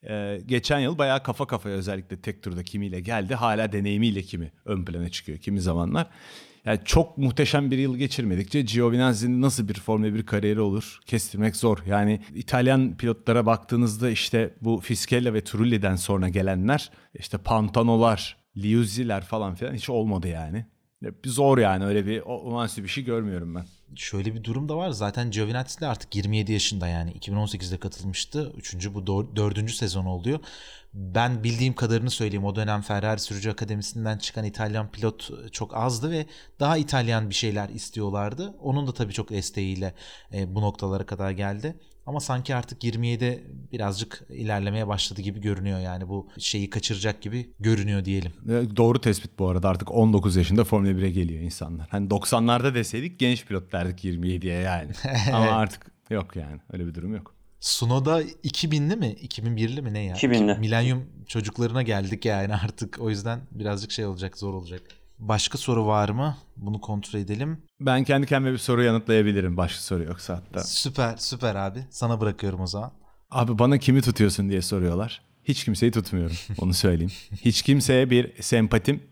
Ee, 0.08 0.41
geçen 0.45 0.80
yıl 0.80 0.97
bayağı 0.97 1.24
kafa 1.24 1.47
kafaya 1.47 1.76
özellikle 1.76 2.22
tek 2.22 2.43
turda 2.43 2.64
kimiyle 2.64 3.00
geldi. 3.00 3.36
Hala 3.36 3.72
deneyimiyle 3.72 4.22
kimi 4.22 4.52
ön 4.66 4.86
plana 4.86 5.10
çıkıyor 5.10 5.38
kimi 5.38 5.62
zamanlar. 5.62 6.08
Yani 6.66 6.80
çok 6.86 7.18
muhteşem 7.18 7.72
bir 7.72 7.78
yıl 7.78 7.97
geçirmedikçe 7.97 8.62
Giovinazzi'nin 8.62 9.41
nasıl 9.41 9.68
bir 9.68 9.74
Formula 9.74 10.14
1 10.14 10.26
kariyeri 10.26 10.62
olur 10.62 11.00
kestirmek 11.06 11.56
zor. 11.56 11.78
Yani 11.88 12.22
İtalyan 12.36 12.97
pilotlara 12.97 13.45
baktığınızda 13.45 14.10
işte 14.10 14.54
bu 14.62 14.80
Fischella 14.80 15.34
ve 15.34 15.43
Trulli'den 15.43 15.95
sonra 15.95 16.30
gelenler 16.30 16.91
işte 17.14 17.38
Pantanolar, 17.38 18.38
Liuzzi'ler 18.58 19.22
falan 19.22 19.56
filan 19.56 19.74
hiç 19.74 19.89
olmadı 19.89 20.28
yani. 20.28 20.66
Zor 21.26 21.58
yani 21.58 21.86
öyle 21.86 22.06
bir 22.06 22.22
olağanüstü 22.22 22.84
bir 22.84 22.89
şey 22.89 23.04
görmüyorum 23.04 23.56
ben. 23.56 23.66
Şöyle 23.95 24.36
bir 24.36 24.43
durum 24.43 24.70
da 24.70 24.78
var. 24.78 24.89
Zaten 24.89 25.32
Giovinazzi 25.32 25.82
de 25.82 25.88
artık 25.88 26.16
27 26.16 26.52
yaşında 26.52 26.88
yani 26.88 27.12
2018'de 27.12 27.78
katılmıştı. 27.78 28.54
Üçüncü 28.58 28.93
bu 28.93 29.08
dördüncü 29.36 29.74
sezon 29.74 30.06
oluyor. 30.06 30.39
Ben 30.93 31.43
bildiğim 31.43 31.76
kadarını 31.76 32.10
söyleyeyim. 32.10 32.45
O 32.45 32.56
dönem 32.56 32.82
Ferrari 32.82 33.20
Sürücü 33.20 33.50
Akademisi'nden 33.50 34.18
çıkan 34.18 34.45
İtalyan 34.45 34.91
pilot 34.91 35.52
çok 35.52 35.76
azdı 35.76 36.12
ve 36.12 36.26
daha 36.60 36.78
İtalyan 36.78 37.30
bir 37.30 37.36
şeyler 37.36 37.70
istiyorlardı. 37.70 38.56
Onun 38.62 38.88
da 38.88 38.93
tabii 38.93 39.14
çok 39.14 39.30
desteğiyle 39.30 39.93
e, 40.34 40.56
bu 40.56 40.62
noktalara 40.62 41.06
kadar 41.06 41.32
geldi. 41.32 41.76
Ama 42.10 42.20
sanki 42.20 42.55
artık 42.55 42.84
27'de 42.84 43.43
birazcık 43.72 44.24
ilerlemeye 44.30 44.88
başladı 44.88 45.22
gibi 45.22 45.41
görünüyor 45.41 45.80
yani 45.80 46.07
bu 46.10 46.28
şeyi 46.39 46.70
kaçıracak 46.70 47.22
gibi 47.22 47.49
görünüyor 47.60 48.05
diyelim. 48.05 48.32
Doğru 48.76 49.01
tespit 49.01 49.39
bu 49.39 49.49
arada 49.49 49.70
artık 49.70 49.91
19 49.91 50.36
yaşında 50.36 50.64
Formula 50.64 50.91
1'e 50.91 51.10
geliyor 51.10 51.41
insanlar. 51.41 51.88
Hani 51.89 52.07
90'larda 52.07 52.76
deseydik 52.76 53.20
genç 53.20 53.45
pilot 53.45 53.72
derdik 53.72 54.05
27'ye 54.05 54.60
yani. 54.60 54.91
Ama 55.34 55.51
artık 55.51 55.91
yok 56.10 56.36
yani 56.36 56.60
öyle 56.74 56.88
bir 56.88 56.95
durum 56.95 57.16
yok. 57.16 57.36
Sunoda 57.60 58.24
2000'li 58.24 58.95
mi? 58.95 59.16
2001'li 59.22 59.82
mi 59.82 59.93
ne 59.93 59.99
ya? 59.99 60.16
2000'li. 60.16 60.60
Milenyum 60.60 61.05
çocuklarına 61.28 61.82
geldik 61.82 62.26
yani 62.26 62.55
artık. 62.55 62.99
O 62.99 63.10
yüzden 63.10 63.39
birazcık 63.51 63.91
şey 63.91 64.05
olacak, 64.05 64.38
zor 64.38 64.53
olacak. 64.53 64.82
Başka 65.20 65.57
soru 65.57 65.86
var 65.86 66.09
mı? 66.09 66.38
Bunu 66.57 66.82
kontrol 66.82 67.20
edelim. 67.20 67.61
Ben 67.80 68.03
kendi 68.03 68.28
kendime 68.28 68.53
bir 68.53 68.57
soru 68.57 68.84
yanıtlayabilirim. 68.84 69.57
Başka 69.57 69.80
soru 69.82 70.03
yoksa 70.03 70.36
hatta. 70.36 70.63
Süper, 70.63 71.17
süper 71.17 71.55
abi. 71.55 71.86
Sana 71.89 72.22
bırakıyorum 72.22 72.61
o 72.61 72.67
zaman. 72.67 72.91
Abi 73.32 73.59
bana 73.59 73.78
kimi 73.78 74.01
tutuyorsun 74.01 74.49
diye 74.49 74.61
soruyorlar. 74.61 75.22
Hiç 75.43 75.63
kimseyi 75.63 75.91
tutmuyorum. 75.91 76.36
Onu 76.57 76.74
söyleyeyim. 76.74 77.11
Hiç 77.45 77.61
kimseye 77.61 78.09
bir 78.09 78.41
sempatim 78.41 79.03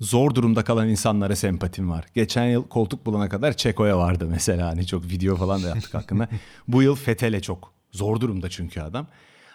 zor 0.00 0.34
durumda 0.34 0.64
kalan 0.64 0.88
insanlara 0.88 1.36
sempatim 1.36 1.90
var. 1.90 2.04
Geçen 2.14 2.44
yıl 2.44 2.68
koltuk 2.68 3.06
bulana 3.06 3.28
kadar 3.28 3.52
Çeko'ya 3.56 3.98
vardı 3.98 4.26
mesela. 4.30 4.68
Hani 4.68 4.86
çok 4.86 5.04
video 5.04 5.36
falan 5.36 5.62
da 5.62 5.68
yaptık 5.68 5.94
hakkında. 5.94 6.28
Bu 6.68 6.82
yıl 6.82 6.96
Fetel'e 6.96 7.40
çok 7.40 7.72
zor 7.92 8.20
durumda 8.20 8.48
çünkü 8.50 8.80
adam. 8.80 9.06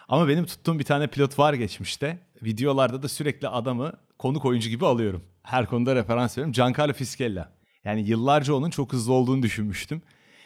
Ama 0.08 0.28
benim 0.28 0.46
tuttuğum 0.46 0.78
bir 0.78 0.84
tane 0.84 1.06
pilot 1.06 1.38
var 1.38 1.54
geçmişte. 1.54 2.18
Videolarda 2.42 3.02
da 3.02 3.08
sürekli 3.08 3.48
adamı 3.48 3.92
konuk 4.18 4.44
oyuncu 4.44 4.68
gibi 4.68 4.86
alıyorum. 4.86 5.22
Her 5.44 5.66
konuda 5.66 5.94
referans 5.94 6.38
veriyorum. 6.38 6.52
Giancarlo 6.52 6.92
Fischella. 6.92 7.52
Yani 7.84 8.00
yıllarca 8.00 8.54
onun 8.54 8.70
çok 8.70 8.92
hızlı 8.92 9.12
olduğunu 9.12 9.42
düşünmüştüm. 9.42 10.02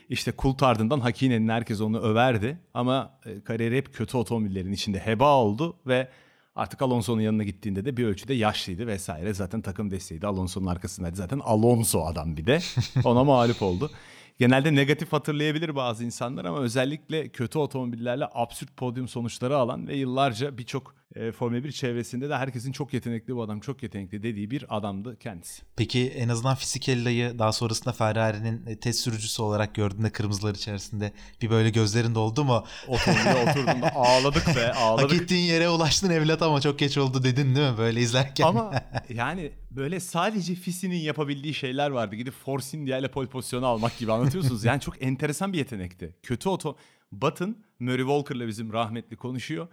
İşte 0.09 0.33
Kult 0.33 0.63
ardından 0.63 1.01
Hakine'nin 1.01 1.49
herkes 1.49 1.81
onu 1.81 2.01
överdi. 2.01 2.59
Ama 2.75 3.19
e, 3.27 3.41
kariyeri 3.41 3.77
hep 3.77 3.95
kötü 3.95 4.17
otomobillerin 4.17 4.73
içinde 4.73 4.99
heba 4.99 5.37
oldu 5.37 5.77
ve 5.87 6.09
artık 6.57 6.83
Alonso'nun 6.83 7.21
yanına 7.21 7.45
gittiğinde 7.45 7.85
de 7.85 7.97
bir 7.97 8.05
ölçüde 8.05 8.35
yaşlıydı 8.35 8.87
vesaire. 8.87 9.35
Zaten 9.35 9.61
takım 9.61 9.91
desteğiydi. 9.91 10.27
Alonso'nun 10.27 10.67
arkasındaydı. 10.67 11.17
Zaten 11.17 11.39
Alonso 11.45 12.05
adam 12.05 12.37
bir 12.37 12.47
de. 12.47 12.59
Ona 13.05 13.25
mağlup 13.25 13.63
oldu 13.63 13.91
genelde 14.39 14.75
negatif 14.75 15.13
hatırlayabilir 15.13 15.77
bazı 15.77 16.05
insanlar 16.05 16.45
ama 16.45 16.59
özellikle 16.59 17.29
kötü 17.29 17.59
otomobillerle 17.59 18.29
absürt 18.33 18.77
podyum 18.77 19.09
sonuçları 19.09 19.57
alan 19.57 19.89
ve 19.89 19.97
yıllarca 19.97 20.59
birçok 20.59 20.95
e, 21.15 21.33
Formula 21.33 21.65
1 21.65 21.73
çevresinde 21.73 22.29
de 22.29 22.37
herkesin 22.37 22.73
çok 22.73 22.95
yetenekli 22.95 23.37
bu 23.37 23.43
adam 23.43 23.61
çok 23.61 23.83
yetenekli 23.83 24.23
dediği 24.23 24.51
bir 24.51 24.77
adamdı 24.77 25.17
kendisi. 25.19 25.63
Peki 25.77 26.09
en 26.09 26.29
azından 26.29 26.55
Fisikella'yı 26.55 27.39
daha 27.39 27.53
sonrasında 27.53 27.93
Ferrari'nin 27.93 28.67
e, 28.67 28.77
test 28.81 29.01
sürücüsü 29.01 29.43
olarak 29.43 29.75
gördüğünde 29.75 30.11
kırmızılar 30.11 30.55
içerisinde 30.55 31.13
bir 31.43 31.51
böyle 31.51 31.71
gözlerin 31.71 32.15
doldu 32.15 32.45
mu? 32.45 32.65
Otomobile 32.89 33.51
oturduğunda 33.51 33.93
ağladık 33.95 34.47
be 34.57 34.73
ağladık. 34.73 35.13
Hak 35.13 35.23
ettiğin 35.23 35.45
yere 35.45 35.69
ulaştın 35.69 36.11
evlat 36.11 36.43
ama 36.43 36.61
çok 36.61 36.79
geç 36.79 36.99
oldu 36.99 37.25
dedin 37.25 37.57
değil 37.57 37.71
mi 37.71 37.79
böyle 37.79 38.01
izlerken? 38.01 38.45
Ama 38.45 38.73
yani 39.09 39.53
böyle 39.71 40.01
sadece 40.01 40.55
Fisi'nin 40.55 40.97
yapabildiği 40.97 41.55
şeyler 41.55 41.91
vardı. 41.91 42.17
Gidip 42.17 42.35
Force 42.35 42.79
India 42.79 42.99
ile 42.99 43.11
pole 43.11 43.29
pozisyonu 43.29 43.67
almak 43.67 43.99
gibi 43.99 44.13
anlatıyorsunuz. 44.13 44.65
yani 44.65 44.81
çok 44.81 45.03
enteresan 45.03 45.53
bir 45.53 45.59
yetenekti. 45.59 46.17
Kötü 46.23 46.49
oto... 46.49 46.77
Button, 47.13 47.57
Murray 47.81 47.99
Walker'la 47.99 48.47
bizim 48.47 48.73
rahmetli 48.73 49.17
konuşuyor 49.17 49.69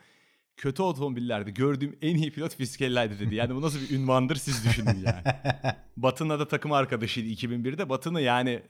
kötü 0.57 0.81
otomobillerde 0.81 1.51
gördüğüm 1.51 1.97
en 2.01 2.15
iyi 2.15 2.31
pilot 2.31 2.55
Fiskella'ydı 2.55 3.19
dedi. 3.19 3.35
Yani 3.35 3.55
bu 3.55 3.61
nasıl 3.61 3.79
bir 3.81 3.89
ünvandır 3.89 4.35
siz 4.35 4.65
düşünün 4.65 5.03
yani. 5.05 5.23
Batın'la 5.97 6.39
da 6.39 6.47
takım 6.47 6.71
arkadaşıydı 6.71 7.45
2001'de. 7.45 7.89
Batın'ı 7.89 8.21
yani 8.21 8.61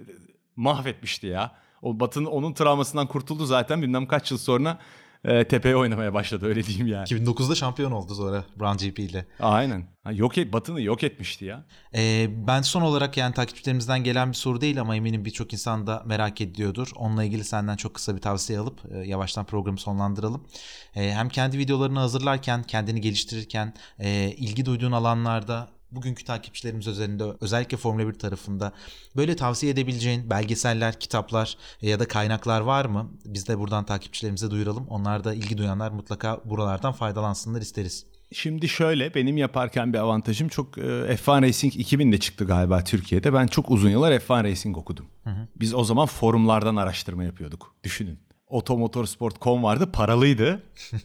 mahvetmişti 0.56 1.28
ya. 1.28 1.56
O 1.82 2.00
Batın 2.00 2.26
onun 2.26 2.54
travmasından 2.54 3.08
kurtuldu 3.08 3.46
zaten 3.46 3.82
bilmem 3.82 4.08
kaç 4.08 4.32
yıl 4.32 4.38
sonra 4.38 4.80
e, 5.26 5.48
tepeye 5.48 5.76
oynamaya 5.76 6.14
başladı 6.14 6.46
öyle 6.46 6.64
diyeyim 6.64 6.88
yani. 6.88 7.08
2009'da 7.08 7.56
şampiyon 7.56 7.92
oldu 7.92 8.16
sonra 8.16 8.44
Brown 8.60 8.86
GP 8.86 9.00
ile. 9.00 9.26
Aynen. 9.40 9.88
Ha, 10.04 10.12
yok 10.12 10.38
et, 10.38 10.54
Batı'nı 10.54 10.82
yok 10.82 11.04
etmişti 11.04 11.46
ya. 11.46 11.66
Ee, 11.96 12.28
ben 12.48 12.62
son 12.62 12.82
olarak 12.82 13.18
yani 13.18 13.34
takipçilerimizden 13.34 14.04
gelen 14.04 14.30
bir 14.30 14.36
soru 14.36 14.62
değil 14.62 14.82
ama 14.82 14.96
eminim 14.96 15.26
birçok 15.26 15.54
insan 15.54 15.88
da 15.88 16.04
merak 16.06 16.42
ediyordur. 16.42 16.92
Onunla 16.96 17.24
ilgili 17.24 17.44
senden 17.44 17.76
çok 17.76 17.94
kısa 17.94 18.16
bir 18.16 18.22
tavsiye 18.22 18.60
alıp 18.60 18.80
e, 18.92 18.98
yavaştan 18.98 19.46
programı 19.46 19.78
sonlandıralım. 19.78 20.48
E, 20.96 21.14
hem 21.14 21.30
kendi 21.30 21.58
videolarını 21.58 22.00
hazırlarken, 22.00 22.64
kendini 22.64 23.02
geliştirirken, 23.02 23.74
e, 24.00 24.32
ilgi 24.38 24.66
duyduğun 24.66 24.92
alanlarda 24.92 25.75
bugünkü 25.92 26.24
takipçilerimiz 26.24 26.88
üzerinde 26.88 27.24
özellikle 27.42 27.78
Formula 27.78 28.08
1 28.08 28.14
tarafında 28.14 28.72
böyle 29.16 29.36
tavsiye 29.36 29.72
edebileceğin 29.72 30.30
belgeseller, 30.30 31.00
kitaplar 31.00 31.58
ya 31.82 32.00
da 32.00 32.08
kaynaklar 32.08 32.62
var 32.62 32.86
mı? 32.86 33.12
Biz 33.26 33.48
de 33.48 33.60
buradan 33.60 33.86
takipçilerimize 33.86 34.52
duyuralım. 34.52 34.88
Onlar 34.88 35.24
da 35.24 35.34
ilgi 35.34 35.58
duyanlar 35.58 35.92
mutlaka 35.92 36.42
buralardan 36.46 36.92
faydalansınlar 36.92 37.62
isteriz. 37.62 38.06
Şimdi 38.32 38.70
şöyle 38.70 39.16
benim 39.16 39.38
yaparken 39.38 39.94
bir 39.94 39.98
avantajım 39.98 40.48
çok 40.48 40.78
e, 40.78 40.82
F1 40.82 41.42
Racing 41.42 41.76
2000'de 41.76 42.18
çıktı 42.20 42.46
galiba 42.46 42.84
Türkiye'de. 42.84 43.34
Ben 43.34 43.48
çok 43.48 43.72
uzun 43.72 43.90
yıllar 43.90 44.12
F1 44.12 44.44
Racing 44.44 44.78
okudum. 44.78 45.06
Hı 45.24 45.30
hı. 45.30 45.48
Biz 45.56 45.74
o 45.74 45.84
zaman 45.84 46.06
forumlardan 46.06 46.76
araştırma 46.76 47.24
yapıyorduk. 47.24 47.76
Düşünün. 47.84 48.20
Otomotorsport.com 48.48 49.64
vardı 49.64 49.92
paralıydı. 49.92 50.64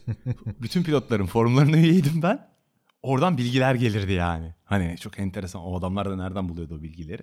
Bütün 0.61 0.83
pilotların 0.83 1.25
forumlarına 1.25 1.77
üyeydim 1.77 2.21
ben. 2.21 2.50
Oradan 3.03 3.37
bilgiler 3.37 3.75
gelirdi 3.75 4.11
yani. 4.11 4.53
Hani 4.63 4.95
çok 4.97 5.19
enteresan 5.19 5.61
o 5.61 5.77
adamlar 5.77 6.09
da 6.09 6.15
nereden 6.15 6.49
buluyordu 6.49 6.75
o 6.79 6.83
bilgileri. 6.83 7.21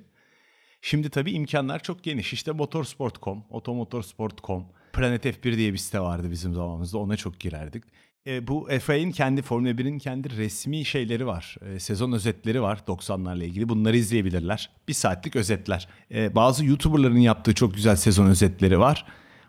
Şimdi 0.82 1.10
tabii 1.10 1.32
imkanlar 1.32 1.82
çok 1.82 2.04
geniş. 2.04 2.32
İşte 2.32 2.52
motorsport.com, 2.52 3.44
otomotorsport.com, 3.50 4.66
Planet 4.92 5.26
F1 5.26 5.56
diye 5.56 5.72
bir 5.72 5.78
site 5.78 6.00
vardı 6.00 6.30
bizim 6.30 6.54
zamanımızda. 6.54 6.98
Ona 6.98 7.16
çok 7.16 7.40
girerdik. 7.40 7.84
E, 8.26 8.46
bu 8.46 8.68
FA'nin 8.80 9.10
kendi 9.10 9.42
Formula 9.42 9.70
1'in 9.70 9.98
kendi 9.98 10.36
resmi 10.36 10.84
şeyleri 10.84 11.26
var. 11.26 11.56
E, 11.74 11.80
sezon 11.80 12.12
özetleri 12.12 12.62
var 12.62 12.82
90'larla 12.86 13.44
ilgili. 13.44 13.68
Bunları 13.68 13.96
izleyebilirler. 13.96 14.70
Bir 14.88 14.94
saatlik 14.94 15.36
özetler. 15.36 15.88
E, 16.14 16.34
bazı 16.34 16.64
YouTuber'ların 16.64 17.18
yaptığı 17.18 17.54
çok 17.54 17.74
güzel 17.74 17.96
sezon 17.96 18.26
özetleri 18.26 18.78
var. 18.78 19.06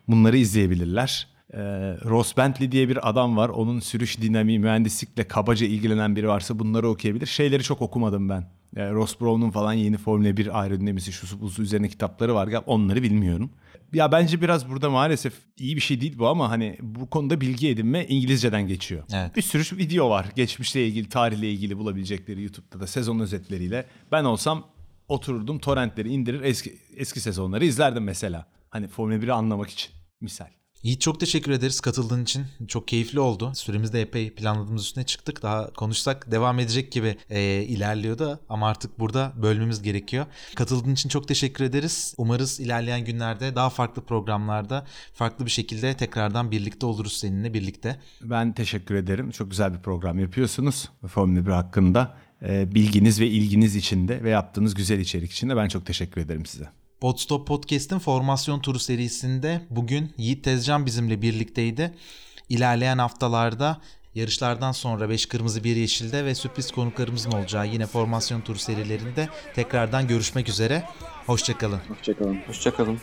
Bunları 0.08 0.38
izleyebilirler. 0.38 1.28
E, 1.54 1.60
Ross 2.06 2.38
Bentley 2.38 2.72
diye 2.72 2.90
bir 2.90 3.10
adam 3.10 3.38
var. 3.38 3.50
Onun 3.50 3.80
sürüş 3.80 4.22
dinamiği, 4.22 4.60
mühendislikle 4.60 5.28
kabaca 5.28 5.68
ilgilenen 5.68 6.16
biri 6.16 6.28
varsa 6.28 6.60
bunları 6.60 6.90
okuyabilir. 6.90 7.26
Şeyleri 7.26 7.64
çok 7.64 7.82
okumadım 7.82 8.30
ben. 8.30 8.44
E, 8.76 8.92
Ross 8.92 9.22
Brown'un 9.22 9.52
falan 9.52 9.74
yeni 9.74 9.98
Formula 9.98 10.38
1 10.38 10.60
aerodinamisi 10.62 11.12
şu 11.12 11.42
bu 11.42 11.62
üzerine 11.62 11.88
kitapları 11.88 12.36
var. 12.36 12.50
Onları 12.66 13.04
bilmiyorum. 13.04 13.50
Ya 13.94 14.12
bence 14.12 14.42
biraz 14.42 14.70
burada 14.70 14.90
maalesef 14.90 15.34
iyi 15.58 15.76
bir 15.76 15.82
şey 15.82 16.02
değil 16.02 16.20
bu 16.20 16.28
ama 16.28 16.50
hani 16.50 16.78
bu 16.82 17.10
konuda 17.10 17.42
bilgi 17.42 17.70
edinme 17.70 18.06
İngilizceden 18.06 18.68
geçiyor. 18.68 19.04
Evet. 19.14 19.36
Bir 19.36 19.42
sürü 19.42 19.78
video 19.78 20.10
var 20.10 20.26
geçmişle 20.36 20.88
ilgili, 20.88 21.10
tarihle 21.10 21.52
ilgili 21.52 21.78
bulabilecekleri 21.78 22.42
YouTube'da 22.42 22.80
da 22.80 22.88
sezon 22.88 23.20
özetleriyle. 23.20 23.86
Ben 24.12 24.24
olsam 24.24 24.66
otururdum 25.08 25.60
torrentleri 25.60 26.10
indirir 26.10 26.42
eski 26.42 26.78
eski 26.98 27.20
sezonları 27.20 27.66
izlerdim 27.66 28.04
mesela. 28.04 28.46
Hani 28.70 28.88
Formula 28.88 29.16
1'i 29.16 29.32
anlamak 29.32 29.70
için 29.70 29.92
misal. 30.22 30.59
Yiğit 30.84 31.02
çok 31.02 31.20
teşekkür 31.20 31.52
ederiz 31.52 31.80
katıldığın 31.80 32.24
için. 32.24 32.46
Çok 32.68 32.88
keyifli 32.88 33.20
oldu. 33.20 33.52
Süremiz 33.56 33.94
de 33.94 34.02
epey 34.02 34.34
planladığımız 34.34 34.84
üstüne 34.84 35.06
çıktık. 35.06 35.44
Daha 35.44 35.74
konuşsak 35.74 36.32
devam 36.32 36.60
edecek 36.60 36.92
gibi 36.92 37.18
e, 37.30 37.64
ilerliyor 37.64 38.18
da 38.18 38.40
ama 38.50 38.68
artık 38.70 39.00
burada 39.00 39.34
bölmemiz 39.42 39.82
gerekiyor. 39.82 40.26
Katıldığın 40.56 40.94
için 40.94 41.10
çok 41.10 41.28
teşekkür 41.28 41.64
ederiz. 41.64 42.14
Umarız 42.18 42.60
ilerleyen 42.60 43.06
günlerde 43.06 43.56
daha 43.56 43.70
farklı 43.70 44.02
programlarda 44.02 44.86
farklı 45.14 45.46
bir 45.46 45.52
şekilde 45.52 45.94
tekrardan 45.94 46.52
birlikte 46.52 46.86
oluruz 46.86 47.14
seninle 47.14 47.54
birlikte. 47.54 48.00
Ben 48.22 48.54
teşekkür 48.54 48.96
ederim. 48.96 49.32
Çok 49.32 49.50
güzel 49.52 49.74
bir 49.74 49.80
program 49.80 50.20
yapıyorsunuz. 50.20 50.90
Formula 51.08 51.46
1 51.46 51.52
hakkında. 51.52 52.18
E, 52.42 52.76
bilginiz 52.76 53.20
ve 53.20 53.28
ilginiz 53.28 53.76
için 53.76 54.08
de 54.08 54.24
ve 54.24 54.30
yaptığınız 54.30 54.74
güzel 54.74 55.00
içerik 55.00 55.32
için 55.32 55.50
de 55.50 55.56
ben 55.56 55.68
çok 55.68 55.86
teşekkür 55.86 56.22
ederim 56.22 56.46
size. 56.46 56.79
Podstop 57.02 57.48
Podcast'in 57.48 58.00
formasyon 58.00 58.60
turu 58.60 58.80
serisinde 58.80 59.62
bugün 59.70 60.14
Yiğit 60.18 60.44
Tezcan 60.44 60.86
bizimle 60.86 61.22
birlikteydi. 61.22 61.94
İlerleyen 62.50 62.98
haftalarda 62.98 63.82
yarışlardan 64.16 64.72
sonra 64.72 65.10
5 65.10 65.26
kırmızı 65.26 65.64
1 65.64 65.76
yeşilde 65.76 66.26
ve 66.26 66.36
sürpriz 66.36 66.72
konuklarımızın 66.72 67.32
olacağı 67.32 67.68
yine 67.68 67.86
formasyon 67.86 68.42
turu 68.42 68.60
serilerinde 68.60 69.30
tekrardan 69.56 70.08
görüşmek 70.08 70.50
üzere. 70.50 70.84
Hoşçakalın. 71.26 71.80
Hoşçakalın. 71.90 72.40
Hoşçakalın. 72.48 73.00